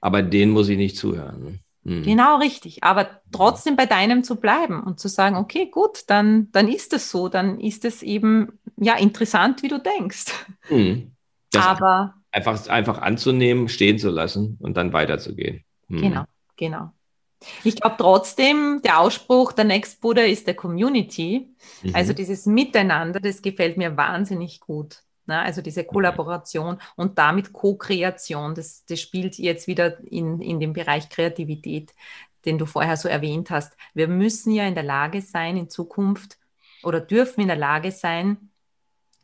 Aber 0.02 0.22
denen 0.22 0.52
muss 0.52 0.70
ich 0.70 0.78
nicht 0.78 0.98
zuhören. 0.98 1.60
Mhm. 1.84 2.04
Genau 2.04 2.38
richtig. 2.38 2.84
Aber 2.84 3.22
trotzdem 3.32 3.76
bei 3.76 3.86
deinem 3.86 4.24
zu 4.24 4.36
bleiben 4.36 4.84
und 4.84 5.00
zu 5.00 5.08
sagen, 5.08 5.36
okay, 5.36 5.68
gut, 5.68 6.04
dann, 6.08 6.52
dann 6.52 6.68
ist 6.68 6.94
es 6.94 7.10
so, 7.10 7.30
dann 7.30 7.60
ist 7.60 7.86
es 7.86 8.04
eben 8.04 8.60
ja 8.78 8.96
interessant, 8.96 9.64
wie 9.64 9.70
du 9.70 9.80
denkst. 9.80 10.26
Mhm. 10.70 11.12
Aber 11.56 12.16
einfach, 12.32 12.68
einfach 12.68 13.00
anzunehmen, 13.00 13.70
stehen 13.70 13.98
zu 13.98 14.10
lassen 14.10 14.58
und 14.60 14.78
dann 14.78 14.94
weiterzugehen. 14.94 15.64
Mhm. 15.88 16.02
Genau, 16.02 16.24
genau. 16.56 16.92
Ich 17.64 17.78
glaube 17.78 17.96
trotzdem, 17.98 18.82
der 18.84 19.00
Ausspruch, 19.00 19.54
der 19.54 19.64
Next 19.66 20.02
Buddha 20.02 20.24
ist 20.24 20.46
der 20.48 20.56
Community. 20.56 21.56
Mhm. 21.84 21.96
Also 21.96 22.14
dieses 22.14 22.46
Miteinander, 22.46 23.20
das 23.20 23.42
gefällt 23.42 23.78
mir 23.78 23.96
wahnsinnig 23.96 24.60
gut. 24.60 25.04
Ne? 25.30 25.40
Also 25.40 25.62
diese 25.62 25.84
Kollaboration 25.84 26.82
und 26.96 27.20
damit 27.20 27.54
Co-Kreation, 27.54 28.56
das, 28.56 28.84
das 28.86 29.00
spielt 29.00 29.38
jetzt 29.38 29.68
wieder 29.68 30.00
in, 30.04 30.42
in 30.42 30.60
dem 30.60 30.74
Bereich 30.74 31.08
Kreativität, 31.08 31.94
den 32.46 32.58
du 32.58 32.66
vorher 32.66 32.98
so 32.98 33.08
erwähnt 33.08 33.52
hast. 33.52 33.78
Wir 33.94 34.08
müssen 34.08 34.52
ja 34.52 34.66
in 34.68 34.74
der 34.74 34.84
Lage 34.84 35.22
sein, 35.22 35.56
in 35.56 35.70
Zukunft 35.70 36.40
oder 36.82 37.00
dürfen 37.00 37.42
in 37.42 37.48
der 37.48 37.58
Lage 37.58 37.92
sein, 37.92 38.50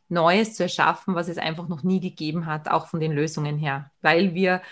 Neues 0.08 0.54
zu 0.54 0.62
erschaffen, 0.62 1.16
was 1.16 1.26
es 1.26 1.38
einfach 1.38 1.66
noch 1.66 1.82
nie 1.82 1.98
gegeben 1.98 2.46
hat, 2.46 2.68
auch 2.70 2.86
von 2.86 3.00
den 3.00 3.10
Lösungen 3.10 3.58
her, 3.58 3.90
weil 4.00 4.34
wir, 4.34 4.62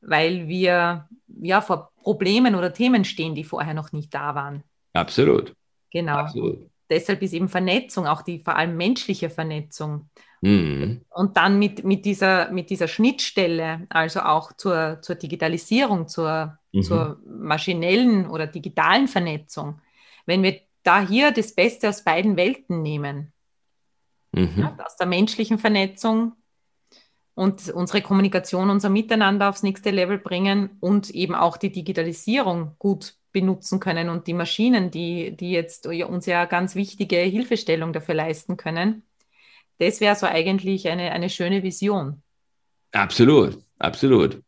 weil 0.00 0.46
wir 0.46 1.08
ja 1.42 1.60
vor 1.60 1.90
Problemen 2.04 2.54
oder 2.54 2.72
Themen 2.72 3.04
stehen, 3.04 3.34
die 3.34 3.42
vorher 3.42 3.74
noch 3.74 3.90
nicht 3.90 4.14
da 4.14 4.36
waren. 4.36 4.62
Absolut. 4.92 5.52
Genau. 5.90 6.18
Absolut. 6.18 6.70
Deshalb 6.88 7.22
ist 7.22 7.32
eben 7.32 7.48
Vernetzung, 7.48 8.06
auch 8.06 8.22
die 8.22 8.38
vor 8.38 8.54
allem 8.54 8.76
menschliche 8.76 9.30
Vernetzung, 9.30 10.08
Mhm. 10.44 11.00
Und 11.08 11.38
dann 11.38 11.58
mit, 11.58 11.84
mit, 11.84 12.04
dieser, 12.04 12.50
mit 12.50 12.68
dieser 12.68 12.86
Schnittstelle, 12.86 13.86
also 13.88 14.20
auch 14.20 14.52
zur, 14.52 14.98
zur 15.00 15.16
Digitalisierung, 15.16 16.06
zur, 16.06 16.58
mhm. 16.72 16.82
zur 16.82 17.18
maschinellen 17.26 18.28
oder 18.28 18.46
digitalen 18.46 19.08
Vernetzung, 19.08 19.80
wenn 20.26 20.42
wir 20.42 20.60
da 20.82 21.00
hier 21.00 21.30
das 21.30 21.54
Beste 21.54 21.88
aus 21.88 22.04
beiden 22.04 22.36
Welten 22.36 22.82
nehmen, 22.82 23.32
mhm. 24.32 24.52
ja, 24.58 24.76
aus 24.84 24.96
der 24.98 25.06
menschlichen 25.06 25.58
Vernetzung 25.58 26.32
und 27.32 27.70
unsere 27.70 28.02
Kommunikation, 28.02 28.68
unser 28.68 28.90
Miteinander 28.90 29.48
aufs 29.48 29.62
nächste 29.62 29.92
Level 29.92 30.18
bringen 30.18 30.76
und 30.80 31.08
eben 31.08 31.34
auch 31.34 31.56
die 31.56 31.72
Digitalisierung 31.72 32.76
gut 32.78 33.14
benutzen 33.32 33.80
können 33.80 34.10
und 34.10 34.26
die 34.26 34.34
Maschinen, 34.34 34.90
die, 34.90 35.34
die 35.34 35.52
jetzt 35.52 35.86
uns 35.86 36.26
ja 36.26 36.44
ganz 36.44 36.74
wichtige 36.74 37.16
Hilfestellung 37.16 37.94
dafür 37.94 38.14
leisten 38.14 38.58
können, 38.58 39.04
das 39.78 40.00
wäre 40.00 40.16
so 40.16 40.26
eigentlich 40.26 40.88
eine, 40.88 41.12
eine 41.12 41.30
schöne 41.30 41.62
Vision. 41.62 42.22
Absolut, 42.92 43.58
absolut. 43.78 44.40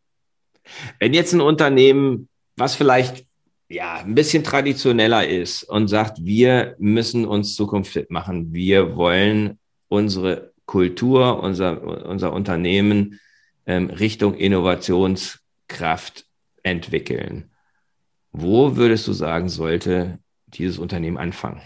Wenn 0.98 1.14
jetzt 1.14 1.32
ein 1.32 1.40
Unternehmen, 1.40 2.28
was 2.56 2.74
vielleicht 2.74 3.26
ja 3.68 3.96
ein 3.96 4.14
bisschen 4.14 4.44
traditioneller 4.44 5.26
ist 5.26 5.64
und 5.64 5.88
sagt, 5.88 6.24
wir 6.24 6.76
müssen 6.78 7.26
uns 7.26 7.54
zukunftsfit 7.56 8.10
machen, 8.10 8.52
wir 8.52 8.96
wollen 8.96 9.58
unsere 9.88 10.52
Kultur, 10.66 11.42
unser, 11.42 12.06
unser 12.06 12.32
Unternehmen 12.32 13.20
ähm, 13.66 13.90
Richtung 13.90 14.34
Innovationskraft 14.34 16.24
entwickeln. 16.62 17.50
Wo 18.32 18.76
würdest 18.76 19.06
du 19.06 19.12
sagen, 19.12 19.48
sollte 19.48 20.18
dieses 20.46 20.78
Unternehmen 20.78 21.16
anfangen? 21.16 21.62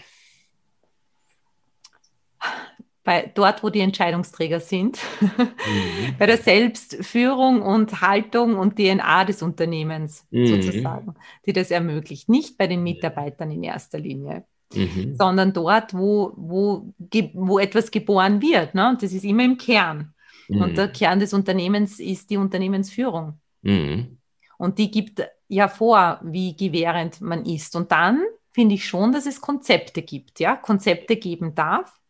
Bei 3.03 3.31
dort, 3.33 3.63
wo 3.63 3.69
die 3.69 3.79
Entscheidungsträger 3.79 4.59
sind, 4.59 4.99
mhm. 5.19 5.47
bei 6.19 6.25
der 6.25 6.37
Selbstführung 6.37 7.61
und 7.61 8.01
Haltung 8.01 8.55
und 8.55 8.75
DNA 8.75 9.25
des 9.25 9.41
Unternehmens 9.41 10.25
mhm. 10.29 10.47
sozusagen, 10.47 11.15
die 11.45 11.53
das 11.53 11.71
ermöglicht. 11.71 12.29
Nicht 12.29 12.57
bei 12.57 12.67
den 12.67 12.83
Mitarbeitern 12.83 13.51
in 13.51 13.63
erster 13.63 13.99
Linie, 13.99 14.45
mhm. 14.73 15.15
sondern 15.15 15.53
dort, 15.53 15.93
wo, 15.93 16.33
wo, 16.35 16.93
wo 17.33 17.59
etwas 17.59 17.89
geboren 17.89 18.41
wird. 18.41 18.75
Ne? 18.75 18.97
Das 19.01 19.13
ist 19.13 19.23
immer 19.23 19.45
im 19.45 19.57
Kern. 19.57 20.13
Und 20.49 20.77
der 20.77 20.87
mhm. 20.87 20.93
Kern 20.93 21.19
des 21.19 21.33
Unternehmens 21.33 21.99
ist 21.99 22.29
die 22.29 22.35
Unternehmensführung. 22.35 23.39
Mhm. 23.61 24.17
Und 24.57 24.79
die 24.79 24.91
gibt 24.91 25.25
ja 25.47 25.69
vor, 25.69 26.19
wie 26.23 26.57
gewährend 26.57 27.21
man 27.21 27.45
ist. 27.45 27.73
Und 27.75 27.91
dann 27.91 28.21
finde 28.51 28.75
ich 28.75 28.85
schon, 28.85 29.13
dass 29.13 29.25
es 29.25 29.39
Konzepte 29.39 30.01
gibt, 30.01 30.41
ja, 30.41 30.57
Konzepte 30.57 31.15
geben 31.15 31.55
darf 31.55 32.00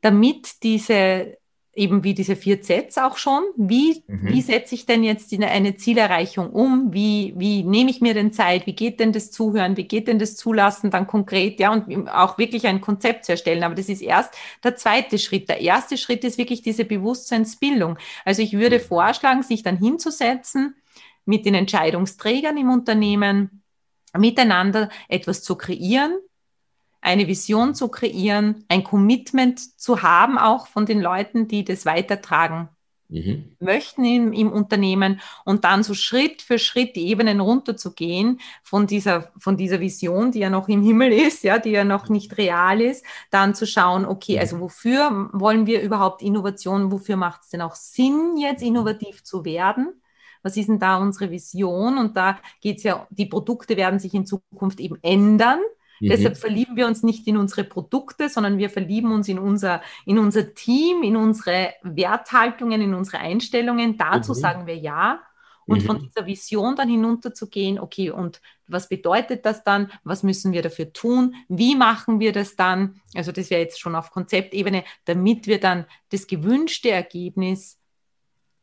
damit 0.00 0.62
diese 0.62 1.38
eben 1.72 2.02
wie 2.02 2.14
diese 2.14 2.34
vier 2.34 2.62
Sets 2.62 2.98
auch 2.98 3.16
schon, 3.16 3.44
wie, 3.56 4.02
mhm. 4.06 4.28
wie 4.28 4.42
setze 4.42 4.74
ich 4.74 4.86
denn 4.86 5.04
jetzt 5.04 5.32
eine, 5.32 5.48
eine 5.48 5.76
Zielerreichung 5.76 6.50
um? 6.50 6.92
Wie, 6.92 7.32
wie 7.36 7.62
nehme 7.62 7.90
ich 7.90 8.00
mir 8.00 8.12
denn 8.12 8.32
Zeit? 8.32 8.66
Wie 8.66 8.74
geht 8.74 8.98
denn 8.98 9.12
das 9.12 9.30
Zuhören? 9.30 9.76
Wie 9.76 9.84
geht 9.84 10.08
denn 10.08 10.18
das 10.18 10.34
Zulassen 10.36 10.90
dann 10.90 11.06
konkret? 11.06 11.60
Ja, 11.60 11.72
und 11.72 12.08
auch 12.08 12.38
wirklich 12.38 12.66
ein 12.66 12.80
Konzept 12.80 13.24
zu 13.24 13.32
erstellen. 13.32 13.62
Aber 13.62 13.76
das 13.76 13.88
ist 13.88 14.02
erst 14.02 14.34
der 14.64 14.76
zweite 14.76 15.18
Schritt. 15.18 15.48
Der 15.48 15.60
erste 15.60 15.96
Schritt 15.96 16.24
ist 16.24 16.38
wirklich 16.38 16.62
diese 16.62 16.84
Bewusstseinsbildung. 16.84 17.98
Also 18.24 18.42
ich 18.42 18.52
würde 18.52 18.78
mhm. 18.78 18.82
vorschlagen, 18.82 19.42
sich 19.42 19.62
dann 19.62 19.78
hinzusetzen 19.78 20.74
mit 21.24 21.46
den 21.46 21.54
Entscheidungsträgern 21.54 22.56
im 22.56 22.70
Unternehmen, 22.70 23.62
miteinander 24.18 24.88
etwas 25.08 25.42
zu 25.44 25.54
kreieren, 25.54 26.18
eine 27.00 27.26
Vision 27.26 27.74
zu 27.74 27.88
kreieren, 27.88 28.64
ein 28.68 28.84
Commitment 28.84 29.80
zu 29.80 30.02
haben, 30.02 30.38
auch 30.38 30.66
von 30.66 30.86
den 30.86 31.00
Leuten, 31.00 31.48
die 31.48 31.64
das 31.64 31.86
weitertragen 31.86 32.68
mhm. 33.10 33.56
möchten 33.58 34.04
im, 34.04 34.32
im, 34.32 34.52
Unternehmen 34.52 35.20
und 35.44 35.64
dann 35.64 35.82
so 35.82 35.94
Schritt 35.94 36.42
für 36.42 36.58
Schritt 36.58 36.96
die 36.96 37.08
Ebenen 37.08 37.40
runterzugehen 37.40 38.40
von 38.62 38.86
dieser, 38.86 39.30
von 39.38 39.56
dieser 39.56 39.80
Vision, 39.80 40.32
die 40.32 40.40
ja 40.40 40.50
noch 40.50 40.68
im 40.68 40.82
Himmel 40.82 41.12
ist, 41.12 41.42
ja, 41.42 41.58
die 41.58 41.70
ja 41.70 41.84
noch 41.84 42.08
nicht 42.08 42.36
real 42.38 42.80
ist, 42.80 43.04
dann 43.30 43.54
zu 43.54 43.66
schauen, 43.66 44.04
okay, 44.04 44.34
mhm. 44.34 44.40
also 44.40 44.60
wofür 44.60 45.30
wollen 45.32 45.66
wir 45.66 45.82
überhaupt 45.82 46.22
Innovation, 46.22 46.92
wofür 46.92 47.16
macht 47.16 47.42
es 47.42 47.50
denn 47.50 47.62
auch 47.62 47.74
Sinn, 47.74 48.36
jetzt 48.36 48.62
innovativ 48.62 49.24
zu 49.24 49.44
werden? 49.44 49.94
Was 50.42 50.56
ist 50.56 50.68
denn 50.68 50.78
da 50.78 50.96
unsere 50.96 51.30
Vision? 51.30 51.98
Und 51.98 52.16
da 52.16 52.38
geht 52.62 52.78
es 52.78 52.82
ja, 52.84 53.06
die 53.10 53.26
Produkte 53.26 53.76
werden 53.76 54.00
sich 54.00 54.14
in 54.14 54.24
Zukunft 54.24 54.80
eben 54.80 54.96
ändern. 55.02 55.60
Mhm. 56.00 56.08
Deshalb 56.08 56.36
verlieben 56.36 56.76
wir 56.76 56.86
uns 56.86 57.02
nicht 57.02 57.26
in 57.26 57.36
unsere 57.36 57.64
Produkte, 57.64 58.28
sondern 58.28 58.58
wir 58.58 58.70
verlieben 58.70 59.12
uns 59.12 59.28
in 59.28 59.38
unser, 59.38 59.82
in 60.06 60.18
unser 60.18 60.54
Team, 60.54 61.02
in 61.02 61.16
unsere 61.16 61.74
Werthaltungen, 61.82 62.80
in 62.80 62.94
unsere 62.94 63.18
Einstellungen. 63.18 63.96
Dazu 63.96 64.32
mhm. 64.32 64.36
sagen 64.36 64.66
wir 64.66 64.76
ja. 64.76 65.20
und 65.66 65.82
mhm. 65.82 65.86
von 65.86 65.98
dieser 66.00 66.26
Vision 66.26 66.74
dann 66.74 66.88
hinunterzugehen, 66.88 67.78
okay, 67.78 68.10
und 68.10 68.40
was 68.66 68.88
bedeutet 68.88 69.44
das 69.44 69.62
dann? 69.62 69.90
Was 70.04 70.22
müssen 70.22 70.52
wir 70.52 70.62
dafür 70.62 70.92
tun? 70.92 71.34
Wie 71.48 71.74
machen 71.74 72.20
wir 72.20 72.32
das 72.32 72.56
dann? 72.56 73.00
Also 73.14 73.32
das 73.32 73.50
wäre 73.50 73.60
jetzt 73.60 73.80
schon 73.80 73.94
auf 73.94 74.10
Konzeptebene, 74.10 74.84
damit 75.04 75.46
wir 75.46 75.60
dann 75.60 75.86
das 76.10 76.26
gewünschte 76.26 76.90
Ergebnis 76.90 77.78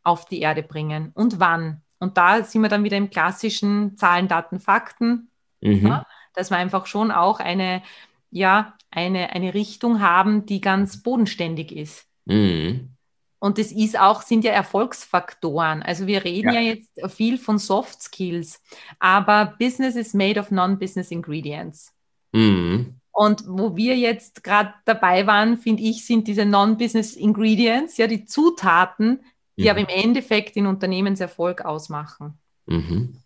auf 0.04 0.26
die 0.26 0.40
Erde 0.40 0.64
bringen 0.64 1.12
und 1.14 1.40
wann. 1.40 1.82
Und 2.00 2.18
da 2.18 2.44
sind 2.44 2.62
wir 2.62 2.70
dann 2.70 2.84
wieder 2.84 2.98
im 2.98 3.10
klassischen 3.10 3.98
Zahlen, 3.98 4.28
Daten, 4.28 4.60
Fakten, 4.60 5.30
mhm. 5.62 5.88
ja, 5.88 6.06
dass 6.38 6.52
wir 6.52 6.58
einfach 6.58 6.86
schon 6.86 7.12
auch 7.12 7.40
eine, 7.40 7.82
ja, 8.30 8.76
eine, 8.92 9.32
eine 9.32 9.54
Richtung 9.54 10.02
haben, 10.02 10.46
die 10.46 10.62
ganz 10.62 11.02
bodenständig 11.02 11.72
ist. 11.72 12.06
Mhm. 12.26 12.92
Und 13.40 13.58
das 13.58 13.72
ist 13.72 14.00
auch, 14.00 14.22
sind 14.22 14.44
ja 14.44 14.52
Erfolgsfaktoren. 14.52 15.84
Also 15.84 16.08
wir 16.08 16.24
reden 16.24 16.54
ja. 16.54 16.60
ja, 16.60 16.74
jetzt 16.74 17.00
viel 17.14 17.38
von 17.38 17.60
Soft 17.60 18.02
Skills, 18.02 18.62
aber 19.00 19.56
Business 19.60 19.96
is 19.96 20.14
made 20.14 20.40
of 20.40 20.52
non-business 20.52 21.12
ingredients. 21.12 21.94
Mhm. 22.32 22.96
Und 23.12 23.44
wo 23.48 23.76
wir 23.76 23.98
jetzt 23.98 24.44
gerade 24.44 24.76
dabei 24.86 25.26
waren, 25.26 25.58
finde 25.58 25.82
ich, 25.82 26.06
sind 26.06 26.28
diese 26.28 26.46
Non-Business 26.46 27.16
Ingredients, 27.16 27.98
ja, 27.98 28.06
die 28.06 28.26
Zutaten, 28.26 29.22
die 29.58 29.64
mhm. 29.64 29.70
aber 29.70 29.80
im 29.80 29.88
Endeffekt 29.88 30.56
den 30.56 30.68
Unternehmenserfolg 30.68 31.66
ausmachen. 31.66 32.38
Mhm. 32.68 33.18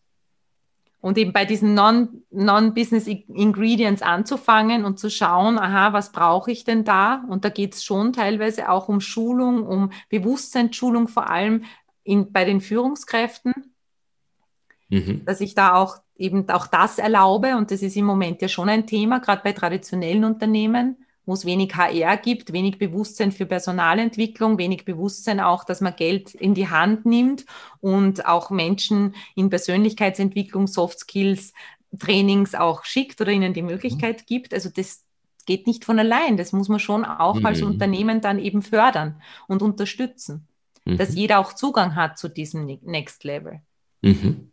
Und 1.02 1.18
eben 1.18 1.34
bei 1.34 1.46
diesen 1.46 1.74
Non-Business 1.74 3.08
non 3.08 3.24
Ingredients 3.36 4.04
anzufangen 4.04 4.86
und 4.86 5.00
zu 5.00 5.10
schauen, 5.10 5.58
aha, 5.58 5.94
was 5.94 6.12
brauche 6.12 6.52
ich 6.52 6.64
denn 6.64 6.84
da? 6.84 7.24
Und 7.28 7.44
da 7.44 7.50
geht 7.50 7.74
es 7.74 7.84
schon 7.84 8.14
teilweise 8.14 8.70
auch 8.70 8.88
um 8.88 9.02
Schulung, 9.02 9.66
um 9.66 9.92
Bewusstseinsschulung, 10.10 11.08
vor 11.08 11.30
allem 11.30 11.64
in, 12.04 12.32
bei 12.32 12.46
den 12.46 12.62
Führungskräften, 12.62 13.74
mhm. 14.90 15.26
dass 15.26 15.42
ich 15.42 15.56
da 15.56 15.74
auch 15.74 15.98
eben 16.16 16.48
auch 16.50 16.68
das 16.68 17.00
erlaube. 17.00 17.58
Und 17.58 17.72
das 17.72 17.82
ist 17.82 17.98
im 17.98 18.06
Moment 18.06 18.42
ja 18.44 18.48
schon 18.48 18.70
ein 18.70 18.86
Thema, 18.86 19.20
gerade 19.20 19.42
bei 19.44 19.54
traditionellen 19.54 20.24
Unternehmen 20.24 20.98
wo 21.26 21.34
es 21.34 21.46
wenig 21.46 21.76
HR 21.76 22.18
gibt, 22.18 22.52
wenig 22.52 22.78
Bewusstsein 22.78 23.32
für 23.32 23.46
Personalentwicklung, 23.46 24.58
wenig 24.58 24.86
Bewusstsein 24.86 25.40
auch, 25.40 25.64
dass 25.64 25.82
man 25.82 25.96
Geld 25.96 26.34
in 26.34 26.54
die 26.54 26.70
Hand 26.70 27.06
nimmt 27.06 27.46
und 27.80 28.26
auch 28.26 28.50
Menschen 28.50 29.16
in 29.36 29.50
Persönlichkeitsentwicklung, 29.50 30.68
Soft 30.68 31.00
Skills, 31.00 31.54
Trainings 32.00 32.56
auch 32.56 32.86
schickt 32.86 33.22
oder 33.22 33.32
ihnen 33.32 33.54
die 33.54 33.62
Möglichkeit 33.62 34.22
mhm. 34.22 34.26
gibt. 34.26 34.54
Also 34.54 34.70
das 34.70 35.04
geht 35.46 35.68
nicht 35.68 35.86
von 35.86 36.00
allein. 36.00 36.38
Das 36.38 36.54
muss 36.54 36.70
man 36.70 36.80
schon 36.80 37.06
auch 37.06 37.36
mhm. 37.36 37.46
als 37.46 37.62
Unternehmen 37.62 38.22
dann 38.22 38.40
eben 38.40 38.62
fördern 38.62 39.22
und 39.48 39.62
unterstützen, 39.62 40.48
mhm. 40.86 40.98
dass 40.98 41.16
jeder 41.16 41.40
auch 41.40 41.54
Zugang 41.54 41.96
hat 41.96 42.18
zu 42.18 42.30
diesem 42.30 42.66
ne-, 42.66 42.80
Next 42.84 43.24
Level. 43.24 43.62
Mhm. 44.02 44.52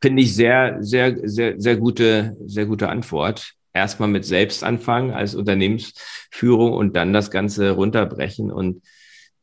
Finde 0.00 0.22
ich 0.22 0.34
sehr, 0.34 0.78
sehr, 0.80 1.28
sehr, 1.28 1.60
sehr 1.60 1.76
gute, 1.76 2.36
sehr 2.46 2.64
gute 2.64 2.88
Antwort 2.88 3.54
erstmal 3.72 4.08
mit 4.08 4.24
selbst 4.24 4.64
anfangen 4.64 5.12
als 5.12 5.34
Unternehmensführung 5.34 6.72
und 6.72 6.96
dann 6.96 7.12
das 7.12 7.30
Ganze 7.30 7.72
runterbrechen 7.72 8.50
und 8.50 8.82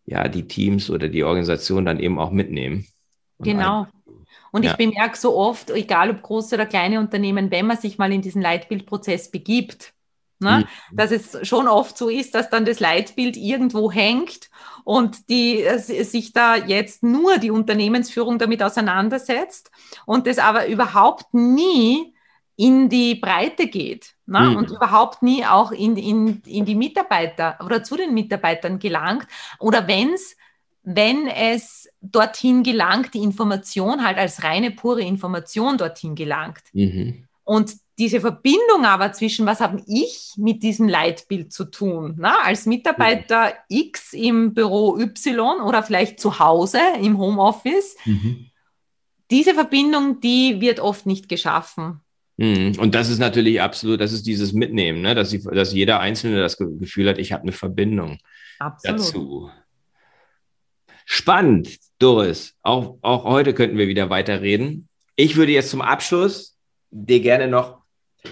ja, 0.06 0.28
die 0.28 0.48
Teams 0.48 0.90
oder 0.90 1.10
die 1.10 1.24
Organisation 1.24 1.86
dann 1.86 2.00
eben 2.00 2.20
auch 2.20 2.32
mitnehmen. 2.32 2.88
Genau. 3.40 3.88
Und 4.52 4.64
ja. 4.64 4.72
ich 4.72 4.78
bemerke 4.78 5.18
so 5.18 5.36
oft, 5.36 5.70
egal 5.70 6.10
ob 6.10 6.22
große 6.22 6.56
oder 6.56 6.66
kleine 6.66 7.00
Unternehmen, 7.00 7.52
wenn 7.52 7.68
man 7.68 7.78
sich 7.78 7.98
mal 7.98 8.12
in 8.12 8.22
diesen 8.22 8.42
Leitbildprozess 8.42 9.30
begibt, 9.30 9.94
ne, 10.40 10.66
mhm. 10.92 10.96
dass 10.96 11.12
es 11.12 11.48
schon 11.48 11.68
oft 11.68 11.98
so 11.98 12.10
ist, 12.10 12.36
dass 12.36 12.50
dann 12.50 12.66
das 12.66 12.80
Leitbild 12.80 13.38
irgendwo 13.38 13.92
hängt 13.92 14.50
und 14.84 15.30
die 15.30 15.66
sich 15.78 16.32
da 16.32 16.56
jetzt 16.56 17.04
nur 17.04 17.38
die 17.38 17.52
Unternehmensführung 17.52 18.40
damit 18.40 18.64
auseinandersetzt 18.64 19.72
und 20.06 20.28
das 20.28 20.40
aber 20.40 20.68
überhaupt 20.68 21.34
nie 21.34 22.14
in 22.58 22.90
die 22.90 23.16
Breite 23.16 23.68
geht 23.68 24.16
ne? 24.26 24.42
mhm. 24.42 24.58
und 24.58 24.72
überhaupt 24.72 25.22
nie 25.22 25.46
auch 25.46 25.72
in, 25.72 25.96
in, 25.96 26.42
in 26.46 26.66
die 26.66 26.76
Mitarbeiter 26.76 27.58
oder 27.64 27.84
zu 27.84 27.96
den 27.96 28.14
Mitarbeitern 28.14 28.80
gelangt. 28.80 29.28
Oder 29.60 29.88
wenn's, 29.88 30.36
wenn 30.84 31.28
es 31.28 31.88
dorthin 32.02 32.64
gelangt, 32.64 33.14
die 33.14 33.20
Information 33.20 34.04
halt 34.04 34.18
als 34.18 34.44
reine, 34.44 34.72
pure 34.72 35.02
Information 35.02 35.78
dorthin 35.78 36.16
gelangt. 36.16 36.64
Mhm. 36.74 37.28
Und 37.44 37.76
diese 38.00 38.20
Verbindung 38.22 38.86
aber 38.86 39.14
zwischen, 39.14 39.46
was 39.46 39.62
habe 39.62 39.82
ich 39.88 40.34
mit 40.38 40.64
diesem 40.64 40.90
Leitbild 40.90 41.54
zu 41.54 41.66
tun, 41.66 42.16
na, 42.18 42.40
als 42.44 42.66
Mitarbeiter 42.66 43.54
mhm. 43.70 43.78
X 43.78 44.14
im 44.14 44.54
Büro 44.54 44.98
Y 44.98 45.62
oder 45.62 45.84
vielleicht 45.84 46.20
zu 46.20 46.40
Hause 46.40 46.80
im 47.00 47.20
Homeoffice, 47.20 47.96
mhm. 48.06 48.48
diese 49.30 49.54
Verbindung, 49.54 50.20
die 50.22 50.60
wird 50.60 50.80
oft 50.80 51.06
nicht 51.06 51.30
geschaffen. 51.30 52.02
Mhm. 52.38 52.74
Und 52.80 52.96
das 52.96 53.10
ist 53.10 53.20
natürlich 53.20 53.62
absolut, 53.62 54.00
das 54.00 54.14
ist 54.14 54.28
dieses 54.28 54.54
Mitnehmen, 54.54 55.02
ne? 55.02 55.16
dass, 55.16 55.30
die, 55.30 55.42
dass 55.42 55.74
jeder 55.74 56.00
Einzelne 56.00 56.40
das 56.40 56.58
Gefühl 56.58 57.10
hat, 57.10 57.18
ich 57.18 57.34
habe 57.34 57.44
eine 57.44 57.52
Verbindung 57.52 58.20
absolut. 58.60 59.00
dazu. 59.00 59.52
Spannend, 61.06 61.78
Doris. 62.00 62.56
Auch, 62.62 62.98
auch 63.02 63.24
heute 63.24 63.54
könnten 63.54 63.78
wir 63.78 63.88
wieder 63.88 64.10
weiterreden. 64.10 64.88
Ich 65.16 65.36
würde 65.36 65.52
jetzt 65.52 65.72
zum 65.72 65.82
Abschluss 65.82 66.56
dir 66.92 67.22
gerne 67.22 67.48
noch 67.48 67.80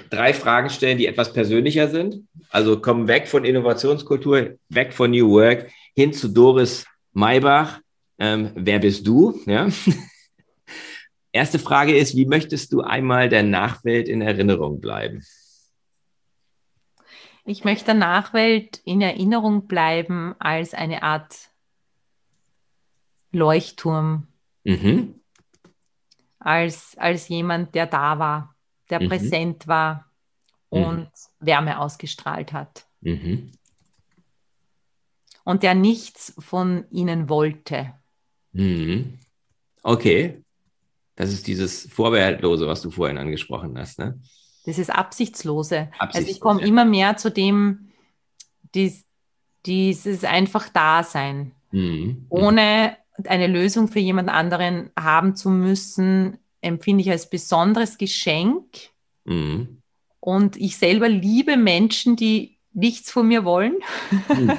drei 0.10 0.34
Fragen 0.34 0.70
stellen, 0.70 0.98
die 0.98 1.08
etwas 1.08 1.34
persönlicher 1.34 1.88
sind. 1.88 2.28
Also 2.50 2.80
kommen 2.80 3.08
weg 3.08 3.28
von 3.28 3.46
Innovationskultur, 3.46 4.58
weg 4.70 4.94
von 4.94 5.12
New 5.12 5.30
Work, 5.32 5.72
hin 5.96 6.14
zu 6.14 6.28
Doris 6.28 6.86
Maybach. 7.14 7.80
Ähm, 8.20 8.52
wer 8.56 8.80
bist 8.80 9.08
du? 9.08 9.40
Ja. 9.46 9.68
Erste 11.36 11.60
Frage 11.60 11.98
ist, 11.98 12.16
wie 12.16 12.26
möchtest 12.26 12.72
du 12.72 12.80
einmal 12.80 13.28
der 13.28 13.44
Nachwelt 13.44 14.08
in 14.08 14.22
Erinnerung 14.22 14.80
bleiben? 14.80 15.22
Ich 17.44 17.66
möchte 17.66 17.88
der 17.88 17.96
Nachwelt 17.96 18.78
in 18.86 19.02
Erinnerung 19.02 19.68
bleiben 19.68 20.34
als 20.40 20.74
eine 20.74 21.04
Art 21.04 21.50
Leuchtturm. 23.34 24.28
Mhm. 24.64 25.20
Als, 26.40 26.96
als 26.98 27.28
jemand, 27.28 27.76
der 27.76 27.88
da 27.88 28.18
war, 28.18 28.56
der 28.90 29.04
mhm. 29.04 29.10
präsent 29.10 29.68
war 29.68 30.10
und 30.70 31.00
mhm. 31.00 31.08
Wärme 31.42 31.82
ausgestrahlt 31.82 32.54
hat. 32.54 32.88
Mhm. 33.02 33.52
Und 35.44 35.64
der 35.64 35.76
nichts 35.76 36.34
von 36.40 36.90
ihnen 36.92 37.28
wollte. 37.28 37.94
Mhm. 38.54 39.20
Okay. 39.84 40.45
Das 41.16 41.32
ist 41.32 41.48
dieses 41.48 41.88
Vorbehaltlose, 41.92 42.68
was 42.68 42.82
du 42.82 42.92
vorhin 42.92 43.18
angesprochen 43.18 43.78
hast. 43.78 44.00
Ne? 44.00 44.20
Das 44.66 44.78
ist 44.78 44.90
Absichtslose. 44.90 45.90
Absichtslose. 45.98 46.18
Also 46.18 46.30
ich 46.30 46.40
komme 46.40 46.62
ja. 46.62 46.68
immer 46.68 46.86
mehr 46.86 47.18
zu 47.18 47.32
dem, 47.32 47.92
dies, 48.74 49.06
dieses 49.66 50.24
einfach 50.24 50.70
Dasein, 50.70 51.54
mhm. 51.72 52.26
ohne 52.30 52.98
eine 53.24 53.48
Lösung 53.48 53.88
für 53.88 54.00
jemand 54.00 54.30
anderen 54.30 54.90
haben 55.00 55.36
zu 55.36 55.50
müssen, 55.50 56.38
empfinde 56.62 57.04
ich 57.04 57.12
als 57.12 57.30
besonderes 57.30 57.98
Geschenk. 57.98 58.66
Mhm. 59.24 59.82
Und 60.20 60.58
ich 60.58 60.78
selber 60.78 61.08
liebe 61.08 61.56
Menschen, 61.56 62.16
die 62.16 62.58
nichts 62.74 63.12
von 63.12 63.28
mir 63.28 63.46
wollen. 63.46 63.76
Mhm. 64.28 64.52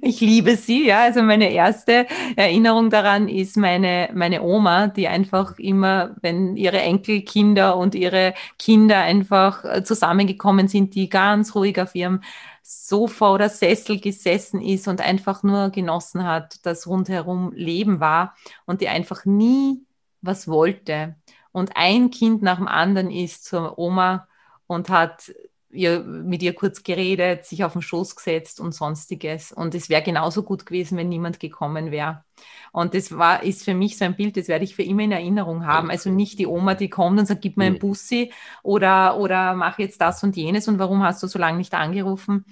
Ich 0.00 0.20
liebe 0.20 0.56
sie, 0.56 0.86
ja. 0.86 1.02
Also 1.02 1.22
meine 1.22 1.50
erste 1.52 2.06
Erinnerung 2.36 2.90
daran 2.90 3.28
ist 3.28 3.56
meine, 3.56 4.10
meine 4.14 4.42
Oma, 4.42 4.88
die 4.88 5.08
einfach 5.08 5.58
immer, 5.58 6.16
wenn 6.22 6.56
ihre 6.56 6.80
Enkelkinder 6.80 7.76
und 7.76 7.94
ihre 7.94 8.34
Kinder 8.58 8.98
einfach 8.98 9.64
äh, 9.64 9.84
zusammengekommen 9.84 10.68
sind, 10.68 10.94
die 10.94 11.08
ganz 11.08 11.54
ruhig 11.54 11.80
auf 11.80 11.94
ihrem 11.94 12.20
Sofa 12.62 13.32
oder 13.32 13.48
Sessel 13.48 14.00
gesessen 14.00 14.60
ist 14.60 14.88
und 14.88 15.00
einfach 15.00 15.42
nur 15.42 15.70
genossen 15.70 16.24
hat, 16.24 16.64
dass 16.66 16.86
rundherum 16.86 17.52
Leben 17.52 18.00
war 18.00 18.34
und 18.64 18.80
die 18.80 18.88
einfach 18.88 19.24
nie 19.24 19.84
was 20.20 20.48
wollte. 20.48 21.14
Und 21.52 21.76
ein 21.76 22.10
Kind 22.10 22.42
nach 22.42 22.56
dem 22.58 22.68
anderen 22.68 23.10
ist 23.10 23.44
zur 23.44 23.78
Oma 23.78 24.26
und 24.66 24.88
hat 24.88 25.32
ihr, 25.76 26.00
mit 26.00 26.42
ihr 26.42 26.54
kurz 26.54 26.82
geredet, 26.82 27.44
sich 27.44 27.64
auf 27.64 27.74
den 27.74 27.82
Schoß 27.82 28.16
gesetzt 28.16 28.60
und 28.60 28.74
sonstiges. 28.74 29.52
Und 29.52 29.74
es 29.74 29.88
wäre 29.88 30.02
genauso 30.02 30.42
gut 30.42 30.66
gewesen, 30.66 30.98
wenn 30.98 31.08
niemand 31.08 31.38
gekommen 31.38 31.90
wäre. 31.90 32.24
Und 32.72 32.94
das 32.94 33.16
war, 33.16 33.42
ist 33.42 33.64
für 33.64 33.74
mich 33.74 33.96
so 33.96 34.04
ein 34.04 34.16
Bild, 34.16 34.36
das 34.36 34.48
werde 34.48 34.64
ich 34.64 34.74
für 34.74 34.82
immer 34.82 35.02
in 35.02 35.12
Erinnerung 35.12 35.66
haben. 35.66 35.90
Also 35.90 36.10
nicht 36.10 36.38
die 36.38 36.46
Oma, 36.46 36.74
die 36.74 36.90
kommt 36.90 37.18
und 37.18 37.26
sagt, 37.26 37.42
gib 37.42 37.56
mir 37.56 37.64
ein 37.66 37.78
Bussi 37.78 38.32
oder, 38.62 39.18
oder 39.18 39.54
mach 39.54 39.78
jetzt 39.78 40.00
das 40.00 40.22
und 40.22 40.36
jenes 40.36 40.68
und 40.68 40.78
warum 40.78 41.02
hast 41.02 41.22
du 41.22 41.26
so 41.26 41.38
lange 41.38 41.58
nicht 41.58 41.74
angerufen? 41.74 42.44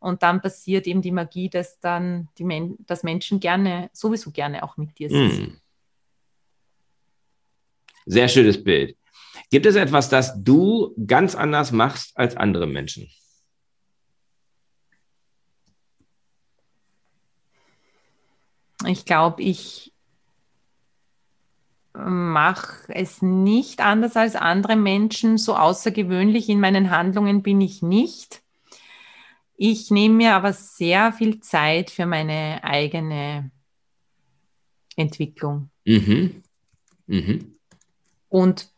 Und 0.00 0.22
dann 0.22 0.40
passiert 0.40 0.86
eben 0.86 1.02
die 1.02 1.10
Magie, 1.10 1.50
dass 1.50 1.80
dann 1.80 2.28
die 2.38 2.44
Men 2.44 2.76
dass 2.86 3.02
Menschen 3.02 3.40
gerne, 3.40 3.90
sowieso 3.92 4.30
gerne 4.30 4.62
auch 4.62 4.76
mit 4.76 4.98
dir 4.98 5.08
sind. 5.08 5.32
Hm. 5.32 5.56
Sehr 8.06 8.28
schönes 8.28 8.62
Bild. 8.62 8.97
Gibt 9.50 9.66
es 9.66 9.76
etwas, 9.76 10.08
das 10.08 10.42
du 10.42 10.94
ganz 11.06 11.34
anders 11.34 11.72
machst 11.72 12.16
als 12.16 12.36
andere 12.36 12.66
Menschen? 12.66 13.08
Ich 18.86 19.04
glaube, 19.04 19.42
ich, 19.42 19.92
mache 21.98 22.94
es 22.94 23.22
nicht 23.22 23.80
anders 23.80 24.16
als 24.16 24.36
andere 24.36 24.76
Menschen. 24.76 25.38
So 25.38 25.56
außergewöhnlich 25.56 26.48
in 26.48 26.60
meinen 26.60 26.90
Handlungen 26.90 27.42
bin 27.42 27.60
ich 27.60 27.82
nicht. 27.82 28.42
Ich 29.56 29.90
nehme 29.90 30.14
mir 30.14 30.34
aber 30.34 30.52
sehr 30.52 31.12
viel 31.12 31.40
Zeit 31.40 31.90
für 31.90 32.06
meine 32.06 32.62
eigene 32.62 33.50
Entwicklung. 34.96 35.70
Mhm. 35.84 36.42
Mhm. 37.06 37.56
Und 38.28 38.70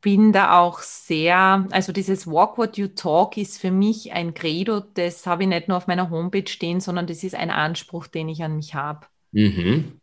bin 0.00 0.32
da 0.32 0.58
auch 0.58 0.80
sehr, 0.80 1.66
also 1.70 1.92
dieses 1.92 2.26
Walk 2.26 2.56
What 2.56 2.78
You 2.78 2.88
Talk 2.88 3.36
ist 3.36 3.60
für 3.60 3.70
mich 3.70 4.12
ein 4.12 4.32
Credo, 4.34 4.80
das 4.80 5.26
habe 5.26 5.42
ich 5.42 5.48
nicht 5.48 5.68
nur 5.68 5.76
auf 5.76 5.86
meiner 5.86 6.10
Homepage 6.10 6.48
stehen, 6.48 6.80
sondern 6.80 7.06
das 7.06 7.22
ist 7.22 7.34
ein 7.34 7.50
Anspruch, 7.50 8.06
den 8.06 8.28
ich 8.28 8.42
an 8.42 8.56
mich 8.56 8.74
habe. 8.74 9.06
Mhm. 9.32 10.00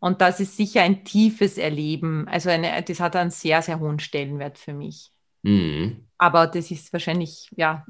Und 0.00 0.20
das 0.20 0.40
ist 0.40 0.56
sicher 0.56 0.82
ein 0.82 1.04
tiefes 1.04 1.58
Erleben. 1.58 2.28
Also 2.28 2.50
eine, 2.50 2.82
das 2.82 3.00
hat 3.00 3.16
einen 3.16 3.30
sehr, 3.30 3.62
sehr 3.62 3.80
hohen 3.80 4.00
Stellenwert 4.00 4.58
für 4.58 4.74
mich. 4.74 5.10
Mhm. 5.42 6.06
Aber 6.18 6.46
das 6.46 6.70
ist 6.70 6.92
wahrscheinlich, 6.92 7.50
ja, 7.56 7.86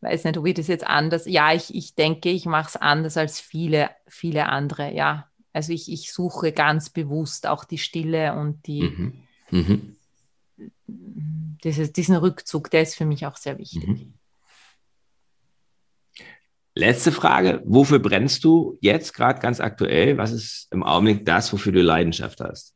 weiß 0.00 0.24
nicht, 0.24 0.36
ob 0.38 0.46
ich 0.46 0.54
das 0.54 0.68
jetzt 0.68 0.86
anders, 0.86 1.26
ja, 1.26 1.52
ich, 1.52 1.74
ich 1.74 1.94
denke, 1.94 2.28
ich 2.30 2.44
mache 2.46 2.68
es 2.68 2.76
anders 2.76 3.16
als 3.16 3.40
viele, 3.40 3.90
viele 4.06 4.46
andere, 4.48 4.92
ja. 4.92 5.28
Also 5.52 5.72
ich, 5.72 5.90
ich 5.90 6.12
suche 6.12 6.52
ganz 6.52 6.90
bewusst 6.90 7.46
auch 7.46 7.64
die 7.64 7.78
Stille 7.78 8.34
und 8.34 8.66
die, 8.66 8.82
mhm 8.82 9.25
Mhm. 9.50 9.96
Dieses, 10.86 11.92
diesen 11.92 12.16
Rückzug, 12.16 12.70
der 12.70 12.82
ist 12.82 12.94
für 12.94 13.06
mich 13.06 13.26
auch 13.26 13.36
sehr 13.36 13.58
wichtig. 13.58 13.86
Mhm. 13.86 14.14
Letzte 16.74 17.10
Frage, 17.10 17.62
wofür 17.64 17.98
brennst 17.98 18.44
du 18.44 18.76
jetzt 18.82 19.14
gerade 19.14 19.40
ganz 19.40 19.60
aktuell? 19.60 20.18
Was 20.18 20.32
ist 20.32 20.68
im 20.70 20.82
Augenblick 20.82 21.24
das, 21.24 21.50
wofür 21.52 21.72
du 21.72 21.80
Leidenschaft 21.80 22.40
hast? 22.40 22.75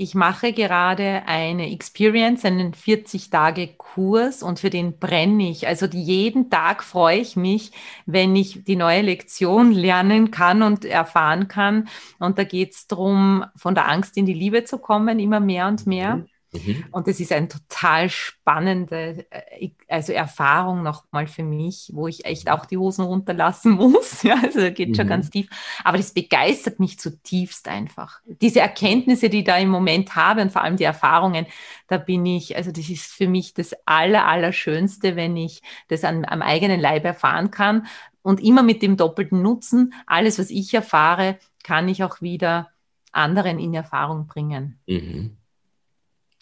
Ich 0.00 0.14
mache 0.14 0.52
gerade 0.52 1.24
eine 1.26 1.72
Experience, 1.72 2.44
einen 2.44 2.72
40-Tage-Kurs 2.72 4.44
und 4.44 4.60
für 4.60 4.70
den 4.70 5.00
brenne 5.00 5.50
ich. 5.50 5.66
Also 5.66 5.86
jeden 5.86 6.50
Tag 6.50 6.84
freue 6.84 7.18
ich 7.18 7.34
mich, 7.34 7.72
wenn 8.06 8.36
ich 8.36 8.62
die 8.62 8.76
neue 8.76 9.02
Lektion 9.02 9.72
lernen 9.72 10.30
kann 10.30 10.62
und 10.62 10.84
erfahren 10.84 11.48
kann. 11.48 11.88
Und 12.20 12.38
da 12.38 12.44
geht 12.44 12.74
es 12.74 12.86
darum, 12.86 13.44
von 13.56 13.74
der 13.74 13.88
Angst 13.88 14.16
in 14.16 14.24
die 14.24 14.34
Liebe 14.34 14.62
zu 14.62 14.78
kommen, 14.78 15.18
immer 15.18 15.40
mehr 15.40 15.66
und 15.66 15.84
mehr. 15.84 16.18
Mhm. 16.18 16.28
Mhm. 16.52 16.86
Und 16.92 17.06
es 17.08 17.20
ist 17.20 17.32
eine 17.32 17.48
total 17.48 18.08
spannende 18.08 19.26
äh, 19.30 19.70
also 19.86 20.12
Erfahrung 20.12 20.82
nochmal 20.82 21.26
für 21.26 21.42
mich, 21.42 21.90
wo 21.92 22.08
ich 22.08 22.24
echt 22.24 22.50
auch 22.50 22.64
die 22.64 22.78
Hosen 22.78 23.04
runterlassen 23.04 23.72
muss. 23.76 24.22
Ja, 24.22 24.36
also 24.42 24.60
da 24.60 24.70
geht 24.70 24.90
mhm. 24.90 24.94
schon 24.94 25.08
ganz 25.08 25.30
tief. 25.30 25.48
Aber 25.84 25.98
das 25.98 26.12
begeistert 26.12 26.80
mich 26.80 26.98
zutiefst 26.98 27.68
einfach. 27.68 28.20
Diese 28.26 28.60
Erkenntnisse, 28.60 29.28
die 29.28 29.40
ich 29.40 29.44
da 29.44 29.56
im 29.58 29.68
Moment 29.68 30.16
habe 30.16 30.40
und 30.40 30.50
vor 30.52 30.62
allem 30.62 30.76
die 30.76 30.84
Erfahrungen, 30.84 31.46
da 31.86 31.98
bin 31.98 32.24
ich, 32.24 32.56
also 32.56 32.72
das 32.72 32.88
ist 32.88 33.12
für 33.12 33.28
mich 33.28 33.52
das 33.52 33.74
Aller, 33.84 34.26
Allerschönste, 34.26 35.16
wenn 35.16 35.36
ich 35.36 35.60
das 35.88 36.04
an, 36.04 36.24
am 36.24 36.40
eigenen 36.40 36.80
Leib 36.80 37.04
erfahren 37.04 37.50
kann. 37.50 37.86
Und 38.22 38.42
immer 38.42 38.62
mit 38.62 38.82
dem 38.82 38.96
doppelten 38.96 39.42
Nutzen, 39.42 39.94
alles, 40.06 40.38
was 40.38 40.50
ich 40.50 40.74
erfahre, 40.74 41.38
kann 41.62 41.88
ich 41.88 42.04
auch 42.04 42.20
wieder 42.20 42.68
anderen 43.12 43.58
in 43.58 43.74
Erfahrung 43.74 44.26
bringen. 44.26 44.80
Mhm. 44.86 45.38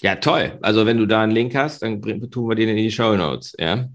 Ja, 0.03 0.17
toll. 0.17 0.59
Also 0.61 0.85
wenn 0.85 0.99
du 0.99 1.07
da 1.07 1.23
einen 1.23 1.33
Link 1.33 1.55
hast, 1.55 1.83
dann 1.83 2.03
tun 2.03 2.49
wir 2.49 2.55
den 2.55 2.69
in 2.69 2.77
die 2.77 2.91
Show 2.91 3.17
Notes. 3.17 3.55
Ja? 3.59 3.89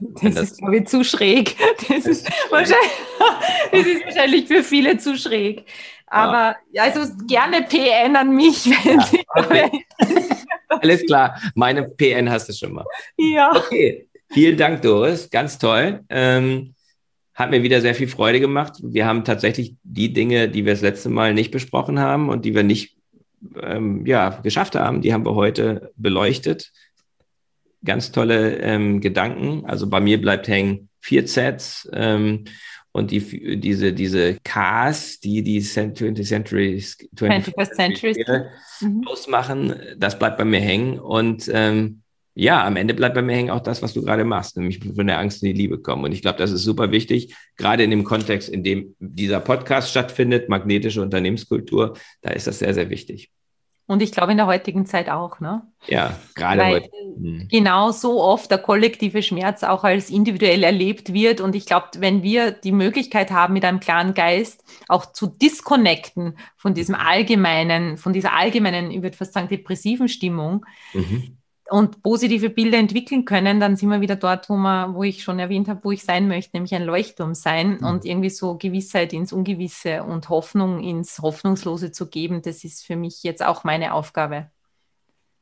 Das, 0.00 0.34
das, 0.34 0.50
ist, 0.50 0.58
glaube 0.58 0.76
ich, 0.76 0.86
zu 0.86 1.02
schräg. 1.02 1.56
Das 1.88 2.04
ist, 2.04 2.30
wahrscheinlich, 2.50 2.90
das 3.72 3.86
ist 3.86 4.04
wahrscheinlich 4.04 4.46
für 4.46 4.62
viele 4.62 4.98
zu 4.98 5.16
schräg. 5.16 5.64
Aber 6.08 6.56
ja. 6.72 6.84
also 6.84 7.12
gerne 7.26 7.62
PN 7.62 8.16
an 8.16 8.34
mich. 8.34 8.66
Ja, 8.66 9.08
okay. 9.34 9.70
Alles 10.68 11.04
klar. 11.06 11.40
Meine 11.54 11.88
PN 11.88 12.30
hast 12.30 12.48
du 12.48 12.52
schon 12.52 12.72
mal. 12.72 12.84
Ja. 13.16 13.56
Okay. 13.56 14.08
Vielen 14.30 14.56
Dank, 14.56 14.82
Doris. 14.82 15.30
Ganz 15.30 15.58
toll. 15.58 16.04
Ähm, 16.10 16.74
hat 17.34 17.50
mir 17.50 17.62
wieder 17.62 17.80
sehr 17.80 17.94
viel 17.94 18.08
Freude 18.08 18.40
gemacht. 18.40 18.74
Wir 18.82 19.06
haben 19.06 19.24
tatsächlich 19.24 19.74
die 19.82 20.12
Dinge, 20.12 20.48
die 20.48 20.64
wir 20.64 20.72
das 20.72 20.82
letzte 20.82 21.08
Mal 21.08 21.34
nicht 21.34 21.50
besprochen 21.50 21.98
haben 21.98 22.28
und 22.28 22.44
die 22.44 22.54
wir 22.54 22.62
nicht 22.62 22.95
ähm, 23.60 24.06
ja, 24.06 24.40
geschafft 24.42 24.74
haben, 24.74 25.02
die 25.02 25.12
haben 25.12 25.24
wir 25.24 25.34
heute 25.34 25.92
beleuchtet. 25.96 26.72
Ganz 27.84 28.12
tolle 28.12 28.58
ähm, 28.58 29.00
Gedanken. 29.00 29.64
Also 29.66 29.88
bei 29.88 30.00
mir 30.00 30.20
bleibt 30.20 30.48
hängen 30.48 30.88
vier 31.00 31.26
Sets 31.28 31.88
ähm, 31.92 32.44
und 32.92 33.10
die, 33.10 33.60
diese, 33.60 33.92
diese 33.92 34.38
Ks, 34.42 35.20
die 35.20 35.42
die 35.42 35.60
20th 35.60 36.24
Century, 36.24 36.82
21st 37.14 37.74
Century 37.74 38.24
mhm. 38.80 39.06
ausmachen, 39.06 39.74
das 39.98 40.18
bleibt 40.18 40.38
bei 40.38 40.44
mir 40.46 40.60
hängen. 40.60 40.98
Und 40.98 41.50
ähm, 41.52 42.00
ja, 42.38 42.66
am 42.66 42.76
Ende 42.76 42.94
bleibt 42.94 43.14
bei 43.14 43.22
mir 43.22 43.34
hängen 43.34 43.50
auch 43.50 43.60
das, 43.60 43.82
was 43.82 43.94
du 43.94 44.02
gerade 44.02 44.24
machst, 44.24 44.56
nämlich 44.56 44.80
von 44.82 45.06
der 45.06 45.18
Angst 45.18 45.42
in 45.42 45.48
die 45.48 45.60
Liebe 45.60 45.78
kommen. 45.78 46.04
Und 46.04 46.12
ich 46.12 46.22
glaube, 46.22 46.38
das 46.38 46.52
ist 46.52 46.64
super 46.64 46.90
wichtig, 46.90 47.34
gerade 47.56 47.82
in 47.82 47.90
dem 47.90 48.04
Kontext, 48.04 48.48
in 48.48 48.62
dem 48.62 48.94
dieser 48.98 49.40
Podcast 49.40 49.90
stattfindet, 49.90 50.48
magnetische 50.48 51.00
Unternehmenskultur, 51.00 51.96
da 52.20 52.30
ist 52.30 52.46
das 52.46 52.58
sehr, 52.58 52.74
sehr 52.74 52.90
wichtig. 52.90 53.30
Und 53.86 54.02
ich 54.02 54.10
glaube 54.10 54.32
in 54.32 54.36
der 54.36 54.46
heutigen 54.46 54.84
Zeit 54.84 55.08
auch, 55.08 55.38
ne? 55.38 55.62
Ja, 55.86 56.18
gerade 56.34 56.60
Weil 56.60 56.74
heute. 56.74 56.90
Mhm. 57.18 57.48
Genau 57.48 57.92
so 57.92 58.20
oft 58.20 58.50
der 58.50 58.58
kollektive 58.58 59.22
Schmerz 59.22 59.62
auch 59.62 59.84
als 59.84 60.10
individuell 60.10 60.64
erlebt 60.64 61.12
wird. 61.12 61.40
Und 61.40 61.54
ich 61.54 61.66
glaube, 61.66 61.86
wenn 61.98 62.22
wir 62.24 62.50
die 62.50 62.72
Möglichkeit 62.72 63.30
haben, 63.30 63.54
mit 63.54 63.64
einem 63.64 63.78
klaren 63.78 64.14
Geist 64.14 64.64
auch 64.88 65.06
zu 65.12 65.28
disconnecten 65.28 66.36
von 66.56 66.74
diesem 66.74 66.96
allgemeinen, 66.96 67.96
von 67.96 68.12
dieser 68.12 68.32
allgemeinen, 68.32 68.90
ich 68.90 69.02
würde 69.02 69.16
fast 69.16 69.34
sagen, 69.34 69.48
depressiven 69.48 70.08
Stimmung, 70.08 70.66
mhm 70.92 71.38
und 71.68 72.02
positive 72.02 72.50
Bilder 72.50 72.78
entwickeln 72.78 73.24
können, 73.24 73.60
dann 73.60 73.76
sind 73.76 73.88
wir 73.90 74.00
wieder 74.00 74.16
dort, 74.16 74.48
wo, 74.48 74.56
man, 74.56 74.94
wo 74.94 75.02
ich 75.02 75.22
schon 75.22 75.38
erwähnt 75.38 75.68
habe, 75.68 75.80
wo 75.82 75.92
ich 75.92 76.04
sein 76.04 76.28
möchte, 76.28 76.56
nämlich 76.56 76.74
ein 76.74 76.84
Leuchtturm 76.84 77.34
sein 77.34 77.78
mhm. 77.80 77.86
und 77.86 78.04
irgendwie 78.04 78.30
so 78.30 78.56
Gewissheit 78.56 79.12
ins 79.12 79.32
Ungewisse 79.32 80.04
und 80.04 80.28
Hoffnung 80.28 80.82
ins 80.82 81.18
Hoffnungslose 81.18 81.90
zu 81.90 82.08
geben. 82.08 82.42
Das 82.42 82.64
ist 82.64 82.84
für 82.84 82.96
mich 82.96 83.22
jetzt 83.22 83.44
auch 83.44 83.64
meine 83.64 83.94
Aufgabe. 83.94 84.50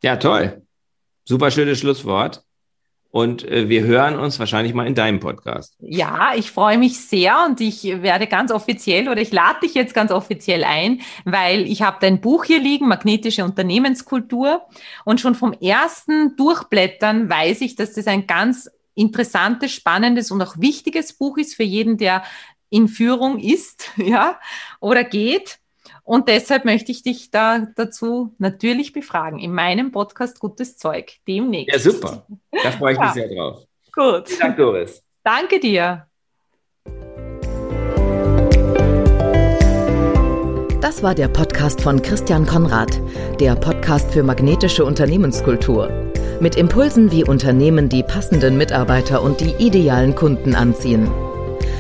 Ja, 0.02 0.16
toll. 0.16 0.62
Super 1.24 1.50
schönes 1.50 1.80
Schlusswort. 1.80 2.44
Und 3.14 3.48
äh, 3.48 3.68
wir 3.68 3.84
hören 3.84 4.18
uns 4.18 4.40
wahrscheinlich 4.40 4.74
mal 4.74 4.88
in 4.88 4.96
deinem 4.96 5.20
Podcast. 5.20 5.76
Ja, 5.78 6.32
ich 6.34 6.50
freue 6.50 6.78
mich 6.78 6.98
sehr 6.98 7.44
und 7.46 7.60
ich 7.60 7.84
werde 7.84 8.26
ganz 8.26 8.50
offiziell 8.50 9.08
oder 9.08 9.20
ich 9.20 9.30
lade 9.30 9.60
dich 9.62 9.74
jetzt 9.74 9.94
ganz 9.94 10.10
offiziell 10.10 10.64
ein, 10.64 11.00
weil 11.24 11.60
ich 11.60 11.82
habe 11.82 11.98
dein 12.00 12.20
Buch 12.20 12.42
hier 12.42 12.58
liegen, 12.58 12.88
Magnetische 12.88 13.44
Unternehmenskultur. 13.44 14.62
Und 15.04 15.20
schon 15.20 15.36
vom 15.36 15.52
ersten 15.52 16.34
Durchblättern 16.34 17.30
weiß 17.30 17.60
ich, 17.60 17.76
dass 17.76 17.92
das 17.92 18.08
ein 18.08 18.26
ganz 18.26 18.68
interessantes, 18.96 19.70
spannendes 19.70 20.32
und 20.32 20.42
auch 20.42 20.58
wichtiges 20.58 21.12
Buch 21.12 21.38
ist 21.38 21.54
für 21.54 21.62
jeden, 21.62 21.98
der 21.98 22.24
in 22.68 22.88
Führung 22.88 23.38
ist, 23.38 23.92
ja, 23.96 24.40
oder 24.80 25.04
geht. 25.04 25.60
Und 26.04 26.28
deshalb 26.28 26.66
möchte 26.66 26.92
ich 26.92 27.02
dich 27.02 27.30
da 27.30 27.66
dazu 27.76 28.34
natürlich 28.38 28.92
befragen 28.92 29.38
in 29.38 29.52
meinem 29.52 29.90
Podcast 29.90 30.38
Gutes 30.38 30.76
Zeug 30.76 31.14
demnächst. 31.26 31.72
Ja, 31.72 31.78
super. 31.78 32.26
Da 32.50 32.70
freue 32.72 32.92
ich 32.92 32.98
ja. 32.98 33.04
mich 33.06 33.14
sehr 33.14 33.28
drauf. 33.28 33.64
Gut. 33.90 34.38
Danke, 34.38 34.62
Doris. 34.62 35.02
Danke 35.24 35.58
dir. 35.58 36.06
Das 40.82 41.02
war 41.02 41.14
der 41.14 41.28
Podcast 41.28 41.80
von 41.80 42.02
Christian 42.02 42.44
Konrad, 42.44 43.00
der 43.40 43.56
Podcast 43.56 44.10
für 44.12 44.22
magnetische 44.22 44.84
Unternehmenskultur. 44.84 45.88
Mit 46.40 46.56
Impulsen, 46.56 47.10
wie 47.10 47.24
Unternehmen 47.24 47.88
die 47.88 48.02
passenden 48.02 48.58
Mitarbeiter 48.58 49.22
und 49.22 49.40
die 49.40 49.54
idealen 49.58 50.14
Kunden 50.14 50.54
anziehen. 50.54 51.10